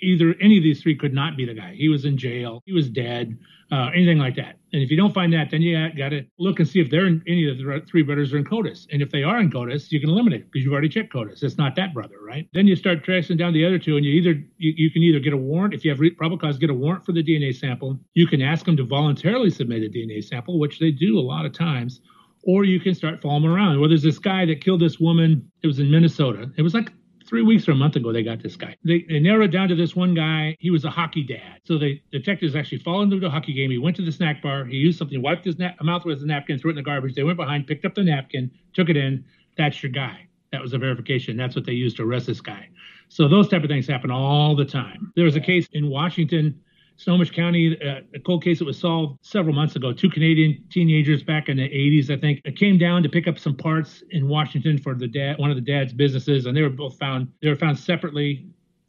either 0.00 0.34
any 0.40 0.58
of 0.58 0.62
these 0.62 0.82
three 0.82 0.96
could 0.96 1.14
not 1.14 1.36
be 1.36 1.44
the 1.44 1.54
guy. 1.54 1.74
He 1.74 1.88
was 1.88 2.04
in 2.04 2.16
jail, 2.16 2.62
he 2.66 2.72
was 2.72 2.88
dead, 2.88 3.38
uh, 3.72 3.90
anything 3.94 4.18
like 4.18 4.36
that. 4.36 4.56
And 4.72 4.82
if 4.82 4.90
you 4.90 4.96
don't 4.96 5.14
find 5.14 5.32
that, 5.32 5.50
then 5.50 5.62
you 5.62 5.76
got 5.96 6.10
to 6.10 6.24
look 6.38 6.58
and 6.58 6.68
see 6.68 6.80
if 6.80 6.90
they're 6.90 7.06
in, 7.06 7.22
any 7.26 7.48
of 7.48 7.56
the 7.56 7.82
three 7.88 8.02
brothers 8.02 8.32
are 8.32 8.38
in 8.38 8.44
CODIS. 8.44 8.86
And 8.92 9.02
if 9.02 9.10
they 9.10 9.22
are 9.22 9.40
in 9.40 9.50
CODIS, 9.50 9.90
you 9.90 10.00
can 10.00 10.10
eliminate 10.10 10.42
it 10.42 10.50
because 10.50 10.64
you've 10.64 10.72
already 10.72 10.88
checked 10.88 11.12
CODIS. 11.12 11.42
It's 11.42 11.58
not 11.58 11.76
that 11.76 11.94
brother, 11.94 12.16
right? 12.26 12.48
Then 12.52 12.66
you 12.66 12.76
start 12.76 13.04
tracing 13.04 13.36
down 13.36 13.52
the 13.52 13.64
other 13.64 13.78
two, 13.78 13.96
and 13.96 14.04
you 14.04 14.12
either 14.12 14.42
you, 14.58 14.72
you 14.76 14.90
can 14.90 15.02
either 15.02 15.20
get 15.20 15.32
a 15.32 15.36
warrant 15.36 15.74
if 15.74 15.84
you 15.84 15.90
have 15.90 16.00
re- 16.00 16.10
probable 16.10 16.38
cause, 16.38 16.58
get 16.58 16.70
a 16.70 16.74
warrant 16.74 17.04
for 17.04 17.12
the 17.12 17.22
DNA 17.22 17.54
sample. 17.54 17.98
You 18.14 18.26
can 18.26 18.42
ask 18.42 18.66
them 18.66 18.76
to 18.76 18.84
voluntarily 18.84 19.50
submit 19.50 19.82
a 19.82 19.88
DNA 19.88 20.22
sample, 20.22 20.58
which 20.58 20.78
they 20.78 20.90
do 20.90 21.18
a 21.18 21.20
lot 21.20 21.46
of 21.46 21.52
times 21.52 22.00
or 22.46 22.64
you 22.64 22.78
can 22.78 22.94
start 22.94 23.22
following 23.22 23.46
around. 23.46 23.80
Well, 23.80 23.88
there's 23.88 24.02
this 24.02 24.18
guy 24.18 24.44
that 24.46 24.62
killed 24.62 24.80
this 24.80 25.00
woman. 25.00 25.50
It 25.62 25.66
was 25.66 25.78
in 25.78 25.90
Minnesota. 25.90 26.50
It 26.56 26.62
was 26.62 26.74
like 26.74 26.92
three 27.26 27.42
weeks 27.42 27.68
or 27.68 27.72
a 27.72 27.74
month 27.74 27.96
ago 27.96 28.12
they 28.12 28.22
got 28.22 28.42
this 28.42 28.56
guy. 28.56 28.76
They, 28.84 29.04
they 29.08 29.18
narrowed 29.18 29.52
down 29.52 29.68
to 29.68 29.74
this 29.74 29.96
one 29.96 30.14
guy. 30.14 30.56
He 30.58 30.70
was 30.70 30.84
a 30.84 30.90
hockey 30.90 31.22
dad. 31.22 31.60
So 31.64 31.78
the 31.78 32.00
detectives 32.12 32.54
actually 32.54 32.78
followed 32.78 33.12
him 33.12 33.20
to 33.20 33.26
a 33.26 33.30
hockey 33.30 33.52
game. 33.52 33.70
He 33.70 33.78
went 33.78 33.96
to 33.96 34.04
the 34.04 34.12
snack 34.12 34.42
bar. 34.42 34.64
He 34.64 34.76
used 34.76 34.98
something, 34.98 35.20
wiped 35.22 35.44
his 35.44 35.58
na- 35.58 35.72
mouth 35.82 36.04
with 36.04 36.18
his 36.18 36.26
napkin, 36.26 36.58
threw 36.58 36.70
it 36.70 36.72
in 36.72 36.76
the 36.76 36.82
garbage. 36.82 37.14
They 37.14 37.22
went 37.22 37.38
behind, 37.38 37.66
picked 37.66 37.84
up 37.84 37.94
the 37.94 38.04
napkin, 38.04 38.50
took 38.72 38.88
it 38.88 38.96
in. 38.96 39.24
That's 39.56 39.82
your 39.82 39.92
guy. 39.92 40.28
That 40.52 40.60
was 40.60 40.72
a 40.72 40.78
verification. 40.78 41.36
That's 41.36 41.56
what 41.56 41.66
they 41.66 41.72
used 41.72 41.96
to 41.96 42.04
arrest 42.04 42.26
this 42.26 42.40
guy. 42.40 42.68
So 43.08 43.28
those 43.28 43.48
type 43.48 43.62
of 43.62 43.68
things 43.68 43.86
happen 43.86 44.10
all 44.10 44.56
the 44.56 44.64
time. 44.64 45.12
There 45.16 45.24
was 45.24 45.36
a 45.36 45.40
case 45.40 45.68
in 45.72 45.88
Washington 45.90 46.60
Snohomish 46.96 47.30
County, 47.32 47.76
uh, 47.82 48.00
a 48.14 48.20
cold 48.20 48.44
case 48.44 48.60
that 48.60 48.64
was 48.64 48.78
solved 48.78 49.18
several 49.22 49.54
months 49.54 49.76
ago. 49.76 49.92
Two 49.92 50.08
Canadian 50.08 50.62
teenagers 50.70 51.22
back 51.22 51.48
in 51.48 51.56
the 51.56 51.68
80s, 51.68 52.10
I 52.10 52.20
think, 52.20 52.40
came 52.56 52.78
down 52.78 53.02
to 53.02 53.08
pick 53.08 53.26
up 53.26 53.38
some 53.38 53.56
parts 53.56 54.02
in 54.10 54.28
Washington 54.28 54.78
for 54.78 54.94
the 54.94 55.08
dad, 55.08 55.38
one 55.38 55.50
of 55.50 55.56
the 55.56 55.62
dad's 55.62 55.92
businesses, 55.92 56.46
and 56.46 56.56
they 56.56 56.62
were 56.62 56.70
both 56.70 56.96
found. 56.98 57.28
They 57.42 57.48
were 57.48 57.56
found 57.56 57.78
separately 57.78 58.46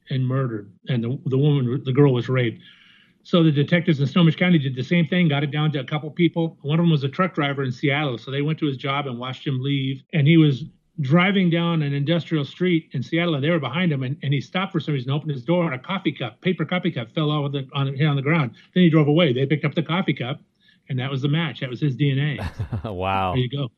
and 0.09 0.25
murdered, 0.25 0.71
and 0.87 1.03
the 1.03 1.19
the 1.25 1.37
woman, 1.37 1.81
the 1.83 1.93
girl, 1.93 2.13
was 2.13 2.29
raped. 2.29 2.61
So 3.23 3.41
the 3.41 3.51
detectives 3.51 3.99
in 3.99 4.05
Snohomish 4.05 4.35
County 4.35 4.59
did 4.59 4.75
the 4.75 4.83
same 4.83 5.07
thing, 5.07 5.27
got 5.27 5.43
it 5.43 5.49
down 5.49 5.71
to 5.71 5.79
a 5.79 5.83
couple 5.83 6.11
people. 6.11 6.59
One 6.61 6.79
of 6.79 6.83
them 6.83 6.91
was 6.91 7.03
a 7.03 7.09
truck 7.09 7.33
driver 7.33 7.63
in 7.63 7.71
Seattle, 7.71 8.19
so 8.19 8.29
they 8.29 8.43
went 8.43 8.59
to 8.59 8.67
his 8.67 8.77
job 8.77 9.07
and 9.07 9.17
watched 9.17 9.47
him 9.47 9.59
leave, 9.59 10.03
and 10.13 10.27
he 10.27 10.37
was 10.37 10.65
driving 11.01 11.49
down 11.49 11.81
an 11.81 11.93
industrial 11.93 12.45
street 12.45 12.89
in 12.93 13.03
Seattle, 13.03 13.35
and 13.35 13.43
they 13.43 13.49
were 13.49 13.59
behind 13.59 13.91
him, 13.91 14.03
and, 14.03 14.17
and 14.23 14.33
he 14.33 14.41
stopped 14.41 14.71
for 14.71 14.79
some 14.79 14.93
reason, 14.93 15.11
opened 15.11 15.31
his 15.31 15.43
door, 15.43 15.65
and 15.65 15.75
a 15.75 15.79
coffee 15.79 16.11
cup, 16.11 16.41
paper 16.41 16.65
coffee 16.65 16.91
cup, 16.91 17.13
fell 17.13 17.31
out 17.31 17.51
the, 17.51 17.67
on 17.73 17.93
hit 17.93 18.07
on 18.07 18.15
the 18.15 18.21
ground. 18.21 18.51
Then 18.73 18.83
he 18.83 18.89
drove 18.89 19.07
away. 19.07 19.33
They 19.33 19.45
picked 19.45 19.65
up 19.65 19.75
the 19.75 19.83
coffee 19.83 20.13
cup, 20.13 20.39
and 20.89 20.99
that 20.99 21.11
was 21.11 21.21
the 21.21 21.27
match. 21.27 21.59
That 21.59 21.69
was 21.69 21.81
his 21.81 21.95
DNA. 21.95 22.39
wow. 22.83 23.33
There 23.33 23.41
you 23.41 23.49
go. 23.49 23.69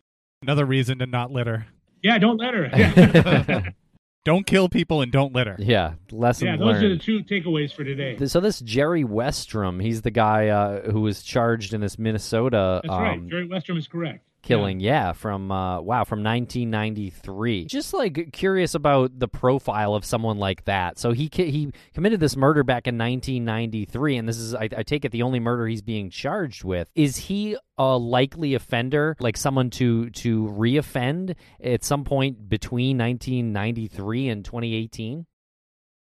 Another 0.44 0.66
reason 0.66 1.00
to 1.00 1.06
not 1.06 1.32
litter. 1.32 1.68
Yeah, 2.04 2.18
don't 2.20 2.38
litter. 2.38 2.70
Yeah. 2.78 3.70
don't 4.26 4.46
kill 4.46 4.70
people 4.70 5.02
and 5.02 5.12
don't 5.12 5.34
litter. 5.34 5.56
Yeah, 5.58 5.94
lesson 6.12 6.48
Yeah, 6.48 6.58
those 6.58 6.66
learned. 6.66 6.86
are 6.86 6.90
the 6.90 6.98
two 6.98 7.24
takeaways 7.24 7.74
for 7.74 7.84
today. 7.84 8.18
So 8.28 8.40
this 8.40 8.60
Jerry 8.60 9.04
Westrom, 9.04 9.82
he's 9.82 10.02
the 10.02 10.12
guy 10.12 10.50
uh, 10.50 10.92
who 10.92 11.02
was 11.02 11.24
charged 11.24 11.74
in 11.74 11.82
this 11.82 11.98
Minnesota 11.98 12.82
That's 12.84 12.94
um, 12.94 13.02
right. 13.02 13.28
Jerry 13.28 13.48
Westrom 13.48 13.78
is 13.78 13.88
correct. 13.88 14.28
Killing. 14.42 14.80
Yeah, 14.80 15.14
from 15.14 15.52
uh, 15.52 15.82
wow, 15.82 16.04
from 16.04 16.24
1993. 16.24 17.66
Just 17.66 17.94
like 17.94 18.32
curious 18.32 18.76
about 18.76 19.18
the 19.20 19.28
profile 19.28 19.96
of 19.96 20.06
someone 20.06 20.38
like 20.38 20.66
that. 20.66 20.98
So 20.98 21.12
he 21.12 21.30
he 21.32 21.72
committed 21.94 22.20
this 22.20 22.36
murder 22.36 22.64
back 22.64 22.88
in 22.88 22.98
1993, 22.98 24.18
and 24.18 24.28
this 24.28 24.38
is 24.38 24.54
I, 24.54 24.70
I 24.76 24.84
take 24.84 25.06
it 25.06 25.12
the 25.12 25.24
only 25.24 25.40
murder 25.40 25.68
he's 25.68 25.82
being 25.82 26.10
charged 26.10 26.64
with. 26.64 26.90
Is 26.96 27.18
he 27.18 27.58
a 27.78 27.98
likely 27.98 28.54
offender, 28.54 29.16
like 29.20 29.38
someone 29.38 29.70
to 29.72 30.10
to 30.12 30.46
reoffend 30.48 31.36
at 31.64 31.84
some 31.84 32.04
point 32.04 32.50
between 32.50 32.98
1993 32.98 34.30
and 34.30 34.46
2018? 34.46 35.26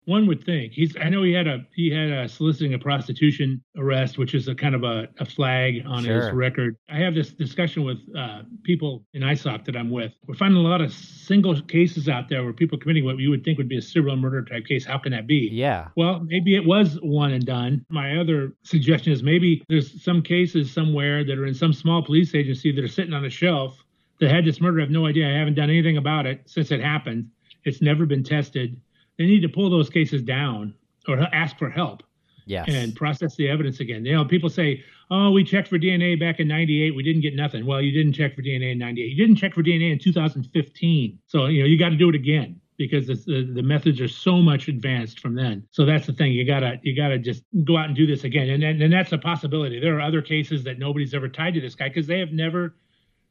One 0.07 0.25
would 0.27 0.41
think 0.45 0.71
he's. 0.71 0.95
I 0.95 1.09
know 1.09 1.21
he 1.23 1.33
had 1.33 1.47
a 1.47 1.65
he 1.75 1.91
had 1.91 2.09
a 2.09 2.29
soliciting 2.29 2.73
a 2.73 2.79
prostitution 2.79 3.61
arrest, 3.77 4.17
which 4.17 4.33
is 4.33 4.47
a 4.47 4.55
kind 4.55 4.73
of 4.73 4.85
a, 4.85 5.09
a 5.19 5.25
flag 5.25 5.83
on 5.85 6.05
his 6.05 6.31
record. 6.31 6.77
I 6.87 6.97
have 6.99 7.13
this 7.13 7.31
discussion 7.31 7.83
with 7.83 7.97
uh, 8.17 8.43
people 8.63 9.03
in 9.13 9.21
ISOC 9.21 9.65
that 9.65 9.75
I'm 9.75 9.91
with. 9.91 10.13
We're 10.25 10.35
finding 10.35 10.63
a 10.63 10.65
lot 10.65 10.79
of 10.79 10.93
single 10.93 11.61
cases 11.63 12.07
out 12.07 12.29
there 12.29 12.41
where 12.45 12.53
people 12.53 12.77
committing 12.77 13.03
what 13.03 13.17
you 13.17 13.29
would 13.31 13.43
think 13.43 13.57
would 13.57 13.67
be 13.67 13.79
a 13.79 13.81
serial 13.81 14.15
murder 14.15 14.45
type 14.45 14.65
case. 14.65 14.85
How 14.85 14.97
can 14.97 15.11
that 15.11 15.27
be? 15.27 15.49
Yeah. 15.51 15.89
Well, 15.97 16.21
maybe 16.21 16.55
it 16.55 16.65
was 16.65 16.97
one 17.01 17.33
and 17.33 17.45
done. 17.45 17.85
My 17.89 18.15
other 18.15 18.53
suggestion 18.63 19.11
is 19.11 19.23
maybe 19.23 19.61
there's 19.67 20.01
some 20.01 20.21
cases 20.21 20.71
somewhere 20.71 21.25
that 21.25 21.37
are 21.37 21.45
in 21.45 21.53
some 21.53 21.73
small 21.73 22.01
police 22.01 22.33
agency 22.33 22.71
that 22.71 22.81
are 22.81 22.87
sitting 22.87 23.13
on 23.13 23.25
a 23.25 23.29
shelf 23.29 23.77
that 24.21 24.31
had 24.31 24.45
this 24.45 24.61
murder. 24.61 24.79
I 24.79 24.83
have 24.83 24.89
no 24.89 25.05
idea. 25.05 25.27
I 25.27 25.37
haven't 25.37 25.55
done 25.55 25.69
anything 25.69 25.97
about 25.97 26.25
it 26.25 26.43
since 26.45 26.71
it 26.71 26.79
happened. 26.79 27.29
It's 27.65 27.81
never 27.81 28.05
been 28.05 28.23
tested. 28.23 28.79
They 29.17 29.25
need 29.25 29.41
to 29.41 29.49
pull 29.49 29.69
those 29.69 29.89
cases 29.89 30.21
down 30.21 30.73
or 31.07 31.17
ask 31.33 31.57
for 31.57 31.69
help 31.69 32.03
Yes. 32.45 32.67
and 32.69 32.95
process 32.95 33.35
the 33.35 33.49
evidence 33.49 33.81
again. 33.81 34.05
You 34.05 34.13
know, 34.13 34.23
people 34.25 34.49
say, 34.49 34.81
"Oh, 35.11 35.31
we 35.31 35.43
checked 35.43 35.67
for 35.67 35.77
DNA 35.77 36.17
back 36.17 36.39
in 36.39 36.47
'98. 36.47 36.95
We 36.95 37.03
didn't 37.03 37.21
get 37.21 37.35
nothing." 37.35 37.65
Well, 37.65 37.81
you 37.81 37.91
didn't 37.91 38.13
check 38.13 38.35
for 38.35 38.41
DNA 38.41 38.71
in 38.71 38.77
'98. 38.77 39.09
You 39.09 39.17
didn't 39.17 39.35
check 39.35 39.53
for 39.53 39.61
DNA 39.63 39.91
in 39.91 39.99
2015. 39.99 41.19
So 41.27 41.47
you 41.47 41.61
know, 41.61 41.67
you 41.67 41.77
got 41.77 41.89
to 41.89 41.97
do 41.97 42.07
it 42.09 42.15
again 42.15 42.61
because 42.77 43.09
it's, 43.09 43.25
the 43.25 43.43
the 43.53 43.61
methods 43.63 43.99
are 43.99 44.07
so 44.07 44.37
much 44.37 44.67
advanced 44.69 45.19
from 45.19 45.35
then. 45.35 45.67
So 45.71 45.85
that's 45.85 46.05
the 46.07 46.13
thing. 46.13 46.31
You 46.31 46.45
gotta 46.45 46.79
you 46.83 46.95
gotta 46.95 47.17
just 47.17 47.43
go 47.65 47.75
out 47.75 47.87
and 47.87 47.95
do 47.95 48.05
this 48.07 48.23
again. 48.23 48.49
And 48.49 48.63
and, 48.63 48.81
and 48.81 48.93
that's 48.93 49.11
a 49.11 49.17
possibility. 49.17 49.79
There 49.79 49.97
are 49.97 50.01
other 50.01 50.21
cases 50.21 50.63
that 50.63 50.79
nobody's 50.79 51.13
ever 51.13 51.27
tied 51.27 51.53
to 51.55 51.59
this 51.61 51.75
guy 51.75 51.89
because 51.89 52.07
they 52.07 52.19
have 52.19 52.31
never 52.31 52.75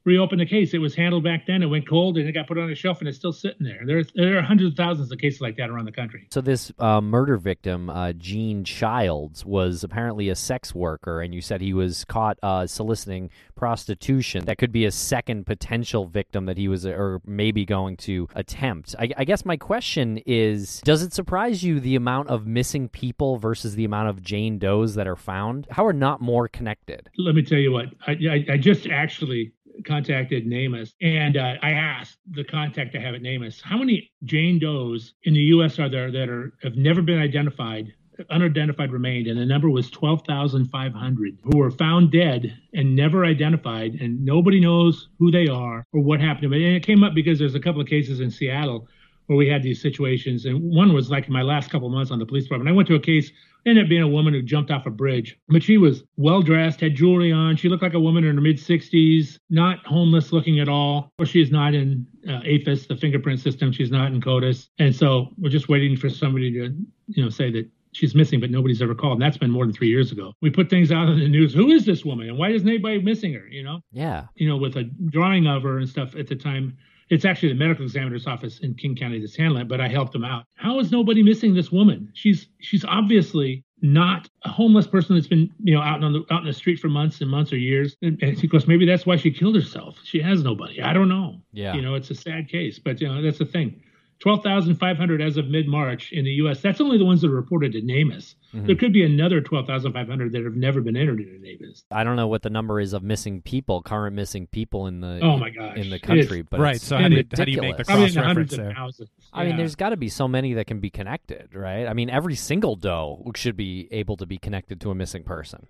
reopen 0.06 0.38
the 0.38 0.46
case. 0.46 0.72
It 0.72 0.78
was 0.78 0.94
handled 0.94 1.24
back 1.24 1.46
then. 1.46 1.62
It 1.62 1.66
went 1.66 1.86
cold 1.86 2.16
and 2.16 2.26
it 2.28 2.32
got 2.32 2.46
put 2.46 2.56
on 2.56 2.70
a 2.70 2.74
shelf 2.74 3.00
and 3.00 3.08
it's 3.08 3.18
still 3.18 3.32
sitting 3.32 3.66
there. 3.66 3.82
There, 3.84 4.04
there 4.14 4.38
are 4.38 4.42
hundreds 4.42 4.70
of 4.70 4.76
thousands 4.76 5.10
of 5.10 5.18
cases 5.18 5.40
like 5.40 5.56
that 5.56 5.68
around 5.68 5.84
the 5.84 5.92
country. 5.92 6.28
So 6.30 6.40
this 6.40 6.72
uh, 6.78 7.00
murder 7.00 7.36
victim, 7.36 7.90
uh, 7.90 8.12
Jeanne 8.12 8.64
Childs, 8.64 9.44
was 9.44 9.82
apparently 9.82 10.28
a 10.28 10.36
sex 10.36 10.74
worker, 10.74 11.20
and 11.20 11.34
you 11.34 11.40
said 11.40 11.60
he 11.60 11.74
was 11.74 12.04
caught 12.04 12.38
uh, 12.42 12.66
soliciting 12.66 13.30
prostitution. 13.56 14.44
That 14.44 14.58
could 14.58 14.72
be 14.72 14.84
a 14.84 14.92
second 14.92 15.44
potential 15.44 16.06
victim 16.06 16.46
that 16.46 16.56
he 16.56 16.68
was, 16.68 16.86
or 16.86 17.20
maybe 17.26 17.64
going 17.64 17.96
to 17.98 18.28
attempt. 18.34 18.94
I, 18.98 19.10
I 19.16 19.24
guess 19.24 19.44
my 19.44 19.56
question 19.56 20.18
is: 20.24 20.80
Does 20.84 21.02
it 21.02 21.12
surprise 21.12 21.64
you 21.64 21.80
the 21.80 21.96
amount 21.96 22.28
of 22.28 22.46
missing 22.46 22.88
people 22.88 23.38
versus 23.38 23.74
the 23.74 23.84
amount 23.84 24.10
of 24.10 24.22
Jane 24.22 24.58
Does 24.58 24.94
that 24.94 25.08
are 25.08 25.16
found? 25.16 25.66
How 25.70 25.84
are 25.84 25.92
not 25.92 26.20
more 26.20 26.46
connected? 26.46 27.10
Let 27.18 27.34
me 27.34 27.42
tell 27.42 27.58
you 27.58 27.72
what. 27.72 27.86
I, 28.06 28.12
I, 28.12 28.46
I 28.52 28.56
just 28.56 28.86
actually 28.86 29.52
contacted 29.84 30.46
NamUs 30.46 30.92
and 31.00 31.36
uh, 31.36 31.54
I 31.62 31.72
asked 31.72 32.18
the 32.30 32.44
contact 32.44 32.92
to 32.92 33.00
have 33.00 33.14
it 33.14 33.22
NamUs, 33.22 33.60
how 33.62 33.78
many 33.78 34.10
Jane 34.24 34.58
Does 34.58 35.14
in 35.24 35.34
the 35.34 35.40
U.S. 35.40 35.78
are 35.78 35.88
there 35.88 36.10
that 36.10 36.28
are 36.28 36.52
have 36.62 36.76
never 36.76 37.02
been 37.02 37.18
identified, 37.18 37.92
unidentified 38.30 38.92
remained, 38.92 39.26
and 39.26 39.38
the 39.38 39.46
number 39.46 39.68
was 39.68 39.90
12,500 39.90 41.38
who 41.42 41.58
were 41.58 41.70
found 41.70 42.12
dead 42.12 42.56
and 42.74 42.96
never 42.96 43.24
identified, 43.24 43.94
and 44.00 44.24
nobody 44.24 44.60
knows 44.60 45.08
who 45.18 45.30
they 45.30 45.48
are 45.48 45.84
or 45.92 46.00
what 46.00 46.20
happened 46.20 46.42
to 46.42 46.48
them. 46.48 46.62
And 46.62 46.76
it 46.76 46.86
came 46.86 47.04
up 47.04 47.14
because 47.14 47.38
there's 47.38 47.54
a 47.54 47.60
couple 47.60 47.80
of 47.80 47.88
cases 47.88 48.20
in 48.20 48.30
Seattle 48.30 48.88
where 49.26 49.36
we 49.36 49.48
had 49.48 49.62
these 49.62 49.80
situations, 49.80 50.44
and 50.44 50.60
one 50.60 50.92
was 50.92 51.10
like 51.10 51.28
my 51.28 51.42
last 51.42 51.70
couple 51.70 51.88
months 51.88 52.10
on 52.10 52.18
the 52.18 52.26
police 52.26 52.44
department. 52.44 52.68
I 52.68 52.72
went 52.72 52.88
to 52.88 52.94
a 52.94 53.00
case 53.00 53.30
ended 53.66 53.84
up 53.84 53.88
being 53.88 54.02
a 54.02 54.08
woman 54.08 54.32
who 54.32 54.42
jumped 54.42 54.70
off 54.70 54.86
a 54.86 54.90
bridge. 54.90 55.36
But 55.48 55.62
she 55.62 55.76
was 55.76 56.04
well 56.16 56.40
dressed, 56.40 56.80
had 56.80 56.94
jewelry 56.94 57.32
on. 57.32 57.56
She 57.56 57.68
looked 57.68 57.82
like 57.82 57.94
a 57.94 58.00
woman 58.00 58.24
in 58.24 58.36
her 58.36 58.40
mid 58.40 58.56
60s, 58.56 59.38
not 59.50 59.84
homeless 59.84 60.32
looking 60.32 60.60
at 60.60 60.68
all. 60.68 61.12
Or 61.18 61.26
she 61.26 61.42
is 61.42 61.50
not 61.50 61.74
in 61.74 62.06
uh, 62.28 62.40
AFIS, 62.44 62.86
the 62.86 62.96
fingerprint 62.96 63.40
system. 63.40 63.72
She's 63.72 63.90
not 63.90 64.12
in 64.12 64.20
CODIS. 64.20 64.68
And 64.78 64.94
so 64.94 65.28
we're 65.38 65.50
just 65.50 65.68
waiting 65.68 65.96
for 65.96 66.08
somebody 66.08 66.52
to, 66.52 66.74
you 67.08 67.24
know, 67.24 67.28
say 67.28 67.50
that 67.50 67.68
she's 67.92 68.14
missing, 68.14 68.40
but 68.40 68.50
nobody's 68.50 68.80
ever 68.80 68.94
called. 68.94 69.14
And 69.14 69.22
that's 69.22 69.38
been 69.38 69.50
more 69.50 69.64
than 69.64 69.74
three 69.74 69.88
years 69.88 70.12
ago. 70.12 70.32
We 70.40 70.50
put 70.50 70.70
things 70.70 70.92
out 70.92 71.08
in 71.08 71.18
the 71.18 71.28
news. 71.28 71.52
Who 71.52 71.70
is 71.70 71.84
this 71.84 72.04
woman? 72.04 72.28
And 72.28 72.38
why 72.38 72.50
isn't 72.50 72.68
anybody 72.68 73.02
missing 73.02 73.34
her? 73.34 73.46
You 73.48 73.64
know? 73.64 73.80
Yeah. 73.90 74.26
You 74.36 74.48
know, 74.48 74.56
with 74.56 74.76
a 74.76 74.84
drawing 74.84 75.46
of 75.46 75.64
her 75.64 75.78
and 75.78 75.88
stuff 75.88 76.14
at 76.14 76.28
the 76.28 76.36
time 76.36 76.76
it's 77.08 77.24
actually 77.24 77.50
the 77.50 77.54
medical 77.54 77.84
examiner's 77.84 78.26
office 78.26 78.58
in 78.60 78.74
King 78.74 78.96
County 78.96 79.20
that's 79.20 79.36
handling 79.36 79.62
it, 79.62 79.68
but 79.68 79.80
I 79.80 79.88
helped 79.88 80.12
them 80.12 80.24
out. 80.24 80.44
How 80.56 80.78
is 80.80 80.90
nobody 80.90 81.22
missing 81.22 81.54
this 81.54 81.70
woman? 81.70 82.10
She's 82.14 82.48
she's 82.60 82.84
obviously 82.84 83.64
not 83.82 84.28
a 84.44 84.48
homeless 84.48 84.86
person 84.86 85.14
that's 85.14 85.26
been 85.26 85.50
you 85.62 85.74
know 85.74 85.82
out 85.82 86.02
on 86.02 86.12
the 86.12 86.24
out 86.30 86.40
in 86.40 86.46
the 86.46 86.52
street 86.52 86.80
for 86.80 86.88
months 86.88 87.20
and 87.20 87.30
months 87.30 87.52
or 87.52 87.58
years. 87.58 87.96
And, 88.02 88.20
and 88.22 88.42
of 88.42 88.50
course, 88.50 88.66
maybe 88.66 88.86
that's 88.86 89.06
why 89.06 89.16
she 89.16 89.30
killed 89.30 89.54
herself. 89.54 89.98
She 90.02 90.20
has 90.20 90.42
nobody. 90.42 90.82
I 90.82 90.92
don't 90.92 91.08
know. 91.08 91.40
Yeah. 91.52 91.74
You 91.74 91.82
know, 91.82 91.94
it's 91.94 92.10
a 92.10 92.14
sad 92.14 92.48
case, 92.48 92.78
but 92.78 93.00
you 93.00 93.08
know 93.08 93.22
that's 93.22 93.38
the 93.38 93.46
thing. 93.46 93.80
12,500 94.20 95.20
as 95.20 95.36
of 95.36 95.48
mid 95.48 95.68
March 95.68 96.10
in 96.12 96.24
the 96.24 96.30
U.S. 96.32 96.60
That's 96.60 96.80
only 96.80 96.96
the 96.96 97.04
ones 97.04 97.20
that 97.20 97.30
are 97.30 97.34
reported 97.34 97.72
to 97.72 97.82
NamUs. 97.82 98.34
Mm-hmm. 98.54 98.66
There 98.66 98.76
could 98.76 98.92
be 98.92 99.04
another 99.04 99.40
12,500 99.40 100.32
that 100.32 100.44
have 100.44 100.56
never 100.56 100.80
been 100.80 100.96
entered 100.96 101.20
into 101.20 101.38
NamUs. 101.38 101.84
I 101.90 102.02
don't 102.02 102.16
know 102.16 102.26
what 102.26 102.42
the 102.42 102.50
number 102.50 102.80
is 102.80 102.92
of 102.92 103.02
missing 103.02 103.42
people, 103.42 103.82
current 103.82 104.16
missing 104.16 104.46
people 104.46 104.86
in 104.86 105.00
the 105.00 105.20
oh 105.22 105.36
my 105.36 105.50
gosh 105.50 105.76
in 105.76 105.90
the 105.90 105.98
country, 105.98 106.40
it's, 106.40 106.48
but 106.48 106.60
right. 106.60 106.80
So 106.80 106.96
how 106.96 107.08
do, 107.08 107.16
you, 107.16 107.24
how 107.36 107.44
do 107.44 107.52
you 107.52 107.60
make 107.60 107.76
the 107.76 107.84
cross 107.84 108.16
reference 108.16 108.56
there? 108.56 108.74
Yeah. 108.76 109.06
I 109.32 109.44
mean, 109.44 109.56
there's 109.56 109.74
got 109.74 109.90
to 109.90 109.96
be 109.96 110.08
so 110.08 110.26
many 110.26 110.54
that 110.54 110.66
can 110.66 110.80
be 110.80 110.90
connected, 110.90 111.54
right? 111.54 111.86
I 111.86 111.92
mean, 111.92 112.08
every 112.08 112.36
single 112.36 112.76
doe 112.76 113.30
should 113.34 113.56
be 113.56 113.88
able 113.90 114.16
to 114.16 114.26
be 114.26 114.38
connected 114.38 114.80
to 114.82 114.90
a 114.90 114.94
missing 114.94 115.24
person 115.24 115.66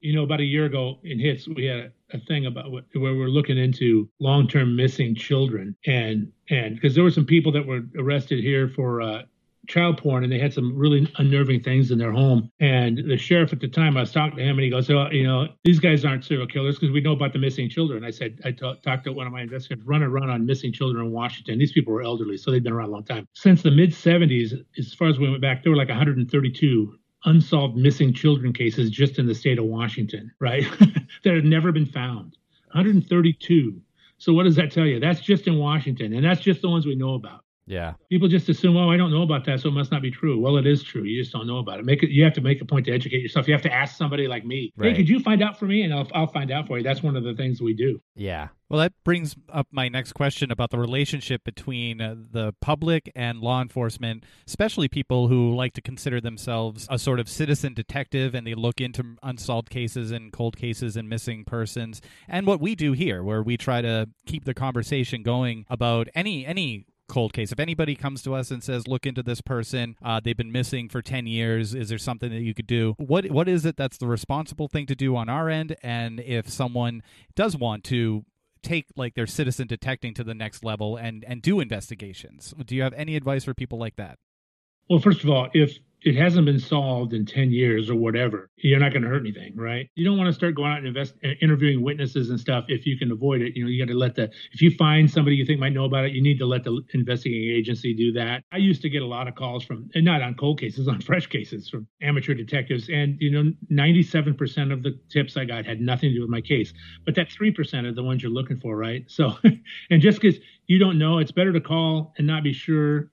you 0.00 0.14
know, 0.14 0.22
about 0.22 0.40
a 0.40 0.44
year 0.44 0.66
ago 0.66 0.98
in 1.02 1.18
HITS, 1.18 1.48
we 1.48 1.64
had 1.64 1.92
a, 2.12 2.18
thing 2.20 2.46
about 2.46 2.70
what, 2.70 2.84
where 2.94 3.14
we're 3.14 3.28
looking 3.28 3.58
into 3.58 4.08
long-term 4.20 4.76
missing 4.76 5.14
children, 5.14 5.76
and 5.86 6.32
and 6.50 6.74
because 6.74 6.94
there 6.94 7.04
were 7.04 7.10
some 7.10 7.26
people 7.26 7.52
that 7.52 7.66
were 7.66 7.82
arrested 7.98 8.42
here 8.42 8.68
for 8.68 9.02
uh, 9.02 9.22
child 9.66 9.98
porn, 9.98 10.24
and 10.24 10.32
they 10.32 10.38
had 10.38 10.52
some 10.52 10.76
really 10.76 11.12
unnerving 11.18 11.62
things 11.62 11.90
in 11.90 11.98
their 11.98 12.12
home. 12.12 12.50
And 12.60 12.98
the 12.98 13.16
sheriff 13.16 13.52
at 13.52 13.60
the 13.60 13.68
time, 13.68 13.96
I 13.96 14.00
was 14.00 14.12
talking 14.12 14.38
to 14.38 14.42
him, 14.42 14.56
and 14.56 14.64
he 14.64 14.70
goes, 14.70 14.88
"Oh, 14.90 15.08
you 15.10 15.24
know, 15.24 15.48
these 15.64 15.80
guys 15.80 16.04
aren't 16.04 16.24
serial 16.24 16.46
killers 16.46 16.78
because 16.78 16.92
we 16.92 17.00
know 17.00 17.12
about 17.12 17.32
the 17.32 17.38
missing 17.38 17.68
children." 17.68 18.04
I 18.04 18.10
said, 18.10 18.40
I 18.44 18.52
t- 18.52 18.80
talked 18.82 19.04
to 19.04 19.12
one 19.12 19.26
of 19.26 19.32
my 19.32 19.42
investigators, 19.42 19.86
run 19.86 20.02
a 20.02 20.08
run 20.08 20.30
on 20.30 20.46
missing 20.46 20.72
children 20.72 21.04
in 21.06 21.12
Washington. 21.12 21.58
These 21.58 21.72
people 21.72 21.92
were 21.92 22.02
elderly, 22.02 22.36
so 22.36 22.50
they've 22.50 22.62
been 22.62 22.72
around 22.72 22.88
a 22.88 22.92
long 22.92 23.04
time. 23.04 23.26
Since 23.34 23.62
the 23.62 23.70
mid 23.70 23.90
70s, 23.90 24.52
as 24.78 24.94
far 24.94 25.08
as 25.08 25.18
we 25.18 25.28
went 25.28 25.42
back, 25.42 25.62
there 25.62 25.70
were 25.70 25.76
like 25.76 25.88
132 25.88 26.98
unsolved 27.26 27.76
missing 27.76 28.14
children 28.14 28.52
cases 28.52 28.90
just 28.90 29.18
in 29.18 29.26
the 29.26 29.34
state 29.34 29.58
of 29.58 29.64
Washington, 29.66 30.32
right? 30.40 30.64
that 31.24 31.34
have 31.34 31.44
never 31.44 31.72
been 31.72 31.86
found. 31.86 32.36
132. 32.72 33.80
So 34.18 34.32
what 34.32 34.44
does 34.44 34.56
that 34.56 34.72
tell 34.72 34.86
you? 34.86 34.98
That's 34.98 35.20
just 35.20 35.46
in 35.46 35.58
Washington, 35.58 36.14
and 36.14 36.24
that's 36.24 36.40
just 36.40 36.62
the 36.62 36.70
ones 36.70 36.86
we 36.86 36.94
know 36.94 37.14
about. 37.14 37.44
Yeah. 37.66 37.94
People 38.10 38.28
just 38.28 38.48
assume, 38.48 38.76
oh, 38.76 38.90
I 38.90 38.96
don't 38.96 39.10
know 39.10 39.22
about 39.22 39.44
that, 39.46 39.60
so 39.60 39.68
it 39.68 39.72
must 39.72 39.90
not 39.90 40.00
be 40.00 40.10
true. 40.10 40.38
Well, 40.38 40.56
it 40.56 40.66
is 40.66 40.82
true. 40.82 41.02
You 41.02 41.20
just 41.20 41.32
don't 41.32 41.46
know 41.46 41.58
about 41.58 41.80
it. 41.80 41.84
Make 41.84 42.02
it. 42.02 42.10
You 42.10 42.22
have 42.24 42.34
to 42.34 42.40
make 42.40 42.60
a 42.60 42.64
point 42.64 42.86
to 42.86 42.92
educate 42.92 43.20
yourself. 43.20 43.48
You 43.48 43.54
have 43.54 43.62
to 43.62 43.72
ask 43.72 43.96
somebody 43.96 44.28
like 44.28 44.44
me, 44.44 44.72
right. 44.76 44.90
hey, 44.90 44.96
could 44.96 45.08
you 45.08 45.18
find 45.20 45.42
out 45.42 45.58
for 45.58 45.66
me? 45.66 45.82
And 45.82 45.92
I'll, 45.92 46.08
I'll 46.14 46.26
find 46.28 46.50
out 46.50 46.68
for 46.68 46.78
you. 46.78 46.84
That's 46.84 47.02
one 47.02 47.16
of 47.16 47.24
the 47.24 47.34
things 47.34 47.60
we 47.60 47.74
do. 47.74 48.00
Yeah. 48.14 48.48
Well, 48.68 48.80
that 48.80 48.92
brings 49.04 49.36
up 49.52 49.68
my 49.70 49.88
next 49.88 50.12
question 50.12 50.50
about 50.50 50.70
the 50.70 50.78
relationship 50.78 51.44
between 51.44 52.00
uh, 52.00 52.16
the 52.32 52.52
public 52.60 53.12
and 53.14 53.40
law 53.40 53.62
enforcement, 53.62 54.24
especially 54.46 54.88
people 54.88 55.28
who 55.28 55.54
like 55.54 55.72
to 55.74 55.80
consider 55.80 56.20
themselves 56.20 56.88
a 56.90 56.98
sort 56.98 57.20
of 57.20 57.28
citizen 57.28 57.74
detective 57.74 58.34
and 58.34 58.44
they 58.44 58.54
look 58.54 58.80
into 58.80 59.16
unsolved 59.22 59.70
cases 59.70 60.10
and 60.10 60.32
cold 60.32 60.56
cases 60.56 60.96
and 60.96 61.08
missing 61.08 61.44
persons. 61.44 62.00
And 62.26 62.44
what 62.46 62.60
we 62.60 62.74
do 62.74 62.92
here, 62.92 63.22
where 63.22 63.42
we 63.42 63.56
try 63.56 63.82
to 63.82 64.08
keep 64.26 64.44
the 64.44 64.54
conversation 64.54 65.22
going 65.22 65.64
about 65.68 66.08
any 66.14 66.44
any 66.44 66.86
cold 67.08 67.32
case. 67.32 67.52
If 67.52 67.60
anybody 67.60 67.94
comes 67.94 68.22
to 68.22 68.34
us 68.34 68.50
and 68.50 68.62
says, 68.62 68.86
"Look 68.86 69.06
into 69.06 69.22
this 69.22 69.40
person. 69.40 69.96
Uh, 70.02 70.20
they've 70.20 70.36
been 70.36 70.52
missing 70.52 70.88
for 70.88 71.02
ten 71.02 71.26
years. 71.26 71.74
Is 71.74 71.88
there 71.88 71.98
something 71.98 72.30
that 72.30 72.42
you 72.42 72.54
could 72.54 72.66
do?" 72.66 72.94
What 72.98 73.30
What 73.30 73.48
is 73.48 73.64
it 73.64 73.76
that's 73.76 73.98
the 73.98 74.06
responsible 74.06 74.68
thing 74.68 74.86
to 74.86 74.94
do 74.94 75.16
on 75.16 75.28
our 75.28 75.48
end? 75.48 75.76
And 75.82 76.20
if 76.20 76.48
someone 76.48 77.02
does 77.34 77.56
want 77.56 77.84
to 77.84 78.24
take 78.62 78.86
like 78.96 79.14
their 79.14 79.26
citizen 79.26 79.66
detecting 79.66 80.12
to 80.14 80.24
the 80.24 80.34
next 80.34 80.64
level 80.64 80.96
and 80.96 81.24
and 81.24 81.42
do 81.42 81.60
investigations, 81.60 82.54
do 82.64 82.74
you 82.74 82.82
have 82.82 82.94
any 82.94 83.16
advice 83.16 83.44
for 83.44 83.54
people 83.54 83.78
like 83.78 83.96
that? 83.96 84.18
Well, 84.88 85.00
first 85.00 85.24
of 85.24 85.30
all, 85.30 85.48
if 85.52 85.78
it 86.02 86.14
hasn't 86.14 86.46
been 86.46 86.58
solved 86.58 87.12
in 87.12 87.24
10 87.26 87.50
years 87.50 87.90
or 87.90 87.96
whatever, 87.96 88.50
you're 88.58 88.78
not 88.78 88.92
going 88.92 89.02
to 89.02 89.08
hurt 89.08 89.20
anything, 89.20 89.56
right? 89.56 89.88
You 89.94 90.04
don't 90.04 90.18
want 90.18 90.28
to 90.28 90.32
start 90.32 90.54
going 90.54 90.70
out 90.70 90.78
and 90.78 90.86
invest, 90.86 91.14
uh, 91.24 91.30
interviewing 91.40 91.82
witnesses 91.82 92.30
and 92.30 92.38
stuff 92.38 92.66
if 92.68 92.86
you 92.86 92.98
can 92.98 93.10
avoid 93.10 93.40
it. 93.40 93.56
You 93.56 93.64
know, 93.64 93.70
you 93.70 93.84
got 93.84 93.90
to 93.90 93.98
let 93.98 94.14
the, 94.14 94.30
if 94.52 94.60
you 94.60 94.70
find 94.72 95.10
somebody 95.10 95.36
you 95.36 95.46
think 95.46 95.58
might 95.58 95.72
know 95.72 95.84
about 95.84 96.04
it, 96.04 96.12
you 96.12 96.22
need 96.22 96.38
to 96.38 96.46
let 96.46 96.64
the 96.64 96.80
investigating 96.94 97.50
agency 97.50 97.94
do 97.94 98.12
that. 98.12 98.44
I 98.52 98.58
used 98.58 98.82
to 98.82 98.90
get 98.90 99.02
a 99.02 99.06
lot 99.06 99.26
of 99.26 99.34
calls 99.34 99.64
from, 99.64 99.88
and 99.94 100.04
not 100.04 100.22
on 100.22 100.34
cold 100.34 100.60
cases, 100.60 100.86
on 100.88 101.00
fresh 101.00 101.26
cases 101.26 101.68
from 101.68 101.86
amateur 102.02 102.34
detectives. 102.34 102.88
And, 102.88 103.16
you 103.20 103.30
know, 103.30 103.52
97% 103.72 104.72
of 104.72 104.82
the 104.82 104.98
tips 105.10 105.36
I 105.36 105.44
got 105.44 105.64
had 105.64 105.80
nothing 105.80 106.10
to 106.10 106.14
do 106.14 106.20
with 106.20 106.30
my 106.30 106.40
case. 106.40 106.72
But 107.04 107.14
that 107.14 107.28
3% 107.30 107.84
are 107.84 107.92
the 107.92 108.02
ones 108.02 108.22
you're 108.22 108.30
looking 108.30 108.60
for, 108.60 108.76
right? 108.76 109.04
So, 109.08 109.36
and 109.90 110.02
just 110.02 110.20
because 110.20 110.38
you 110.66 110.78
don't 110.78 110.98
know, 110.98 111.18
it's 111.18 111.32
better 111.32 111.52
to 111.52 111.60
call 111.60 112.12
and 112.18 112.26
not 112.26 112.42
be 112.44 112.52
sure 112.52 113.10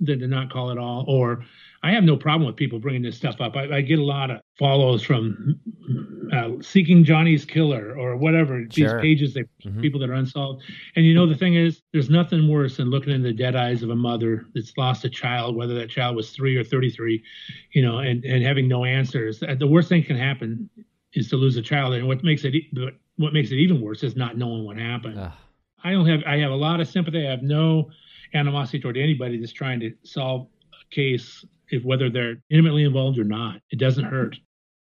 than 0.00 0.20
to 0.20 0.26
not 0.26 0.50
call 0.50 0.70
at 0.70 0.78
all. 0.78 1.04
Or 1.08 1.44
I 1.86 1.92
have 1.92 2.02
no 2.02 2.16
problem 2.16 2.48
with 2.48 2.56
people 2.56 2.80
bringing 2.80 3.02
this 3.02 3.16
stuff 3.16 3.40
up. 3.40 3.54
I, 3.54 3.76
I 3.76 3.80
get 3.80 4.00
a 4.00 4.04
lot 4.04 4.32
of 4.32 4.40
follows 4.58 5.04
from 5.04 5.60
uh, 6.32 6.50
seeking 6.60 7.04
Johnny's 7.04 7.44
killer 7.44 7.96
or 7.96 8.16
whatever 8.16 8.58
sure. 8.58 8.66
these 8.68 9.00
pages 9.00 9.34
that 9.34 9.48
mm-hmm. 9.64 9.80
people 9.80 10.00
that 10.00 10.10
are 10.10 10.14
unsolved. 10.14 10.64
And 10.96 11.06
you 11.06 11.14
know 11.14 11.28
the 11.28 11.36
thing 11.36 11.54
is, 11.54 11.82
there's 11.92 12.10
nothing 12.10 12.48
worse 12.48 12.78
than 12.78 12.90
looking 12.90 13.12
in 13.12 13.22
the 13.22 13.32
dead 13.32 13.54
eyes 13.54 13.84
of 13.84 13.90
a 13.90 13.94
mother 13.94 14.46
that's 14.52 14.72
lost 14.76 15.04
a 15.04 15.08
child, 15.08 15.54
whether 15.54 15.74
that 15.74 15.88
child 15.88 16.16
was 16.16 16.30
three 16.30 16.56
or 16.56 16.64
33, 16.64 17.22
you 17.70 17.82
know, 17.82 17.98
and 17.98 18.24
and 18.24 18.42
having 18.42 18.66
no 18.66 18.84
answers. 18.84 19.38
The 19.38 19.66
worst 19.68 19.88
thing 19.88 20.02
can 20.02 20.16
happen 20.16 20.68
is 21.12 21.28
to 21.30 21.36
lose 21.36 21.56
a 21.56 21.62
child, 21.62 21.94
and 21.94 22.08
what 22.08 22.24
makes 22.24 22.42
it 22.44 22.52
what 23.14 23.32
makes 23.32 23.52
it 23.52 23.56
even 23.56 23.80
worse 23.80 24.02
is 24.02 24.16
not 24.16 24.36
knowing 24.36 24.64
what 24.64 24.76
happened. 24.76 25.20
Ugh. 25.20 25.32
I 25.84 25.92
don't 25.92 26.06
have 26.06 26.22
I 26.26 26.38
have 26.38 26.50
a 26.50 26.56
lot 26.56 26.80
of 26.80 26.88
sympathy. 26.88 27.24
I 27.24 27.30
have 27.30 27.44
no 27.44 27.90
animosity 28.34 28.80
toward 28.80 28.96
anybody 28.96 29.38
that's 29.38 29.52
trying 29.52 29.78
to 29.78 29.92
solve 30.02 30.48
case, 30.90 31.44
if 31.68 31.84
whether 31.84 32.10
they're 32.10 32.36
intimately 32.50 32.84
involved 32.84 33.18
or 33.18 33.24
not. 33.24 33.60
It 33.70 33.78
doesn't 33.78 34.04
hurt. 34.04 34.36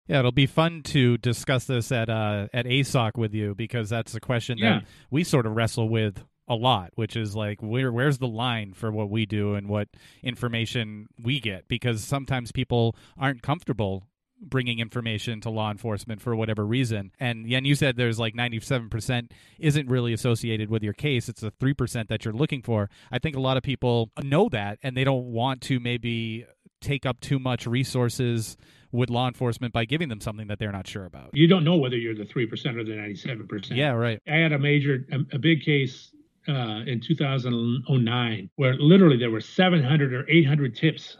Yeah, 0.08 0.20
it'll 0.20 0.32
be 0.32 0.46
fun 0.46 0.82
to 0.84 1.18
discuss 1.18 1.64
this 1.64 1.90
at 1.90 2.08
uh, 2.08 2.48
at 2.52 2.66
ISOC 2.66 3.16
with 3.16 3.34
you 3.34 3.54
because 3.54 3.88
that's 3.88 4.14
a 4.14 4.20
question 4.20 4.58
yeah. 4.58 4.78
that 4.78 4.84
we 5.10 5.24
sort 5.24 5.46
of 5.46 5.56
wrestle 5.56 5.88
with 5.88 6.22
a 6.48 6.54
lot, 6.54 6.92
which 6.94 7.16
is 7.16 7.34
like 7.34 7.60
where 7.60 7.90
where's 7.90 8.18
the 8.18 8.28
line 8.28 8.72
for 8.72 8.92
what 8.92 9.10
we 9.10 9.26
do 9.26 9.54
and 9.54 9.68
what 9.68 9.88
information 10.22 11.08
we 11.20 11.40
get 11.40 11.66
because 11.66 12.04
sometimes 12.04 12.52
people 12.52 12.94
aren't 13.18 13.42
comfortable 13.42 14.06
bringing 14.40 14.78
information 14.78 15.40
to 15.40 15.50
law 15.50 15.70
enforcement 15.70 16.20
for 16.20 16.36
whatever 16.36 16.66
reason. 16.66 17.12
And 17.18 17.46
Yen, 17.46 17.64
you 17.64 17.74
said 17.74 17.96
there's 17.96 18.18
like 18.18 18.34
97% 18.34 19.30
isn't 19.58 19.88
really 19.88 20.12
associated 20.12 20.70
with 20.70 20.82
your 20.82 20.92
case. 20.92 21.28
It's 21.28 21.40
the 21.40 21.52
3% 21.52 22.08
that 22.08 22.24
you're 22.24 22.34
looking 22.34 22.62
for. 22.62 22.90
I 23.10 23.18
think 23.18 23.36
a 23.36 23.40
lot 23.40 23.56
of 23.56 23.62
people 23.62 24.10
know 24.22 24.48
that 24.50 24.78
and 24.82 24.96
they 24.96 25.04
don't 25.04 25.32
want 25.32 25.62
to 25.62 25.80
maybe 25.80 26.46
take 26.80 27.06
up 27.06 27.20
too 27.20 27.38
much 27.38 27.66
resources 27.66 28.56
with 28.92 29.10
law 29.10 29.26
enforcement 29.26 29.72
by 29.72 29.84
giving 29.84 30.08
them 30.08 30.20
something 30.20 30.46
that 30.46 30.58
they're 30.58 30.72
not 30.72 30.86
sure 30.86 31.04
about. 31.04 31.30
You 31.32 31.48
don't 31.48 31.64
know 31.64 31.76
whether 31.76 31.96
you're 31.96 32.14
the 32.14 32.24
three 32.24 32.46
percent 32.46 32.78
or 32.78 32.84
the 32.84 32.94
ninety-seven 32.94 33.46
percent. 33.48 33.76
Yeah, 33.76 33.90
right. 33.90 34.20
I 34.28 34.36
had 34.36 34.52
a 34.52 34.58
major, 34.58 35.04
a, 35.10 35.36
a 35.36 35.38
big 35.38 35.62
case 35.62 36.12
uh, 36.48 36.82
in 36.86 37.00
2009 37.00 38.50
where 38.56 38.74
literally 38.74 39.16
there 39.16 39.30
were 39.30 39.40
700 39.40 40.14
or 40.14 40.24
800 40.28 40.76
tips 40.76 41.16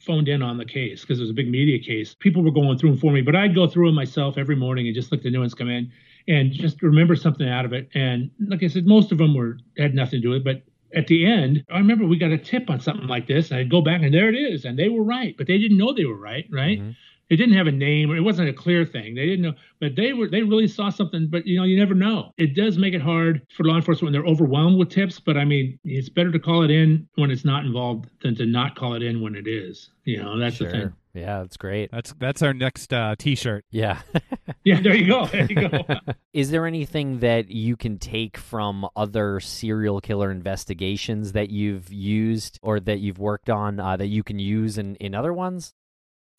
phoned 0.00 0.28
in 0.28 0.42
on 0.42 0.58
the 0.58 0.64
case 0.64 1.02
because 1.02 1.18
it 1.18 1.22
was 1.22 1.30
a 1.30 1.34
big 1.34 1.50
media 1.50 1.78
case. 1.78 2.14
People 2.14 2.42
were 2.42 2.50
going 2.50 2.78
through 2.78 2.90
them 2.90 2.98
for 2.98 3.12
me, 3.12 3.20
but 3.20 3.36
I'd 3.36 3.54
go 3.54 3.66
through 3.66 3.88
them 3.88 3.94
myself 3.94 4.38
every 4.38 4.56
morning 4.56 4.86
and 4.86 4.94
just 4.94 5.12
look 5.12 5.22
the 5.22 5.30
new 5.30 5.40
ones 5.40 5.54
come 5.54 5.68
in 5.68 5.92
and 6.28 6.52
just 6.52 6.82
remember 6.82 7.16
something 7.16 7.48
out 7.48 7.64
of 7.64 7.72
it. 7.72 7.88
And 7.94 8.30
like 8.46 8.62
I 8.62 8.68
said, 8.68 8.86
most 8.86 9.12
of 9.12 9.18
them 9.18 9.34
were 9.34 9.58
had 9.76 9.94
nothing 9.94 10.20
to 10.20 10.26
do 10.26 10.30
with 10.30 10.38
it, 10.38 10.44
but 10.44 10.62
at 10.94 11.06
the 11.06 11.24
end, 11.24 11.64
I 11.70 11.78
remember 11.78 12.04
we 12.06 12.18
got 12.18 12.32
a 12.32 12.38
tip 12.38 12.68
on 12.68 12.80
something 12.80 13.06
like 13.06 13.26
this, 13.26 13.50
and 13.50 13.60
I'd 13.60 13.70
go 13.70 13.80
back 13.80 14.02
and 14.02 14.12
there 14.12 14.28
it 14.28 14.34
is, 14.34 14.64
and 14.64 14.78
they 14.78 14.88
were 14.88 15.04
right, 15.04 15.36
but 15.36 15.46
they 15.46 15.58
didn't 15.58 15.78
know 15.78 15.92
they 15.92 16.04
were 16.04 16.16
right, 16.16 16.46
right? 16.50 16.80
Mm-hmm. 16.80 16.90
It 17.30 17.36
didn't 17.36 17.54
have 17.54 17.68
a 17.68 17.72
name, 17.72 18.10
or 18.10 18.16
it 18.16 18.22
wasn't 18.22 18.48
a 18.48 18.52
clear 18.52 18.84
thing. 18.84 19.14
They 19.14 19.26
didn't 19.26 19.42
know, 19.42 19.54
but 19.80 19.96
they 19.96 20.12
were 20.12 20.28
they 20.28 20.42
really 20.42 20.66
saw 20.68 20.90
something. 20.90 21.28
But 21.30 21.46
you 21.46 21.58
know, 21.58 21.64
you 21.64 21.78
never 21.78 21.94
know. 21.94 22.32
It 22.36 22.54
does 22.54 22.76
make 22.76 22.92
it 22.92 23.00
hard 23.00 23.46
for 23.56 23.64
law 23.64 23.76
enforcement 23.76 24.12
when 24.12 24.12
they're 24.12 24.30
overwhelmed 24.30 24.78
with 24.78 24.90
tips. 24.90 25.20
But 25.20 25.36
I 25.36 25.44
mean, 25.44 25.78
it's 25.84 26.08
better 26.08 26.32
to 26.32 26.38
call 26.38 26.62
it 26.62 26.70
in 26.70 27.08
when 27.14 27.30
it's 27.30 27.44
not 27.44 27.64
involved 27.64 28.10
than 28.22 28.34
to 28.36 28.46
not 28.46 28.74
call 28.76 28.94
it 28.94 29.02
in 29.02 29.20
when 29.22 29.34
it 29.36 29.46
is. 29.46 29.90
You 30.04 30.22
know, 30.22 30.38
that's 30.38 30.56
sure. 30.56 30.66
the 30.66 30.72
thing. 30.72 30.92
Yeah, 31.14 31.40
that's 31.40 31.56
great. 31.56 31.90
That's 31.90 32.12
that's 32.18 32.42
our 32.42 32.54
next 32.54 32.92
uh, 32.92 33.16
T-shirt. 33.18 33.64
Yeah. 33.70 34.00
Yeah, 34.62 34.82
there 34.82 34.94
you 34.94 35.06
go. 35.06 35.24
There 35.24 35.46
you 35.46 35.68
go. 35.68 35.84
Is 36.34 36.50
there 36.50 36.66
anything 36.66 37.20
that 37.20 37.50
you 37.50 37.78
can 37.78 37.98
take 37.98 38.36
from 38.36 38.86
other 38.94 39.40
serial 39.40 40.02
killer 40.02 40.30
investigations 40.30 41.32
that 41.32 41.48
you've 41.48 41.90
used 41.90 42.58
or 42.62 42.78
that 42.80 42.98
you've 42.98 43.18
worked 43.18 43.48
on 43.48 43.80
uh, 43.80 43.96
that 43.96 44.08
you 44.08 44.22
can 44.22 44.38
use 44.38 44.76
in, 44.76 44.96
in 44.96 45.14
other 45.14 45.32
ones? 45.32 45.72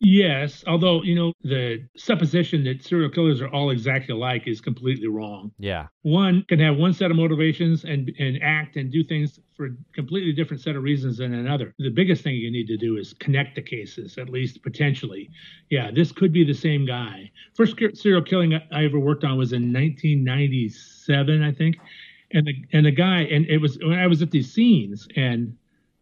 Yes, 0.04 0.64
although 0.66 1.00
you 1.04 1.14
know 1.14 1.32
the 1.44 1.84
supposition 1.96 2.64
that 2.64 2.82
serial 2.82 3.08
killers 3.08 3.40
are 3.40 3.48
all 3.48 3.70
exactly 3.70 4.12
alike 4.12 4.42
is 4.46 4.60
completely 4.60 5.06
wrong. 5.06 5.52
Yeah. 5.60 5.86
One 6.02 6.44
can 6.48 6.58
have 6.58 6.76
one 6.76 6.92
set 6.92 7.12
of 7.12 7.16
motivations 7.16 7.84
and 7.84 8.10
and 8.18 8.42
act 8.42 8.76
and 8.76 8.90
do 8.90 9.04
things 9.04 9.38
for 9.56 9.66
a 9.66 9.70
completely 9.94 10.32
different 10.32 10.60
set 10.60 10.74
of 10.74 10.82
reasons 10.82 11.18
than 11.18 11.32
another. 11.32 11.72
The 11.78 11.90
biggest 11.90 12.24
thing 12.24 12.34
you 12.34 12.50
need 12.50 12.66
to 12.66 12.76
do 12.76 12.96
is 12.96 13.12
connect 13.14 13.54
the 13.54 13.62
cases, 13.62 14.18
at 14.18 14.28
least 14.28 14.60
potentially. 14.64 15.30
Yeah, 15.70 15.92
this 15.92 16.10
could 16.10 16.32
be 16.32 16.42
the 16.42 16.52
same 16.52 16.84
guy. 16.84 17.30
First 17.54 17.76
serial 17.94 18.22
killing 18.22 18.54
I 18.54 18.84
ever 18.84 18.98
worked 18.98 19.22
on 19.22 19.38
was 19.38 19.52
in 19.52 19.72
1997, 19.72 21.42
I 21.44 21.52
think, 21.52 21.76
and 22.32 22.44
the 22.44 22.54
and 22.72 22.86
the 22.86 22.90
guy 22.90 23.20
and 23.20 23.46
it 23.46 23.58
was 23.58 23.78
when 23.78 24.00
I 24.00 24.08
was 24.08 24.20
at 24.20 24.32
these 24.32 24.52
scenes 24.52 25.06
and 25.14 25.56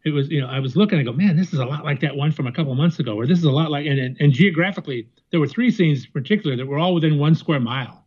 it 0.05 0.11
was 0.11 0.29
you 0.31 0.41
know 0.41 0.47
I 0.47 0.61
was 0.61 0.77
looking 0.77 0.99
I 0.99 1.03
go 1.03 1.13
man 1.13 1.37
this 1.37 1.53
is 1.53 1.59
a 1.59 1.65
lot 1.65 1.85
like 1.85 2.01
that 2.01 2.17
one 2.17 2.33
from 2.33 2.47
a 2.47 2.53
couple 2.53 2.75
months 2.75 2.99
ago 2.99 3.15
or 3.17 3.27
this 3.27 3.39
is 3.39 3.45
a 3.45 3.51
lot 3.51 3.71
like 3.71 3.87
and, 3.87 3.99
and, 3.99 4.17
and 4.21 4.33
geographically 4.33 5.09
there 5.31 5.41
were 5.41 5.47
three 5.47 5.71
scenes 5.71 6.05
in 6.07 6.13
particular 6.13 6.57
that 6.57 6.67
were 6.67 6.79
all 6.79 6.95
within 6.95 7.19
one 7.19 7.35
square 7.35 7.61
mile. 7.61 8.05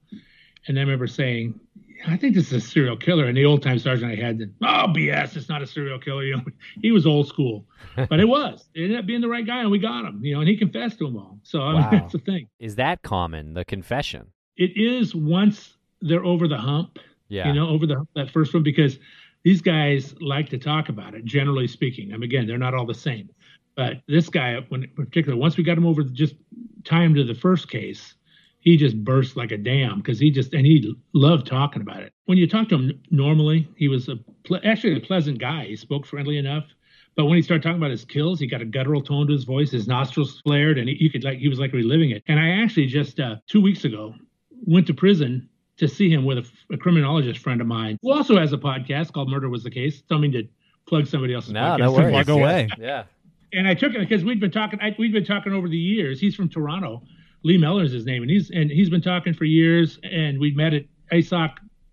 And 0.67 0.77
I 0.77 0.81
remember 0.81 1.07
saying 1.07 1.59
I 2.05 2.17
think 2.17 2.35
this 2.35 2.51
is 2.51 2.65
a 2.65 2.67
serial 2.67 2.97
killer. 2.97 3.25
And 3.25 3.37
the 3.37 3.45
old 3.45 3.63
time 3.63 3.79
sergeant 3.79 4.11
I 4.11 4.15
had 4.15 4.39
oh 4.61 4.87
BS 4.93 5.35
it's 5.37 5.49
not 5.49 5.61
a 5.61 5.67
serial 5.67 5.99
killer 5.99 6.23
you 6.23 6.35
know 6.37 6.43
he 6.81 6.91
was 6.91 7.05
old 7.05 7.27
school. 7.27 7.65
But 8.09 8.19
it 8.19 8.25
was. 8.27 8.65
It 8.73 8.83
ended 8.85 8.97
up 8.97 9.05
being 9.05 9.21
the 9.21 9.29
right 9.29 9.45
guy 9.45 9.61
and 9.61 9.69
we 9.69 9.77
got 9.77 10.05
him 10.05 10.23
you 10.23 10.33
know 10.33 10.39
and 10.39 10.49
he 10.49 10.57
confessed 10.57 10.97
to 10.99 11.05
them 11.05 11.17
all. 11.17 11.39
So 11.43 11.61
I 11.61 11.73
mean, 11.73 11.87
that's 12.01 12.13
the 12.13 12.19
thing. 12.19 12.47
Is 12.59 12.75
that 12.75 13.03
common, 13.03 13.53
the 13.53 13.65
confession? 13.65 14.31
it 14.55 14.71
is 14.77 15.15
once 15.15 15.73
they're 16.01 16.23
over 16.23 16.47
the 16.47 16.57
hump 16.57 16.99
Yeah. 17.29 17.47
you 17.47 17.53
know, 17.53 17.69
over 17.69 17.87
the 17.87 18.05
that 18.15 18.29
first 18.31 18.53
one 18.53 18.61
because 18.63 18.99
these 19.43 19.61
guys 19.61 20.15
like 20.21 20.49
to 20.49 20.57
talk 20.57 20.89
about 20.89 21.13
it. 21.13 21.25
Generally 21.25 21.67
speaking, 21.67 22.13
I 22.13 22.17
mean, 22.17 22.23
again, 22.23 22.47
they're 22.47 22.57
not 22.57 22.73
all 22.73 22.85
the 22.85 22.93
same, 22.93 23.29
but 23.75 24.01
this 24.07 24.29
guy, 24.29 24.57
when 24.69 24.83
in 24.83 24.89
particular, 24.91 25.37
once 25.37 25.57
we 25.57 25.63
got 25.63 25.77
him 25.77 25.85
over, 25.85 26.03
just 26.03 26.35
time 26.83 27.13
to 27.15 27.23
the 27.23 27.35
first 27.35 27.69
case, 27.69 28.15
he 28.59 28.77
just 28.77 29.03
burst 29.03 29.35
like 29.35 29.51
a 29.51 29.57
dam 29.57 29.97
because 29.97 30.19
he 30.19 30.31
just 30.31 30.53
and 30.53 30.65
he 30.65 30.95
loved 31.13 31.45
talking 31.45 31.81
about 31.81 32.01
it. 32.01 32.13
When 32.25 32.37
you 32.37 32.47
talk 32.47 32.69
to 32.69 32.75
him 32.75 33.01
normally, 33.11 33.67
he 33.75 33.89
was 33.89 34.07
a 34.07 34.15
ple- 34.45 34.61
actually 34.63 34.95
a 34.95 35.01
pleasant 35.01 35.37
guy. 35.39 35.65
He 35.65 35.75
spoke 35.75 36.05
friendly 36.05 36.37
enough. 36.37 36.65
But 37.15 37.25
when 37.25 37.35
he 37.35 37.43
started 37.43 37.61
talking 37.61 37.77
about 37.77 37.91
his 37.91 38.05
kills, 38.05 38.39
he 38.39 38.47
got 38.47 38.61
a 38.61 38.65
guttural 38.65 39.01
tone 39.01 39.27
to 39.27 39.33
his 39.33 39.43
voice. 39.43 39.69
His 39.69 39.87
nostrils 39.87 40.41
flared, 40.41 40.79
and 40.79 40.89
he, 40.89 41.09
could 41.09 41.23
like 41.23 41.37
he 41.37 41.47
was 41.47 41.59
like 41.59 41.73
reliving 41.73 42.09
it. 42.09 42.23
And 42.27 42.39
I 42.39 42.63
actually 42.63 42.87
just 42.87 43.19
uh, 43.19 43.35
two 43.47 43.61
weeks 43.61 43.83
ago 43.83 44.15
went 44.65 44.87
to 44.87 44.93
prison 44.93 45.49
to 45.78 45.88
see 45.88 46.09
him 46.09 46.26
with 46.26 46.38
a, 46.38 46.45
a 46.71 46.78
criminologist 46.78 47.39
friend 47.39 47.61
of 47.61 47.67
mine 47.67 47.97
who 48.01 48.11
also 48.11 48.38
has 48.38 48.53
a 48.53 48.57
podcast 48.57 49.11
called 49.11 49.30
Murder 49.30 49.49
Was 49.49 49.63
the 49.63 49.71
Case. 49.71 50.01
Don't 50.01 50.21
mean 50.21 50.32
to 50.34 50.47
plug 50.88 51.07
somebody 51.07 51.34
else's 51.34 51.51
no, 51.51 51.61
podcast. 51.61 51.80
no 51.80 51.91
worries. 51.93 52.26
Plug 52.26 52.30
away. 52.30 52.69
Yeah. 52.80 53.03
And 53.53 53.67
I 53.67 53.74
took 53.74 53.93
it 53.93 53.99
because 53.99 54.24
we'd 54.24 54.39
been 54.39 54.51
talking. 54.51 54.80
I, 54.82 54.95
we'd 54.97 55.13
been 55.13 55.26
talking 55.26 55.53
over 55.53 55.67
the 55.67 55.78
years. 55.78 56.19
He's 56.19 56.36
from 56.36 56.49
Toronto. 56.49 57.03
Lee 57.43 57.57
Mellor's 57.57 57.89
is 57.89 57.93
his 57.93 58.05
name, 58.05 58.24
and 58.24 58.32
he's 58.32 58.49
and 58.49 58.71
he's 58.71 58.89
been 58.89 59.01
talking 59.01 59.34
for 59.34 59.45
years. 59.45 59.99
And 60.03 60.39
we 60.39 60.53
met 60.53 60.74
at 60.74 60.86
ISOC 61.11 61.51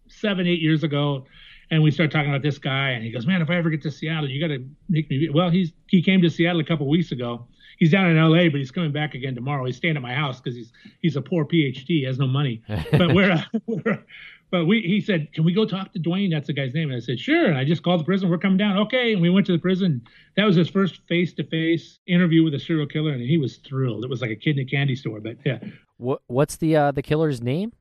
seven, 0.09 0.47
eight 0.47 0.61
years 0.61 0.85
ago, 0.85 1.27
and 1.71 1.83
we 1.83 1.91
started 1.91 2.13
talking 2.13 2.31
about 2.31 2.43
this 2.43 2.57
guy. 2.57 2.91
And 2.91 3.05
he 3.05 3.11
goes, 3.11 3.27
"Man, 3.27 3.43
if 3.43 3.51
I 3.51 3.57
ever 3.57 3.69
get 3.69 3.83
to 3.83 3.91
Seattle, 3.91 4.31
you 4.31 4.41
got 4.41 4.55
to 4.55 4.65
make 4.89 5.11
me." 5.11 5.29
Well, 5.29 5.51
he's 5.51 5.73
he 5.89 6.03
came 6.03 6.23
to 6.23 6.31
Seattle 6.31 6.61
a 6.61 6.65
couple 6.65 6.89
weeks 6.89 7.13
ago. 7.13 7.47
He's 7.81 7.91
down 7.91 8.09
in 8.09 8.17
L.A., 8.17 8.49
but 8.49 8.59
he's 8.59 8.71
coming 8.71 8.93
back 8.93 9.15
again 9.15 9.35
tomorrow. 9.35 9.65
He's 9.65 9.77
staying 9.77 9.97
at 9.97 10.03
my 10.03 10.15
house 10.15 10.41
because 10.41 10.55
he's 10.57 10.71
he's 11.01 11.17
a 11.17 11.23
poor 11.23 11.45
PhD, 11.45 11.85
he 11.87 12.05
has 12.05 12.19
no 12.19 12.29
money. 12.29 12.63
But 12.93 13.15
we're, 13.15 13.33
uh, 13.33 13.43
we're 13.67 14.05
but 14.51 14.67
we 14.67 14.81
he 14.83 15.01
said, 15.01 15.33
"Can 15.33 15.45
we 15.45 15.53
go 15.53 15.65
talk 15.65 15.93
to 15.95 15.99
Dwayne?" 16.01 16.31
That's 16.31 16.47
the 16.49 16.53
guy's 16.53 16.75
name. 16.75 16.91
And 16.91 16.97
I 16.97 17.01
said, 17.01 17.19
"Sure." 17.19 17.47
And 17.47 17.57
I 17.57 17.65
just 17.65 17.83
called 17.83 18.01
the 18.01 18.05
prison. 18.05 18.29
We're 18.29 18.39
coming 18.39 18.59
down. 18.59 18.77
Okay. 18.79 19.13
And 19.13 19.23
we 19.23 19.31
went 19.31 19.47
to 19.47 19.53
the 19.53 19.59
prison. 19.59 20.03
That 20.37 20.45
was 20.45 20.57
his 20.57 20.69
first 20.69 21.01
face-to-face 21.09 22.01
interview 22.07 22.43
with 22.45 22.55
a 22.55 22.59
serial 22.59 22.87
killer, 22.87 23.13
and 23.13 23.23
he 23.23 23.39
was 23.39 23.59
thrilled. 23.59 24.05
It 24.05 24.11
was 24.11 24.21
like 24.21 24.31
a 24.31 24.37
kid 24.37 24.59
in 24.59 24.67
a 24.67 24.69
candy 24.69 24.97
store. 24.97 25.21
But 25.21 25.37
yeah, 25.47 25.59
What 25.97 26.21
what's 26.27 26.57
the 26.57 26.77
uh, 26.77 26.91
the 26.93 27.03
killer's 27.03 27.41
name? 27.41 27.73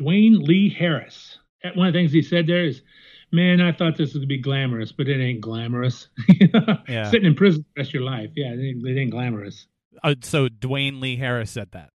Dwayne 0.00 0.40
Lee 0.46 0.70
Harris. 0.70 1.38
One 1.74 1.88
of 1.88 1.92
the 1.92 1.98
things 1.98 2.12
he 2.12 2.22
said 2.22 2.46
there 2.46 2.64
is, 2.64 2.82
"Man, 3.32 3.60
I 3.60 3.72
thought 3.72 3.96
this 3.96 4.14
would 4.14 4.28
be 4.28 4.38
glamorous, 4.38 4.92
but 4.92 5.08
it 5.08 5.20
ain't 5.20 5.40
glamorous. 5.40 6.08
Yeah. 6.88 7.10
Sitting 7.10 7.26
in 7.26 7.34
prison 7.34 7.64
the 7.74 7.80
rest 7.80 7.90
of 7.90 7.94
your 7.94 8.02
life, 8.02 8.30
yeah, 8.36 8.52
it 8.52 8.60
ain't, 8.60 8.86
it 8.86 9.00
ain't 9.00 9.10
glamorous." 9.10 9.66
Uh, 10.02 10.14
so 10.22 10.48
Dwayne 10.48 11.00
Lee 11.00 11.16
Harris 11.16 11.50
said 11.50 11.70
that. 11.72 11.90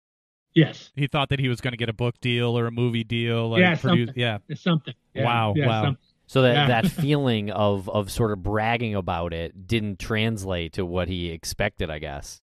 Yes, 0.54 0.90
He 0.96 1.06
thought 1.06 1.28
that 1.28 1.38
he 1.38 1.48
was 1.48 1.60
going 1.60 1.72
to 1.72 1.76
get 1.76 1.90
a 1.90 1.92
book 1.92 2.14
deal 2.22 2.58
or 2.58 2.66
a 2.66 2.70
movie 2.70 3.04
deal. 3.04 3.50
Like 3.50 3.60
Yeah, 3.60 3.74
produce, 3.74 4.06
something. 4.08 4.20
yeah. 4.22 4.38
it's 4.48 4.62
something. 4.62 4.94
Yeah, 5.14 5.24
Wow, 5.24 5.52
yeah, 5.54 5.66
wow. 5.66 5.82
something. 5.84 6.02
So 6.28 6.42
that 6.42 6.54
Yeah. 6.54 6.66
that 6.82 6.86
feeling 7.02 7.50
of 7.50 7.88
of 7.90 8.10
sort 8.10 8.32
of 8.32 8.42
bragging 8.42 8.94
about 8.94 9.34
it 9.34 9.66
didn't 9.66 9.98
translate 9.98 10.72
to 10.74 10.86
what 10.86 11.08
he 11.08 11.28
expected, 11.30 11.90
I 11.90 11.98
guess. 11.98 12.40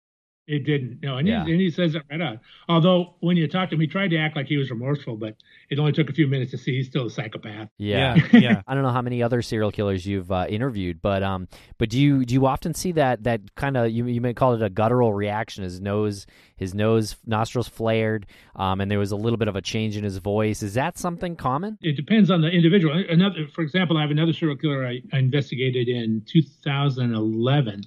It 0.50 0.64
didn't. 0.64 1.02
No, 1.02 1.18
and, 1.18 1.28
Yeah. 1.28 1.44
he, 1.44 1.52
and 1.52 1.60
he 1.60 1.68
says 1.70 1.94
it 1.94 2.02
right 2.10 2.22
out. 2.22 2.38
Although 2.70 3.14
when 3.20 3.36
you 3.36 3.46
talk 3.46 3.68
to 3.68 3.74
him, 3.74 3.82
he 3.82 3.86
tried 3.86 4.08
to 4.08 4.16
act 4.16 4.34
like 4.34 4.46
he 4.46 4.56
was 4.56 4.70
remorseful, 4.70 5.16
but 5.16 5.36
it 5.68 5.78
only 5.78 5.92
took 5.92 6.08
a 6.08 6.14
few 6.14 6.26
minutes 6.26 6.52
to 6.52 6.58
see 6.58 6.76
he's 6.76 6.86
still 6.86 7.06
a 7.06 7.10
psychopath. 7.10 7.68
Yeah. 7.76 8.14
Yeah. 8.16 8.26
yeah. 8.40 8.62
I 8.66 8.72
don't 8.74 8.82
know 8.82 8.90
how 8.90 9.02
many 9.02 9.22
other 9.22 9.42
serial 9.42 9.70
killers 9.70 10.06
you've 10.06 10.32
uh, 10.32 10.46
interviewed, 10.48 11.02
but 11.02 11.22
um, 11.22 11.48
but 11.76 11.90
do 11.90 12.00
you 12.00 12.24
do 12.24 12.32
you 12.32 12.46
often 12.46 12.72
see 12.72 12.92
that 12.92 13.24
that 13.24 13.54
kind 13.56 13.76
of 13.76 13.90
you 13.90 14.06
you 14.06 14.22
may 14.22 14.32
call 14.32 14.54
it 14.54 14.62
a 14.62 14.70
guttural 14.70 15.12
reaction? 15.12 15.64
His 15.64 15.82
nose, 15.82 16.24
his 16.56 16.74
nose, 16.74 17.16
nostrils 17.26 17.68
flared, 17.68 18.24
um, 18.56 18.80
and 18.80 18.90
there 18.90 18.98
was 18.98 19.12
a 19.12 19.16
little 19.16 19.36
bit 19.36 19.48
of 19.48 19.56
a 19.56 19.60
change 19.60 19.98
in 19.98 20.02
his 20.04 20.16
voice. 20.16 20.62
Is 20.62 20.72
that 20.74 20.96
something 20.96 21.36
common? 21.36 21.76
It 21.82 21.94
depends 21.96 22.30
on 22.30 22.40
the 22.40 22.48
individual. 22.48 22.94
Another, 23.10 23.46
for 23.54 23.60
example, 23.60 23.98
I 23.98 24.00
have 24.00 24.10
another 24.10 24.32
serial 24.32 24.56
killer 24.56 24.86
I, 24.86 25.02
I 25.12 25.18
investigated 25.18 25.88
in 25.88 26.22
2011, 26.26 27.82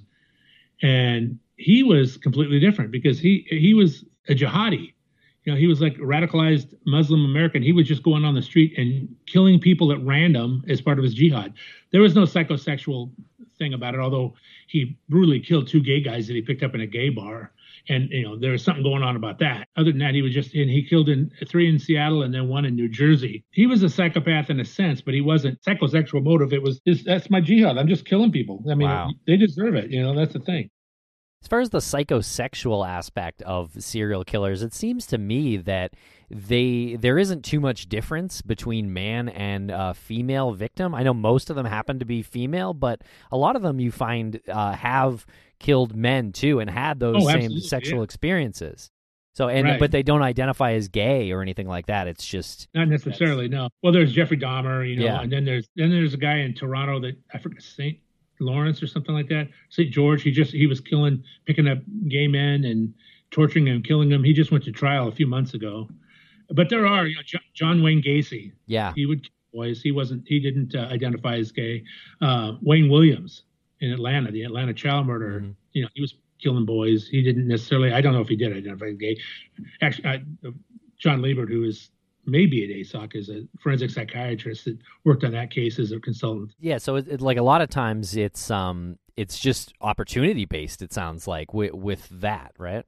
and 0.80 1.38
he 1.56 1.82
was 1.82 2.16
completely 2.16 2.58
different 2.58 2.90
because 2.90 3.18
he 3.18 3.46
he 3.48 3.74
was 3.74 4.04
a 4.28 4.34
jihadi. 4.34 4.94
You 5.44 5.52
know, 5.52 5.58
he 5.58 5.66
was 5.66 5.80
like 5.80 5.96
a 5.96 6.00
radicalized 6.00 6.72
Muslim 6.86 7.24
American. 7.24 7.62
He 7.62 7.72
was 7.72 7.88
just 7.88 8.04
going 8.04 8.24
on 8.24 8.34
the 8.34 8.42
street 8.42 8.74
and 8.78 9.08
killing 9.26 9.58
people 9.58 9.90
at 9.90 10.00
random 10.04 10.62
as 10.68 10.80
part 10.80 10.98
of 10.98 11.04
his 11.04 11.14
jihad. 11.14 11.54
There 11.90 12.00
was 12.00 12.14
no 12.14 12.22
psychosexual 12.22 13.10
thing 13.58 13.74
about 13.74 13.94
it, 13.94 14.00
although 14.00 14.34
he 14.68 14.96
brutally 15.08 15.40
killed 15.40 15.66
two 15.66 15.82
gay 15.82 16.00
guys 16.00 16.28
that 16.28 16.34
he 16.34 16.42
picked 16.42 16.62
up 16.62 16.74
in 16.76 16.80
a 16.80 16.86
gay 16.86 17.08
bar. 17.08 17.50
And 17.88 18.08
you 18.10 18.22
know, 18.22 18.38
there 18.38 18.52
was 18.52 18.62
something 18.62 18.84
going 18.84 19.02
on 19.02 19.16
about 19.16 19.40
that. 19.40 19.66
Other 19.76 19.90
than 19.90 19.98
that, 19.98 20.14
he 20.14 20.22
was 20.22 20.32
just 20.32 20.54
and 20.54 20.70
he 20.70 20.84
killed 20.84 21.08
in 21.08 21.32
three 21.48 21.68
in 21.68 21.80
Seattle 21.80 22.22
and 22.22 22.32
then 22.32 22.48
one 22.48 22.64
in 22.64 22.76
New 22.76 22.88
Jersey. 22.88 23.44
He 23.50 23.66
was 23.66 23.82
a 23.82 23.88
psychopath 23.90 24.48
in 24.50 24.60
a 24.60 24.64
sense, 24.64 25.00
but 25.00 25.12
he 25.14 25.20
wasn't 25.20 25.60
psychosexual 25.62 26.22
motive. 26.22 26.52
It 26.52 26.62
was 26.62 26.78
just 26.86 27.04
that's 27.04 27.28
my 27.30 27.40
jihad. 27.40 27.78
I'm 27.78 27.88
just 27.88 28.04
killing 28.04 28.30
people. 28.30 28.62
I 28.70 28.76
mean, 28.76 28.88
Wow. 28.88 29.10
they 29.26 29.36
deserve 29.36 29.74
it. 29.74 29.90
You 29.90 30.02
know, 30.02 30.14
that's 30.14 30.32
the 30.34 30.38
thing. 30.38 30.70
As 31.42 31.48
far 31.48 31.60
as 31.60 31.70
the 31.70 31.78
psychosexual 31.78 32.86
aspect 32.88 33.42
of 33.42 33.72
serial 33.82 34.24
killers, 34.24 34.62
it 34.62 34.72
seems 34.72 35.06
to 35.08 35.18
me 35.18 35.56
that 35.58 35.94
they 36.30 36.96
there 36.98 37.18
isn't 37.18 37.44
too 37.44 37.58
much 37.60 37.88
difference 37.88 38.40
between 38.42 38.92
man 38.92 39.28
and 39.28 39.70
uh, 39.70 39.92
female 39.92 40.52
victim. 40.52 40.94
I 40.94 41.02
know 41.02 41.12
most 41.12 41.50
of 41.50 41.56
them 41.56 41.66
happen 41.66 41.98
to 41.98 42.04
be 42.04 42.22
female, 42.22 42.72
but 42.74 43.02
a 43.30 43.36
lot 43.36 43.56
of 43.56 43.62
them 43.62 43.80
you 43.80 43.90
find 43.90 44.40
uh, 44.48 44.72
have 44.72 45.26
killed 45.58 45.94
men 45.96 46.32
too 46.32 46.60
and 46.60 46.70
had 46.70 47.00
those 47.00 47.24
Oh, 47.24 47.28
same 47.28 47.58
sexual 47.60 47.98
yeah. 47.98 48.04
experiences. 48.04 48.88
So 49.34 49.48
and 49.48 49.66
Right. 49.66 49.80
but 49.80 49.90
they 49.90 50.02
don't 50.02 50.22
identify 50.22 50.72
as 50.74 50.88
gay 50.88 51.32
or 51.32 51.42
anything 51.42 51.66
like 51.66 51.86
that. 51.86 52.06
It's 52.06 52.24
just 52.26 52.68
Not 52.74 52.88
necessarily, 52.88 53.48
no. 53.48 53.68
Well, 53.82 53.92
there's 53.92 54.12
Jeffrey 54.12 54.36
Dahmer, 54.38 54.88
you 54.88 54.96
know, 54.96 55.04
Yeah. 55.06 55.22
and 55.22 55.32
then 55.32 55.44
there's 55.44 55.68
then 55.74 55.90
there's 55.90 56.14
a 56.14 56.18
guy 56.18 56.36
in 56.38 56.54
Toronto 56.54 57.00
that 57.00 57.16
I 57.34 57.38
forget 57.38 57.62
Saint 57.62 57.98
Lawrence 58.44 58.82
or 58.82 58.86
something 58.86 59.14
like 59.14 59.28
that. 59.28 59.48
St. 59.70 59.90
George. 59.90 60.22
He 60.22 60.30
just 60.30 60.52
he 60.52 60.66
was 60.66 60.80
killing, 60.80 61.22
picking 61.46 61.68
up 61.68 61.78
gay 62.08 62.28
men 62.28 62.64
and 62.64 62.94
torturing 63.30 63.64
them, 63.64 63.82
killing 63.82 64.08
them. 64.08 64.22
He 64.24 64.32
just 64.32 64.52
went 64.52 64.64
to 64.64 64.72
trial 64.72 65.08
a 65.08 65.12
few 65.12 65.26
months 65.26 65.54
ago. 65.54 65.88
But 66.50 66.68
there 66.68 66.86
are 66.86 67.06
you 67.06 67.16
know, 67.16 67.22
John 67.54 67.82
Wayne 67.82 68.02
Gacy. 68.02 68.52
Yeah, 68.66 68.92
he 68.94 69.06
would 69.06 69.22
kill 69.22 69.30
boys. 69.52 69.82
He 69.82 69.92
wasn't. 69.92 70.24
He 70.26 70.40
didn't 70.40 70.74
uh, 70.74 70.88
identify 70.90 71.36
as 71.36 71.52
gay. 71.52 71.84
Uh, 72.20 72.52
Wayne 72.60 72.90
Williams 72.90 73.44
in 73.80 73.92
Atlanta, 73.92 74.30
the 74.30 74.42
Atlanta 74.42 74.74
child 74.74 75.06
murderer. 75.06 75.40
Mm-hmm. 75.40 75.52
You 75.72 75.82
know, 75.82 75.88
he 75.94 76.00
was 76.00 76.14
killing 76.42 76.66
boys. 76.66 77.08
He 77.08 77.22
didn't 77.22 77.48
necessarily. 77.48 77.92
I 77.92 78.00
don't 78.00 78.12
know 78.12 78.20
if 78.20 78.28
he 78.28 78.36
did 78.36 78.56
identify 78.56 78.86
as 78.86 78.96
gay. 78.96 79.18
Actually, 79.80 80.08
I, 80.08 80.22
John 80.98 81.20
Liebert, 81.22 81.48
who 81.48 81.64
is 81.64 81.90
maybe 82.24 82.64
at 82.64 82.70
ISOC 82.70 83.16
is 83.16 83.28
a 83.28 83.42
forensic 83.60 83.90
psychiatrist 83.90 84.64
that 84.66 84.78
worked 85.04 85.24
on 85.24 85.32
that 85.32 85.50
case 85.50 85.78
as 85.78 85.92
a 85.92 86.00
consultant. 86.00 86.52
Yeah, 86.60 86.78
so 86.78 86.96
it, 86.96 87.08
it, 87.08 87.20
like 87.20 87.36
a 87.36 87.42
lot 87.42 87.60
of 87.60 87.68
times 87.68 88.16
it's 88.16 88.50
um 88.50 88.98
it's 89.16 89.38
just 89.38 89.72
opportunity 89.80 90.44
based. 90.44 90.82
It 90.82 90.92
sounds 90.92 91.26
like 91.26 91.52
with 91.52 91.74
with 91.74 92.08
that, 92.20 92.52
right? 92.58 92.84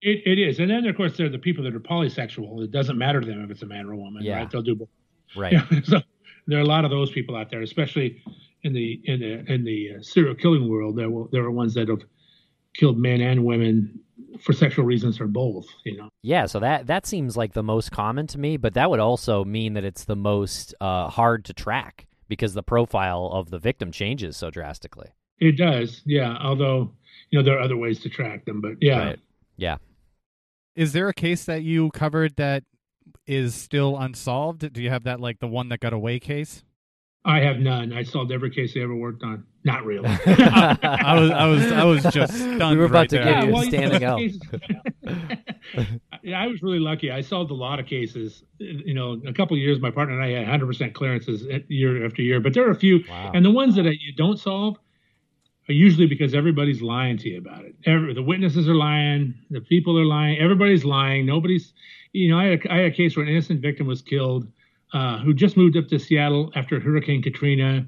It, 0.00 0.22
it 0.26 0.38
is, 0.38 0.60
and 0.60 0.70
then 0.70 0.86
of 0.86 0.96
course 0.96 1.16
there 1.16 1.26
are 1.26 1.30
the 1.30 1.38
people 1.38 1.64
that 1.64 1.74
are 1.74 1.80
polysexual. 1.80 2.62
It 2.62 2.70
doesn't 2.70 2.96
matter 2.98 3.20
to 3.20 3.26
them 3.26 3.42
if 3.44 3.50
it's 3.50 3.62
a 3.62 3.66
man 3.66 3.86
or 3.86 3.92
a 3.92 3.96
woman, 3.96 4.22
yeah. 4.24 4.38
right? 4.38 4.50
They'll 4.50 4.62
do 4.62 4.76
both. 4.76 4.88
Right. 5.36 5.54
So 5.84 6.00
there 6.46 6.58
are 6.58 6.62
a 6.62 6.66
lot 6.66 6.84
of 6.84 6.90
those 6.90 7.10
people 7.10 7.36
out 7.36 7.50
there, 7.50 7.60
especially 7.60 8.22
in 8.62 8.72
the 8.72 9.00
in 9.04 9.20
the 9.20 9.52
in 9.52 9.64
the 9.64 9.96
uh, 9.98 10.02
serial 10.02 10.34
killing 10.34 10.68
world. 10.68 10.96
There 10.96 11.10
will 11.10 11.28
there 11.30 11.42
are 11.42 11.50
ones 11.50 11.74
that 11.74 11.88
have 11.88 12.02
killed 12.74 12.98
men 12.98 13.20
and 13.20 13.44
women 13.44 14.00
for 14.40 14.52
sexual 14.52 14.84
reasons 14.84 15.20
or 15.20 15.26
both 15.26 15.66
you 15.84 15.96
know? 15.96 16.08
Yeah 16.22 16.46
so 16.46 16.60
that 16.60 16.86
that 16.86 17.06
seems 17.06 17.36
like 17.36 17.52
the 17.52 17.62
most 17.62 17.90
common 17.90 18.26
to 18.28 18.38
me 18.38 18.56
but 18.56 18.74
that 18.74 18.90
would 18.90 19.00
also 19.00 19.44
mean 19.44 19.74
that 19.74 19.84
it's 19.84 20.04
the 20.04 20.16
most 20.16 20.74
uh, 20.80 21.08
hard 21.08 21.44
to 21.46 21.52
track 21.52 22.06
because 22.28 22.54
the 22.54 22.62
profile 22.62 23.30
of 23.32 23.50
the 23.50 23.58
victim 23.58 23.90
changes 23.90 24.36
so 24.36 24.50
drastically. 24.50 25.08
It 25.38 25.56
does 25.56 26.02
yeah 26.04 26.36
although 26.40 26.92
you 27.30 27.38
know 27.38 27.44
there 27.44 27.58
are 27.58 27.62
other 27.62 27.76
ways 27.76 28.00
to 28.00 28.08
track 28.08 28.44
them 28.44 28.60
but 28.60 28.72
yeah. 28.80 29.04
Right. 29.04 29.18
yeah. 29.56 29.76
Is 30.76 30.92
there 30.92 31.08
a 31.08 31.14
case 31.14 31.44
that 31.46 31.62
you 31.62 31.90
covered 31.90 32.36
that 32.36 32.62
is 33.26 33.54
still 33.54 33.98
unsolved? 33.98 34.72
Do 34.72 34.82
you 34.82 34.90
have 34.90 35.04
that 35.04 35.20
like 35.20 35.40
the 35.40 35.48
one 35.48 35.70
that 35.70 35.80
got 35.80 35.92
away 35.92 36.20
case 36.20 36.62
I 37.24 37.40
have 37.40 37.58
none. 37.58 37.92
I 37.92 38.04
solved 38.04 38.32
every 38.32 38.50
case 38.50 38.74
I 38.76 38.80
ever 38.80 38.94
worked 38.94 39.22
on. 39.22 39.44
Not 39.64 39.84
really. 39.84 40.08
I 40.26 41.20
was 41.20 41.30
I 41.30 41.46
was 41.46 41.72
I 41.72 41.84
was 41.84 42.02
just 42.04 42.32
stunned. 42.32 42.70
We 42.70 42.76
were 42.76 42.84
about 42.84 43.00
right 43.00 43.10
to 43.10 43.16
there. 43.16 43.24
get 43.24 43.48
you 43.48 43.56
yeah, 43.56 43.62
standing 43.62 44.04
out. 44.04 44.20
I 46.34 46.46
was 46.46 46.62
really 46.62 46.78
lucky. 46.78 47.10
I 47.10 47.20
solved 47.20 47.50
a 47.50 47.54
lot 47.54 47.80
of 47.80 47.86
cases. 47.86 48.44
You 48.58 48.94
know, 48.94 49.20
a 49.26 49.32
couple 49.32 49.56
years, 49.58 49.80
my 49.80 49.90
partner 49.90 50.18
and 50.18 50.24
I 50.24 50.50
had 50.50 50.60
100% 50.60 50.94
clearances 50.94 51.44
year 51.68 52.06
after 52.06 52.22
year. 52.22 52.40
But 52.40 52.54
there 52.54 52.66
are 52.66 52.70
a 52.70 52.76
few, 52.76 53.04
wow. 53.08 53.32
and 53.34 53.44
the 53.44 53.50
ones 53.50 53.74
that 53.76 53.84
you 53.84 54.12
don't 54.16 54.38
solve 54.38 54.78
are 55.68 55.74
usually 55.74 56.06
because 56.06 56.34
everybody's 56.34 56.80
lying 56.80 57.18
to 57.18 57.28
you 57.28 57.38
about 57.38 57.64
it. 57.64 57.74
Every, 57.84 58.14
the 58.14 58.22
witnesses 58.22 58.68
are 58.68 58.74
lying, 58.74 59.34
the 59.50 59.60
people 59.60 59.98
are 59.98 60.06
lying, 60.06 60.38
everybody's 60.38 60.84
lying. 60.84 61.26
Nobody's, 61.26 61.74
you 62.12 62.30
know, 62.30 62.38
I 62.38 62.44
had, 62.44 62.64
a, 62.64 62.72
I 62.72 62.76
had 62.78 62.86
a 62.86 62.94
case 62.94 63.16
where 63.16 63.26
an 63.26 63.30
innocent 63.30 63.60
victim 63.60 63.86
was 63.86 64.00
killed 64.00 64.48
uh, 64.92 65.18
who 65.18 65.34
just 65.34 65.56
moved 65.56 65.76
up 65.76 65.88
to 65.88 65.98
Seattle 65.98 66.50
after 66.54 66.80
Hurricane 66.80 67.22
Katrina 67.22 67.86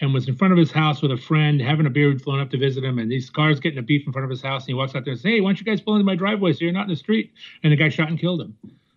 and 0.00 0.12
was 0.12 0.28
in 0.28 0.36
front 0.36 0.52
of 0.52 0.58
his 0.58 0.72
house 0.72 1.02
with 1.02 1.12
a 1.12 1.16
friend 1.16 1.60
having 1.60 1.86
a 1.86 1.90
beer. 1.90 2.08
We'd 2.08 2.22
flown 2.22 2.40
up 2.40 2.50
to 2.50 2.58
visit 2.58 2.84
him, 2.84 2.98
and 2.98 3.10
these 3.10 3.30
cars 3.30 3.60
getting 3.60 3.78
a 3.78 3.82
beef 3.82 4.06
in 4.06 4.12
front 4.12 4.24
of 4.24 4.30
his 4.30 4.42
house. 4.42 4.62
And 4.62 4.68
he 4.68 4.74
walks 4.74 4.94
out 4.94 5.04
there 5.04 5.12
and 5.12 5.20
says, 5.20 5.30
Hey, 5.30 5.40
why 5.40 5.50
don't 5.50 5.60
you 5.60 5.66
guys 5.66 5.80
pull 5.80 5.94
into 5.94 6.04
my 6.04 6.16
driveway 6.16 6.52
so 6.52 6.64
you're 6.64 6.72
not 6.72 6.84
in 6.84 6.88
the 6.88 6.96
street? 6.96 7.32
And 7.62 7.72
the 7.72 7.76
guy 7.76 7.88
shot 7.88 8.08
and 8.08 8.18
killed 8.18 8.40
him, 8.40 8.56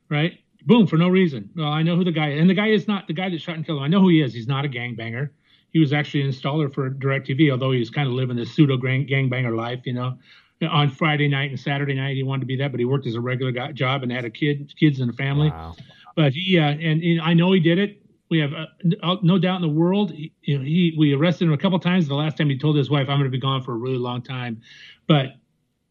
right? 0.10 0.40
Boom, 0.66 0.88
for 0.88 0.98
no 0.98 1.10
reason. 1.10 1.50
Well, 1.56 1.68
I 1.68 1.84
know 1.84 1.96
who 1.96 2.04
the 2.04 2.12
guy 2.12 2.32
is. 2.32 2.42
And 2.42 2.50
the 2.50 2.56
guy 2.56 2.70
is 2.70 2.88
not 2.88 3.08
the 3.08 3.14
guy 3.14 3.30
that 3.30 3.40
shot 3.40 3.56
and 3.56 3.66
killed 3.66 3.78
him. 3.78 3.84
I 3.84 3.88
know 3.88 4.02
who 4.02 4.10
he 4.10 4.22
is. 4.22 4.34
He's 4.34 4.48
not 4.48 4.66
a 4.66 4.68
gangbanger. 4.68 5.30
He 5.72 5.80
was 5.80 5.94
actually 5.94 6.22
an 6.22 6.30
installer 6.30 6.74
for 6.74 6.90
DirecTV, 6.90 7.52
although 7.52 7.72
he 7.72 7.80
was 7.80 7.90
kind 7.90 8.08
of 8.08 8.14
living 8.14 8.38
this 8.38 8.56
pseudo 8.56 8.78
gangbanger 8.78 9.56
life, 9.56 9.82
you 9.84 9.94
know. 9.94 10.18
On 10.62 10.90
Friday 10.90 11.28
night 11.28 11.50
and 11.50 11.60
Saturday 11.60 11.94
night, 11.94 12.16
he 12.16 12.24
wanted 12.24 12.40
to 12.40 12.46
be 12.46 12.56
that, 12.56 12.72
but 12.72 12.80
he 12.80 12.86
worked 12.86 13.06
as 13.06 13.16
a 13.16 13.22
regular 13.22 13.52
guy, 13.52 13.74
job 13.74 14.02
and 14.02 14.12
had 14.12 14.24
a 14.24 14.30
kid, 14.30 14.74
kids 14.80 15.02
and 15.02 15.10
a 15.10 15.14
family. 15.14 15.50
Wow. 15.50 15.76
But 16.16 16.34
he 16.34 16.58
uh, 16.58 16.64
and, 16.64 17.02
and, 17.02 17.22
I 17.22 17.34
know 17.34 17.52
he 17.52 17.60
did 17.60 17.78
it. 17.78 18.02
We 18.30 18.40
have 18.40 18.54
uh, 18.54 19.16
no 19.22 19.38
doubt 19.38 19.58
in 19.58 19.62
the 19.62 19.68
world. 19.68 20.12
He, 20.12 20.34
you 20.42 20.58
know, 20.58 20.64
he 20.64 20.96
we 20.98 21.14
arrested 21.14 21.46
him 21.46 21.54
a 21.54 21.58
couple 21.58 21.80
times. 21.80 22.08
The 22.08 22.16
last 22.16 22.38
time 22.38 22.50
he 22.50 22.58
told 22.58 22.76
his 22.76 22.90
wife, 22.90 23.10
"I'm 23.10 23.18
going 23.18 23.26
to 23.26 23.30
be 23.30 23.40
gone 23.40 23.62
for 23.62 23.74
a 23.74 23.78
really 23.78 23.98
long 23.98 24.22
time," 24.22 24.62
but 25.08 25.36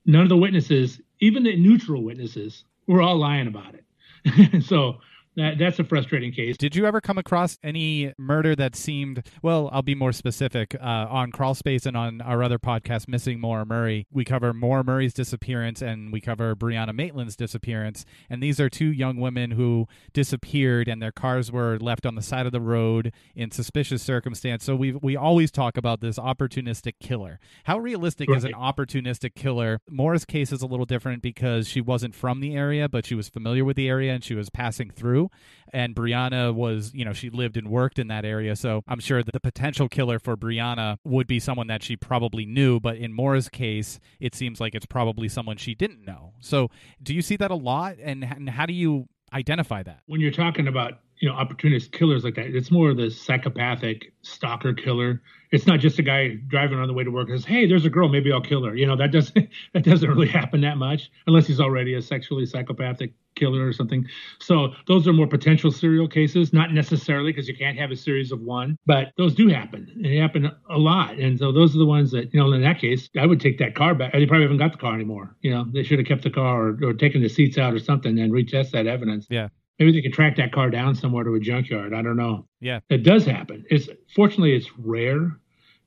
none 0.07 0.23
of 0.23 0.29
the 0.29 0.37
witnesses, 0.37 1.01
even 1.21 1.45
the 1.45 1.57
neutral 1.57 2.03
witnesses, 2.03 2.65
were 2.87 3.03
all 3.03 3.17
lying 3.17 3.47
about 3.47 3.75
it. 3.75 4.65
so 4.65 4.99
that, 5.37 5.59
that's 5.59 5.79
a 5.79 5.85
frustrating 5.85 6.33
case. 6.33 6.57
Did 6.57 6.77
you 6.77 6.87
ever 6.87 7.01
come 7.01 7.19
across 7.19 7.59
any 7.63 8.13
murder 8.19 8.55
that 8.57 8.77
seemed, 8.77 9.27
well, 9.43 9.69
I'll 9.73 9.83
be 9.83 9.95
more 9.95 10.13
specific. 10.13 10.75
Uh, 10.81 11.07
on 11.11 11.31
Crawl 11.31 11.55
Space 11.55 11.87
and 11.87 11.97
on 11.97 12.21
our 12.21 12.43
other 12.43 12.59
podcast, 12.59 13.09
Missing 13.09 13.41
Maura 13.41 13.65
Murray, 13.65 14.07
we 14.11 14.25
cover 14.25 14.53
Maura 14.53 14.85
Murray's 14.85 15.15
disappearance 15.15 15.83
and 15.83 16.13
we 16.13 16.21
cover 16.21 16.55
Brianna 16.55 16.95
Maitland's 16.95 17.37
disappearance. 17.37 18.05
And 18.29 18.43
these 18.43 18.61
are 18.61 18.69
two 18.69 18.93
young 18.93 19.17
women 19.17 19.53
who 19.53 19.87
disappeared 20.13 20.89
and 20.89 21.01
their 21.03 21.13
cars 21.13 21.51
were 21.51 21.79
left 21.79 22.07
on 22.07 22.15
the 22.15 22.23
side 22.23 22.47
of 22.47 22.53
the 22.53 22.61
road 22.61 23.13
in 23.35 23.51
suspicious 23.51 24.03
circumstance. 24.03 24.65
So 24.65 24.77
we 24.77 24.93
we 24.93 25.17
always 25.17 25.51
talk 25.51 25.77
about 25.77 26.01
this 26.01 26.19
opportunistic 26.19 26.95
killer. 27.01 27.39
How 27.65 27.79
realistic 27.79 28.29
right. 28.29 28.39
is 28.39 28.45
an 28.45 28.53
opportunistic 28.53 29.35
killer? 29.35 29.81
Maura's 29.89 30.25
case 30.25 30.53
is 30.53 30.63
a 30.63 30.67
little 30.67 30.87
different 30.87 31.23
because 31.23 31.69
she 31.69 31.81
wasn't 31.81 32.15
from 32.15 32.41
the 32.41 32.55
area, 32.55 32.89
but 32.89 33.07
she 33.07 33.15
was 33.15 33.29
familiar 33.29 33.65
with 33.65 33.77
the 33.77 33.89
area 33.89 34.13
and 34.13 34.25
she 34.25 34.35
was 34.35 34.51
passing 34.51 34.91
through. 34.91 35.24
And 35.73 35.95
Brianna 35.95 36.55
was, 36.55 36.93
you 36.95 37.05
know, 37.05 37.13
she 37.13 37.31
lived 37.31 37.57
and 37.57 37.69
worked 37.69 37.99
in 37.99 38.09
that 38.09 38.25
area. 38.25 38.57
So 38.57 38.83
I'm 38.87 39.01
sure 39.01 39.23
that 39.23 39.33
the 39.33 39.41
potential 39.41 39.89
killer 39.89 40.19
for 40.19 40.37
Brianna 40.37 40.99
would 41.05 41.27
be 41.27 41.41
someone 41.41 41.67
that 41.69 41.83
she 41.83 41.97
probably 41.97 42.47
knew. 42.47 42.81
But 42.81 42.97
in 42.97 43.13
Maura's 43.13 43.49
case, 43.49 43.99
it 44.21 44.35
seems 44.35 44.61
like 44.61 44.75
it's 44.75 44.87
probably 44.87 45.29
someone 45.29 45.57
she 45.57 45.75
didn't 45.75 46.05
know. 46.05 46.35
So 46.41 46.69
do 47.03 47.15
you 47.15 47.23
see 47.23 47.37
that 47.37 47.51
a 47.51 47.57
lot? 47.57 47.97
And, 48.03 48.25
and 48.25 48.49
how 48.49 48.67
do 48.67 48.73
you 48.73 49.09
identify 49.33 49.83
that? 49.83 50.01
When 50.07 50.21
you're 50.21 50.31
talking 50.31 50.69
about 50.69 51.01
you 51.19 51.29
know 51.29 51.37
opportunist 51.37 51.93
killers 51.93 52.25
like 52.25 52.35
that 52.35 52.47
it's 52.47 52.71
more 52.71 52.91
of 52.91 52.97
the 52.97 53.11
psychopathic 53.11 54.13
stalker 54.23 54.75
killer 54.75 55.23
it's 55.55 55.67
not 55.67 55.79
just 55.79 55.99
a 55.99 56.03
guy 56.03 56.35
driving 56.49 56.79
on 56.79 56.89
the 56.89 56.93
way 56.93 57.05
to 57.05 57.11
work 57.11 57.29
and 57.29 57.39
says 57.39 57.47
hey 57.47 57.67
there's 57.67 57.85
a 57.85 57.91
girl 57.91 58.09
maybe 58.09 58.33
i'll 58.33 58.41
kill 58.41 58.65
her 58.65 58.75
you 58.75 58.87
know 58.87 58.97
that 58.97 59.13
doesn't 59.13 59.49
that 59.73 59.85
doesn't 59.85 60.09
really 60.11 60.29
happen 60.29 60.61
that 60.61 60.77
much 60.77 61.11
unless 61.27 61.47
he's 61.47 61.61
already 61.61 61.95
a 61.95 62.03
sexually 62.03 62.45
psychopathic 62.45 63.13
killer 63.37 63.67
or 63.67 63.73
something 63.73 64.07
so 64.41 64.73
those 64.87 65.09
are 65.09 65.13
more 65.13 65.27
potential 65.27 65.71
serial 65.71 66.07
cases 66.07 66.53
not 66.53 66.73
necessarily 66.73 67.33
because 67.33 67.49
you 67.49 67.57
can't 67.57 67.79
have 67.79 67.91
a 67.91 67.97
series 67.97 68.31
of 68.31 68.41
one 68.41 68.77
but 68.87 69.13
those 69.17 69.35
do 69.35 69.49
happen 69.49 69.91
they 70.03 70.17
happen 70.17 70.51
a 70.71 70.79
lot 70.79 71.19
and 71.19 71.39
so 71.39 71.51
those 71.51 71.75
are 71.75 71.79
the 71.79 71.87
ones 71.87 72.11
that 72.11 72.33
you 72.33 72.41
know 72.41 72.53
in 72.53 72.63
that 72.63 72.79
case 72.79 73.09
i 73.19 73.27
would 73.27 73.41
take 73.41 73.59
that 73.59 73.75
car 73.75 73.95
back 73.95 74.13
they 74.13 74.27
probably 74.27 74.45
haven't 74.45 74.59
got 74.59 74.73
the 74.73 74.79
car 74.79 74.95
anymore 74.95 75.37
you 75.41 75.53
know 75.53 75.65
they 75.73 75.83
should 75.83 75.99
have 75.99 76.07
kept 76.07 76.23
the 76.23 76.31
car 76.31 76.69
or, 76.69 76.79
or 76.83 76.93
taken 76.93 77.23
the 77.23 77.29
seats 77.29 77.59
out 77.59 77.75
or 77.75 77.79
something 77.79 78.19
and 78.19 78.33
retest 78.33 78.71
that 78.71 78.87
evidence 78.87 79.27
yeah 79.31 79.49
maybe 79.79 79.93
they 79.93 80.03
can 80.03 80.13
track 80.13 80.37
that 80.37 80.53
car 80.53 80.71
down 80.71 80.95
somewhere 80.95 81.25
to 81.25 81.35
a 81.35 81.41
junkyard. 81.41 81.95
I 81.95 82.03
don't 82.03 82.17
know. 82.17 82.47
Yeah, 82.61 82.81
it 82.89 83.03
does 83.03 83.25
happen. 83.25 83.65
It's 83.71 83.89
fortunately 84.15 84.55
it's 84.55 84.71
rare. 84.79 85.39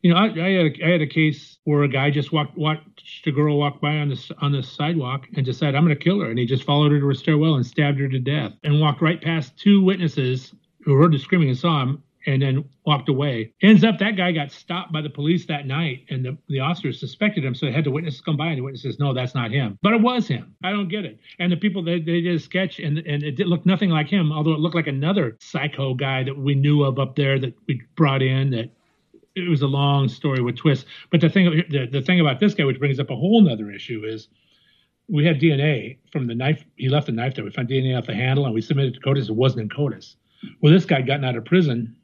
You 0.01 0.13
know, 0.13 0.17
I, 0.17 0.25
I 0.25 0.51
had 0.51 0.65
a, 0.65 0.85
I 0.85 0.89
had 0.89 1.01
a 1.01 1.07
case 1.07 1.57
where 1.63 1.83
a 1.83 1.87
guy 1.87 2.11
just 2.11 2.31
walked 2.31 2.57
watched 2.57 3.25
a 3.25 3.31
girl 3.31 3.57
walk 3.57 3.81
by 3.81 3.97
on 3.97 4.09
the 4.09 4.35
on 4.39 4.51
the 4.51 4.63
sidewalk 4.63 5.27
and 5.35 5.45
decided 5.45 5.75
I'm 5.75 5.85
going 5.85 5.97
to 5.97 6.03
kill 6.03 6.19
her, 6.21 6.29
and 6.29 6.37
he 6.37 6.45
just 6.45 6.63
followed 6.63 6.91
her 6.91 6.99
to 6.99 7.07
her 7.07 7.13
stairwell 7.13 7.55
and 7.55 7.65
stabbed 7.65 7.99
her 7.99 8.07
to 8.07 8.19
death, 8.19 8.53
and 8.63 8.79
walked 8.79 9.01
right 9.01 9.21
past 9.21 9.57
two 9.57 9.81
witnesses 9.83 10.53
who 10.83 10.95
heard 10.95 11.11
the 11.13 11.17
screaming 11.17 11.49
and 11.49 11.57
saw 11.57 11.81
him, 11.81 12.03
and 12.27 12.41
then 12.41 12.63
walked 12.85 13.09
away. 13.09 13.53
Ends 13.61 13.83
up 13.83 13.97
that 13.99 14.17
guy 14.17 14.31
got 14.31 14.51
stopped 14.51 14.91
by 14.91 15.01
the 15.01 15.09
police 15.09 15.45
that 15.47 15.65
night, 15.65 16.05
and 16.09 16.23
the, 16.23 16.37
the 16.49 16.59
officers 16.59 16.99
suspected 16.99 17.43
him, 17.43 17.55
so 17.55 17.65
they 17.65 17.71
had 17.71 17.85
the 17.85 17.91
witnesses 17.91 18.21
come 18.21 18.37
by, 18.37 18.47
and 18.47 18.57
the 18.57 18.61
witness 18.61 18.83
says, 18.83 18.99
"No, 18.99 19.13
that's 19.13 19.33
not 19.33 19.49
him," 19.51 19.79
but 19.81 19.93
it 19.93 20.01
was 20.01 20.27
him. 20.27 20.53
I 20.63 20.71
don't 20.71 20.89
get 20.89 21.05
it. 21.05 21.17
And 21.39 21.51
the 21.51 21.57
people 21.57 21.81
they, 21.81 21.99
they 21.99 22.21
did 22.21 22.35
a 22.35 22.39
sketch, 22.39 22.79
and 22.79 22.99
and 22.99 23.23
it 23.23 23.35
did 23.35 23.47
look 23.47 23.65
nothing 23.65 23.89
like 23.89 24.09
him, 24.09 24.31
although 24.31 24.53
it 24.53 24.59
looked 24.59 24.75
like 24.75 24.87
another 24.87 25.37
psycho 25.39 25.93
guy 25.93 26.23
that 26.23 26.37
we 26.37 26.53
knew 26.53 26.83
of 26.83 26.99
up 26.99 27.15
there 27.15 27.39
that 27.39 27.55
we 27.67 27.81
brought 27.95 28.21
in. 28.21 28.51
That 28.51 28.69
it 29.37 29.49
was 29.49 29.61
a 29.61 29.67
long 29.67 30.09
story 30.09 30.41
with 30.41 30.57
twists. 30.57 30.85
But 31.11 31.21
the 31.21 31.29
thing 31.29 31.63
the, 31.69 31.87
the 31.87 32.01
thing 32.01 32.19
about 32.19 32.39
this 32.39 32.53
guy, 32.53 32.65
which 32.65 32.79
brings 32.79 32.99
up 32.99 33.09
a 33.09 33.15
whole 33.15 33.41
nother 33.41 33.71
issue, 33.71 34.03
is 34.05 34.27
we 35.07 35.25
had 35.25 35.39
DNA 35.39 35.97
from 36.11 36.27
the 36.27 36.35
knife. 36.35 36.65
He 36.75 36.89
left 36.89 37.05
the 37.05 37.11
knife 37.11 37.35
there. 37.35 37.45
We 37.45 37.51
found 37.51 37.69
DNA 37.69 37.97
off 37.97 38.07
the 38.07 38.15
handle, 38.15 38.45
and 38.45 38.53
we 38.53 38.61
submitted 38.61 38.95
to 38.95 38.99
CODIS. 38.99 39.29
It 39.29 39.35
wasn't 39.35 39.61
in 39.61 39.69
CODIS. 39.69 40.15
Well, 40.61 40.73
this 40.73 40.85
guy 40.85 41.01
gotten 41.01 41.25
out 41.25 41.35
of 41.35 41.45
prison 41.45 41.95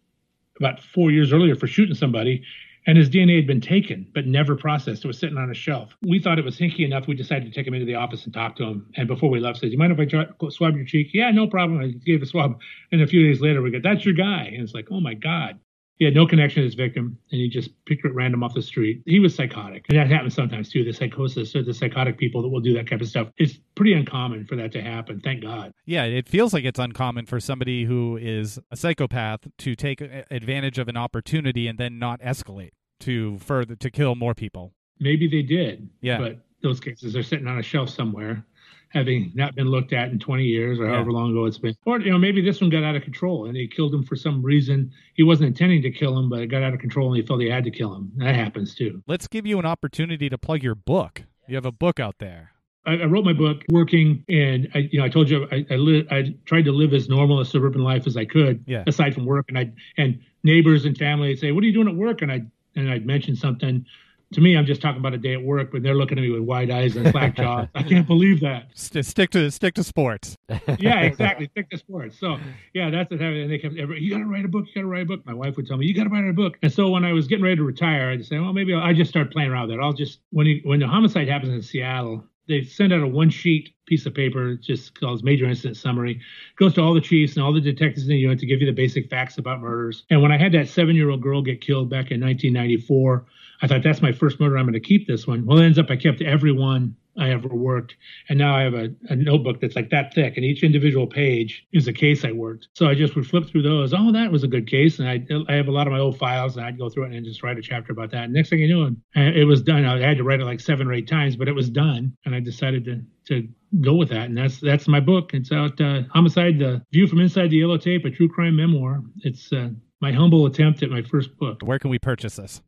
about 0.60 0.80
four 0.82 1.12
years 1.12 1.34
earlier 1.34 1.56
for 1.56 1.68
shooting 1.68 1.96
somebody, 1.96 2.44
and 2.86 2.98
his 2.98 3.10
DNA 3.10 3.36
had 3.38 3.48
been 3.48 3.62
taken 3.62 4.08
but 4.14 4.28
never 4.28 4.56
processed. 4.56 5.04
It 5.04 5.08
was 5.08 5.18
sitting 5.18 5.38
on 5.38 5.50
a 5.50 5.54
shelf. 5.54 5.96
We 6.02 6.20
thought 6.20 6.40
it 6.40 6.46
was 6.46 6.58
hinky 6.58 6.80
enough. 6.80 7.08
We 7.08 7.16
decided 7.16 7.46
to 7.46 7.52
take 7.52 7.68
him 7.68 7.74
into 7.74 7.86
the 7.86 7.96
office 7.96 8.26
and 8.26 8.34
talk 8.34 8.56
to 8.58 8.64
him. 8.64 8.88
And 8.96 9.08
before 9.08 9.30
we 9.30 9.40
left, 9.40 9.60
said, 9.60 9.72
"You 9.72 9.78
mind 9.78 9.94
if 9.94 10.00
I 10.00 10.06
try, 10.06 10.26
swab 10.50 10.76
your 10.76 10.86
cheek?" 10.86 11.10
Yeah, 11.14 11.32
no 11.32 11.48
problem. 11.48 11.80
I 11.80 11.88
gave 12.06 12.22
a 12.22 12.26
swab, 12.26 12.60
and 12.92 13.02
a 13.02 13.08
few 13.08 13.26
days 13.26 13.42
later, 13.42 13.62
we 13.62 13.72
go, 13.72 13.80
"That's 13.82 14.06
your 14.06 14.16
guy," 14.16 14.52
and 14.54 14.62
it's 14.62 14.74
like, 14.74 14.88
"Oh 14.92 15.00
my 15.00 15.14
god." 15.14 15.60
He 16.00 16.06
had 16.06 16.16
no 16.16 16.26
connection 16.26 16.62
to 16.62 16.66
his 16.66 16.74
victim, 16.74 17.18
and 17.32 17.40
he 17.40 17.48
just 17.48 17.70
picked 17.86 18.04
it 18.04 18.14
random 18.14 18.44
off 18.44 18.54
the 18.56 18.62
street. 18.62 19.04
He 19.06 19.20
was 19.20 19.36
psychotic, 19.36 19.86
and 19.90 19.98
that 19.98 20.08
happens 20.08 20.34
sometimes 20.34 20.70
too. 20.70 20.84
The 20.84 20.92
psychosis 20.92 21.56
or 21.56 21.64
the 21.64 21.74
psychotic 21.74 22.18
people 22.18 22.42
that 22.42 22.50
will 22.50 22.60
do 22.62 22.74
that 22.74 22.90
kind 22.90 23.02
of 23.02 23.08
stuff. 23.08 23.30
It's 23.38 23.60
pretty 23.76 23.94
uncommon 23.94 24.46
for 24.46 24.56
that 24.56 24.72
to 24.74 24.82
happen. 24.82 25.22
Thank 25.24 25.44
God. 25.44 25.72
Yeah, 25.86 26.04
it 26.06 26.28
feels 26.28 26.52
like 26.54 26.66
it's 26.66 26.80
uncommon 26.80 27.28
for 27.28 27.40
somebody 27.40 27.86
who 27.86 28.18
is 28.18 28.60
a 28.72 28.76
psychopath 28.76 29.42
to 29.60 29.76
take 29.76 30.02
advantage 30.02 30.80
of 30.80 30.88
an 30.88 30.98
opportunity 30.98 31.68
and 31.68 31.78
then 31.78 32.00
not 32.00 32.20
escalate. 32.22 32.72
to 33.02 33.38
further 33.40 33.76
to 33.76 33.92
kill 33.92 34.16
more 34.16 34.34
people. 34.34 34.74
Maybe 35.00 35.28
they 35.28 35.42
did. 35.42 35.90
Yeah. 36.02 36.18
But 36.20 36.40
those 36.62 36.80
cases 36.80 37.16
are 37.16 37.24
sitting 37.24 37.48
on 37.48 37.60
a 37.60 37.64
shelf 37.64 37.90
somewhere, 37.90 38.46
having 38.94 39.32
not 39.34 39.56
been 39.56 39.68
looked 39.68 39.92
at 39.92 40.12
in 40.12 40.20
20 40.20 40.44
years 40.44 40.80
or 40.80 40.86
Yeah. 40.86 40.94
however 40.94 41.12
long 41.12 41.32
ago 41.32 41.46
it's 41.46 41.58
been. 41.58 41.76
Or 41.86 42.00
you 42.00 42.12
know, 42.12 42.18
maybe 42.18 42.42
this 42.42 42.62
one 42.62 42.70
got 42.70 42.84
out 42.84 42.96
of 42.96 43.02
control 43.04 43.48
and 43.48 43.58
he 43.58 43.68
killed 43.68 43.94
him 43.94 44.04
for 44.04 44.16
some 44.16 44.42
reason. 44.44 44.92
He 45.16 45.24
wasn't 45.24 45.48
intending 45.48 45.82
to 45.82 45.92
kill 45.92 46.18
him, 46.18 46.30
but 46.30 46.42
it 46.42 46.48
got 46.48 46.62
out 46.64 46.74
of 46.74 46.80
control 46.80 47.08
and 47.12 47.22
he 47.22 47.26
felt 47.28 47.42
he 47.42 47.50
had 47.50 47.64
to 47.64 47.72
kill 47.72 47.94
him. 47.96 48.12
That 48.18 48.36
happens 48.36 48.76
too. 48.76 49.02
Let's 49.08 49.28
give 49.28 49.46
you 49.48 49.60
an 49.60 49.66
opportunity 49.66 50.30
to 50.30 50.38
plug 50.38 50.62
your 50.64 50.76
book. 50.76 51.24
You 51.48 51.56
have 51.56 51.66
a 51.66 51.72
book 51.72 52.00
out 52.00 52.16
there. 52.20 52.52
I, 52.86 52.98
I 52.98 53.06
wrote 53.06 53.24
my 53.24 53.32
book 53.34 53.64
working, 53.70 54.26
and 54.28 54.68
I, 54.76 54.90
you 54.92 55.00
know, 55.00 55.06
I 55.06 55.10
told 55.10 55.30
you 55.30 55.48
I 55.52 55.66
I, 55.72 55.76
li- 55.76 56.06
I 56.12 56.36
tried 56.46 56.66
to 56.66 56.72
live 56.74 56.94
as 56.94 57.08
normal 57.10 57.40
a 57.40 57.46
suburban 57.46 57.82
life 57.82 58.06
as 58.08 58.18
I 58.18 58.26
could, 58.26 58.64
Yeah. 58.68 58.84
aside 58.88 59.14
from 59.14 59.26
work. 59.26 59.46
And 59.48 59.58
I 59.58 59.72
and 59.98 60.20
neighbors 60.44 60.84
and 60.86 60.98
family 60.98 61.30
would 61.30 61.40
say, 61.40 61.52
"What 61.54 61.64
are 61.64 61.68
you 61.68 61.72
doing 61.74 61.88
at 61.88 61.96
work?" 61.96 62.22
And 62.22 62.30
I 62.32 62.42
and 62.76 62.90
I'd 62.92 63.06
mention 63.06 63.36
something. 63.38 63.86
To 64.34 64.42
me, 64.42 64.58
I'm 64.58 64.66
just 64.66 64.82
talking 64.82 65.00
about 65.00 65.14
a 65.14 65.18
day 65.18 65.34
at 65.34 65.44
work, 65.44 65.72
but 65.72 65.84
they're 65.84 65.96
looking 65.96 66.18
at 66.18 66.22
me 66.22 66.30
with 66.30 66.42
wide 66.42 66.72
eyes 66.72 66.96
and 66.96 67.10
slack 67.12 67.36
jaws. 67.36 67.68
I 67.76 67.84
can't 67.84 68.08
believe 68.08 68.40
that. 68.42 68.68
St- 68.74 69.06
stick 69.06 69.30
to 69.32 69.50
stick 69.52 69.74
to 69.76 69.84
sports. 69.84 70.38
Yeah, 70.80 71.02
exactly. 71.02 71.48
Stick 71.52 71.70
to 71.70 71.78
sports. 71.78 72.20
So 72.20 72.38
yeah, 72.74 72.90
that's 72.90 73.10
what 73.12 73.20
happened. 73.20 73.42
And 73.42 73.52
they 73.52 73.58
kept, 73.58 73.78
every, 73.78 74.02
you 74.02 74.12
got 74.12 74.20
to 74.20 74.26
write 74.26 74.46
a 74.46 74.48
book. 74.48 74.66
You 74.68 74.74
got 74.76 74.82
to 74.82 74.88
write 74.88 75.04
a 75.04 75.06
book. 75.06 75.26
My 75.26 75.34
wife 75.34 75.56
would 75.56 75.68
tell 75.68 75.78
me, 75.78 75.86
you 75.86 75.94
got 75.94 76.06
to 76.06 76.10
write 76.10 76.28
a 76.28 76.34
book. 76.34 76.58
And 76.62 76.72
so 76.72 76.90
when 76.90 77.06
I 77.06 77.14
was 77.14 77.28
getting 77.28 77.44
ready 77.44 77.58
to 77.58 77.64
retire, 77.64 78.10
I'd 78.10 78.26
say, 78.26 78.40
well, 78.40 78.54
maybe 78.54 78.74
I'll, 78.74 78.82
I 78.82 78.94
just 78.94 79.10
start 79.10 79.32
playing 79.32 79.52
around 79.52 79.68
with 79.68 79.78
it. 79.78 79.82
I'll 79.82 79.94
just 79.94 80.20
when 80.32 80.48
you, 80.48 80.62
when 80.64 80.80
the 80.80 80.88
homicide 80.88 81.28
happens 81.28 81.54
in 81.54 81.62
Seattle, 81.62 82.24
they 82.48 82.64
send 82.64 82.92
out 82.92 83.02
a 83.02 83.08
one 83.08 83.30
sheet 83.30 83.74
piece 83.86 84.06
of 84.06 84.14
paper, 84.14 84.56
just 84.56 85.00
calls 85.00 85.24
major 85.24 85.46
incident 85.46 85.78
summary. 85.78 86.14
It 86.14 86.58
goes 86.58 86.74
to 86.76 86.82
all 86.82 86.94
the 86.94 87.02
chiefs 87.02 87.36
and 87.36 87.44
all 87.44 87.54
the 87.54 87.62
detectives 87.62 88.04
in 88.04 88.10
the 88.10 88.18
unit 88.18 88.40
to 88.40 88.46
give 88.46 88.60
you 88.60 88.66
the 88.66 88.74
basic 88.74 89.10
facts 89.10 89.38
about 89.38 89.62
murders. 89.62 90.04
And 90.10 90.22
when 90.22 90.32
I 90.32 90.38
had 90.38 90.52
that 90.54 90.68
seven 90.68 90.96
year 90.96 91.10
old 91.10 91.22
girl 91.22 91.42
get 91.42 91.62
killed 91.62 91.90
back 91.90 92.12
in 92.12 92.20
1994, 92.22 93.26
I 93.64 93.68
thought 93.68 93.82
that's 93.82 94.02
my 94.02 94.12
first 94.12 94.42
murder. 94.42 94.58
I'm 94.58 94.66
going 94.66 94.74
to 94.74 94.80
keep 94.82 95.08
this 95.08 95.26
one. 95.26 95.46
Well, 95.46 95.58
it 95.58 95.66
ends 95.66 95.80
up 95.80 95.90
I 95.90 95.96
kept 95.96 96.22
every 96.22 96.52
one 96.52 96.96
I 97.18 97.30
ever 97.30 97.48
worked, 97.48 97.96
and 98.28 98.38
now 98.38 98.56
I 98.56 98.64
have 98.64 98.74
a, 98.74 98.90
a 99.10 99.16
notebook 99.16 99.62
that's 99.62 99.76
like 99.76 99.90
that 99.92 100.14
thick, 100.14 100.36
and 100.36 100.44
each 100.44 100.64
individual 100.64 101.08
page 101.08 101.66
is 101.72 101.88
a 101.88 101.94
case 101.94 102.26
I 102.26 102.34
worked. 102.34 102.68
So 102.74 102.88
I 102.88 102.94
just 102.94 103.16
would 103.16 103.26
flip 103.26 103.48
through 103.48 103.62
those. 103.62 103.94
Oh, 103.94 104.12
that 104.12 104.32
was 104.32 104.44
a 104.44 104.50
good 104.50 104.68
case, 104.68 105.00
and 105.00 105.08
I 105.08 105.26
I 105.48 105.56
have 105.56 105.70
a 105.70 105.72
lot 105.72 105.88
of 105.88 105.94
my 105.94 106.00
old 106.00 106.18
files, 106.18 106.58
and 106.58 106.66
I'd 106.66 106.78
go 106.78 106.90
through 106.90 107.06
it 107.06 107.14
and 107.14 107.26
just 107.26 107.42
write 107.42 107.58
a 107.58 107.62
chapter 107.62 107.94
about 107.94 108.12
that. 108.12 108.26
And 108.26 108.34
next 108.34 108.50
thing 108.50 108.60
you 108.60 108.68
knew, 108.68 108.98
it 109.16 109.38
it 109.38 109.46
was 109.46 109.62
done. 109.62 109.86
I 109.86 110.00
had 110.00 110.18
to 110.18 110.24
write 110.26 110.42
it 110.42 110.46
like 110.46 110.60
seven 110.60 110.88
or 110.88 110.94
eight 110.94 111.08
times, 111.08 111.38
but 111.38 111.48
it 111.48 111.56
was 111.56 111.70
done, 111.70 112.18
and 112.26 112.36
I 112.36 112.42
decided 112.42 112.84
to 112.86 113.02
to 113.28 113.48
go 113.80 113.96
with 113.96 114.10
that, 114.10 114.26
and 114.26 114.38
that's 114.38 114.60
that's 114.60 114.90
my 114.90 115.00
book. 115.00 115.34
It's 115.34 115.54
out, 115.54 115.80
uh, 115.80 116.02
Homicide: 116.12 116.60
The 116.60 116.84
View 116.92 117.08
from 117.08 117.22
Inside 117.22 117.52
the 117.52 117.58
Yellow 117.58 117.78
Tape, 117.78 118.04
a 118.04 118.10
true 118.10 118.28
crime 118.28 118.58
memoir. 118.58 119.02
It's 119.22 119.54
uh, 119.54 119.70
my 120.02 120.12
humble 120.12 120.48
attempt 120.48 120.84
at 120.84 120.90
my 120.90 121.02
first 121.04 121.38
book. 121.38 121.62
Where 121.64 121.80
can 121.80 121.90
we 121.90 122.00
purchase 122.00 122.36
this? 122.36 122.62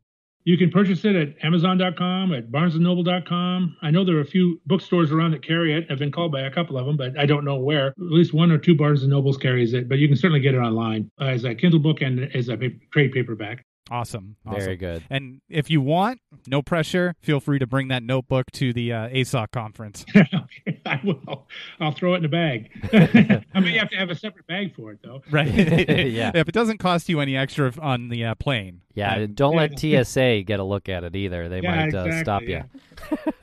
You 0.46 0.56
can 0.56 0.70
purchase 0.70 1.04
it 1.04 1.16
at 1.16 1.34
Amazon.com, 1.44 2.32
at 2.32 2.52
BarnesandNoble.com. 2.52 3.78
I 3.82 3.90
know 3.90 4.04
there 4.04 4.16
are 4.16 4.20
a 4.20 4.24
few 4.24 4.60
bookstores 4.64 5.10
around 5.10 5.32
that 5.32 5.42
carry 5.42 5.76
it. 5.76 5.88
I've 5.90 5.98
been 5.98 6.12
called 6.12 6.30
by 6.30 6.42
a 6.42 6.52
couple 6.52 6.78
of 6.78 6.86
them, 6.86 6.96
but 6.96 7.18
I 7.18 7.26
don't 7.26 7.44
know 7.44 7.56
where. 7.56 7.88
At 7.88 7.94
least 7.98 8.32
one 8.32 8.52
or 8.52 8.58
two 8.58 8.76
Barnes 8.76 9.02
and 9.02 9.10
Nobles 9.10 9.38
carries 9.38 9.74
it, 9.74 9.88
but 9.88 9.98
you 9.98 10.06
can 10.06 10.16
certainly 10.16 10.38
get 10.38 10.54
it 10.54 10.58
online 10.58 11.10
as 11.18 11.42
a 11.42 11.52
Kindle 11.52 11.80
book 11.80 12.00
and 12.00 12.32
as 12.32 12.48
a 12.48 12.56
trade 12.92 13.10
paperback. 13.10 13.65
Awesome. 13.90 14.36
awesome. 14.44 14.60
Very 14.60 14.76
good. 14.76 15.04
And 15.10 15.40
if 15.48 15.70
you 15.70 15.80
want, 15.80 16.20
no 16.48 16.60
pressure. 16.60 17.14
Feel 17.20 17.38
free 17.38 17.58
to 17.60 17.66
bring 17.66 17.88
that 17.88 18.02
notebook 18.02 18.50
to 18.52 18.72
the 18.72 18.92
uh, 18.92 19.08
ISOC 19.08 19.52
conference. 19.52 20.04
I 20.86 21.00
will. 21.04 21.46
I'll 21.78 21.92
throw 21.92 22.14
it 22.14 22.18
in 22.18 22.24
a 22.24 22.28
bag. 22.28 22.70
I 23.54 23.60
may 23.60 23.76
have 23.78 23.88
to 23.90 23.96
have 23.96 24.10
a 24.10 24.14
separate 24.16 24.46
bag 24.48 24.74
for 24.74 24.92
it, 24.92 24.98
though. 25.02 25.22
Right. 25.30 25.46
Yeah. 26.16 26.32
If 26.34 26.48
it 26.48 26.52
doesn't 26.52 26.78
cost 26.78 27.08
you 27.08 27.20
any 27.20 27.36
extra 27.36 27.72
on 27.80 28.08
the 28.08 28.24
uh, 28.24 28.34
plane. 28.36 28.80
Yeah, 28.94 29.18
then- 29.18 29.34
don't 29.34 29.54
let 29.56 29.78
TSA 29.78 30.42
get 30.42 30.58
a 30.60 30.64
look 30.64 30.88
at 30.88 31.04
it 31.04 31.14
either. 31.14 31.48
They 31.48 31.60
Yeah, 31.60 31.74
might 31.86 31.94
uh, 31.94 32.20
stop 32.22 32.42
exactly, 32.42 32.64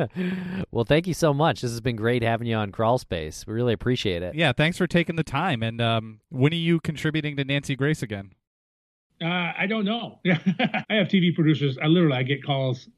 you. 0.09 0.63
well, 0.71 0.85
thank 0.85 1.07
you 1.07 1.13
so 1.13 1.33
much. 1.33 1.61
This 1.61 1.71
has 1.71 1.81
been 1.81 1.95
great 1.95 2.23
having 2.23 2.47
you 2.47 2.55
on 2.55 2.71
Crawl 2.71 2.97
Space. 2.97 3.45
We 3.47 3.53
really 3.53 3.73
appreciate 3.73 4.23
it. 4.23 4.35
Yeah. 4.35 4.51
Thanks 4.53 4.77
for 4.77 4.87
taking 4.87 5.15
the 5.15 5.23
time. 5.23 5.61
And 5.63 5.79
um, 5.81 6.19
when 6.29 6.51
are 6.53 6.55
you 6.57 6.79
contributing 6.79 7.37
to 7.37 7.43
Nancy 7.45 7.75
Grace 7.75 8.01
again? 8.01 8.31
Uh, 9.23 9.53
I 9.57 9.65
don't 9.67 9.85
know. 9.85 10.19
I 10.25 10.95
have 10.95 11.07
TV 11.07 11.33
producers. 11.33 11.77
I 11.81 11.87
literally 11.87 12.17
I 12.17 12.23
get 12.23 12.43
calls 12.43 12.89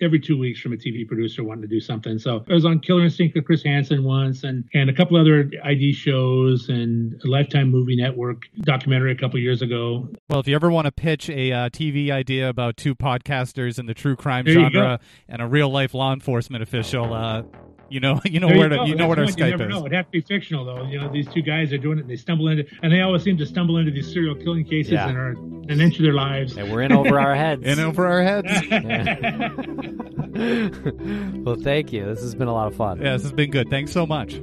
every 0.00 0.20
two 0.20 0.38
weeks 0.38 0.60
from 0.60 0.72
a 0.72 0.76
TV 0.76 1.06
producer 1.06 1.42
wanting 1.42 1.62
to 1.62 1.68
do 1.68 1.80
something. 1.80 2.18
So 2.18 2.44
I 2.48 2.54
was 2.54 2.64
on 2.64 2.80
Killer 2.80 3.04
Instinct 3.04 3.34
with 3.34 3.44
Chris 3.44 3.62
Hansen 3.62 4.04
once, 4.04 4.44
and 4.44 4.64
and 4.74 4.88
a 4.90 4.92
couple 4.92 5.16
other 5.16 5.50
ID 5.64 5.92
shows, 5.92 6.68
and 6.68 7.20
a 7.24 7.28
Lifetime 7.28 7.70
Movie 7.70 7.96
Network 7.96 8.44
documentary 8.60 9.12
a 9.12 9.16
couple 9.16 9.38
years 9.40 9.62
ago. 9.62 10.08
Well, 10.28 10.40
if 10.40 10.48
you 10.48 10.54
ever 10.54 10.70
want 10.70 10.86
to 10.86 10.92
pitch 10.92 11.28
a 11.28 11.52
uh, 11.52 11.68
TV 11.70 12.10
idea 12.10 12.48
about 12.48 12.76
two 12.76 12.94
podcasters 12.94 13.78
in 13.78 13.86
the 13.86 13.94
true 13.94 14.16
crime 14.16 14.44
There 14.44 14.54
genre 14.54 15.00
and 15.28 15.42
a 15.42 15.46
real 15.46 15.68
life 15.68 15.94
law 15.94 16.12
enforcement 16.12 16.62
official, 16.62 17.12
uh, 17.12 17.42
you 17.90 18.00
know, 18.00 18.20
you 18.24 18.40
know 18.40 18.48
where 18.48 18.72
you, 18.72 18.78
to, 18.78 18.86
you 18.86 18.94
know 18.94 19.08
what 19.08 19.18
where 19.18 19.26
our 19.26 19.32
Skype 19.32 19.44
you 19.44 19.56
never 19.56 19.68
is. 19.68 19.70
Know. 19.70 19.80
It'd 19.80 19.92
have 19.92 20.06
to 20.06 20.10
be 20.10 20.20
fictional 20.20 20.64
though. 20.64 20.84
You 20.84 21.00
know, 21.00 21.12
these 21.12 21.28
two 21.28 21.42
guys 21.42 21.72
are 21.72 21.78
doing 21.78 21.98
it. 21.98 22.02
And 22.02 22.10
they 22.10 22.16
stumble 22.16 22.48
into, 22.48 22.66
and 22.82 22.92
they 22.92 23.00
always 23.00 23.22
seem 23.22 23.36
to 23.38 23.46
stumble 23.46 23.78
into 23.78 23.90
these 23.90 24.12
serial 24.12 24.34
killing 24.34 24.64
cases 24.64 24.92
yeah. 24.92 25.08
and 25.08 25.16
are 25.16 25.30
an 25.30 25.80
inch 25.80 25.96
of 25.96 26.02
their 26.02 26.14
lives. 26.14 26.56
And 26.56 26.72
we're 26.72 26.82
in 26.82 26.92
over 26.92 27.18
our 27.18 27.34
heads. 27.34 27.62
in 27.64 27.80
over 27.80 28.06
our 28.06 28.22
heads. 28.22 28.48
well, 31.44 31.56
thank 31.56 31.92
you. 31.92 32.06
This 32.06 32.20
has 32.20 32.34
been 32.34 32.48
a 32.48 32.52
lot 32.52 32.68
of 32.68 32.76
fun. 32.76 33.00
Yeah, 33.00 33.12
this 33.12 33.22
has 33.22 33.32
been 33.32 33.50
good. 33.50 33.70
Thanks 33.70 33.92
so 33.92 34.06
much. 34.06 34.34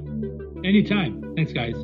Anytime. 0.63 1.33
Thanks, 1.35 1.53
guys. 1.53 1.75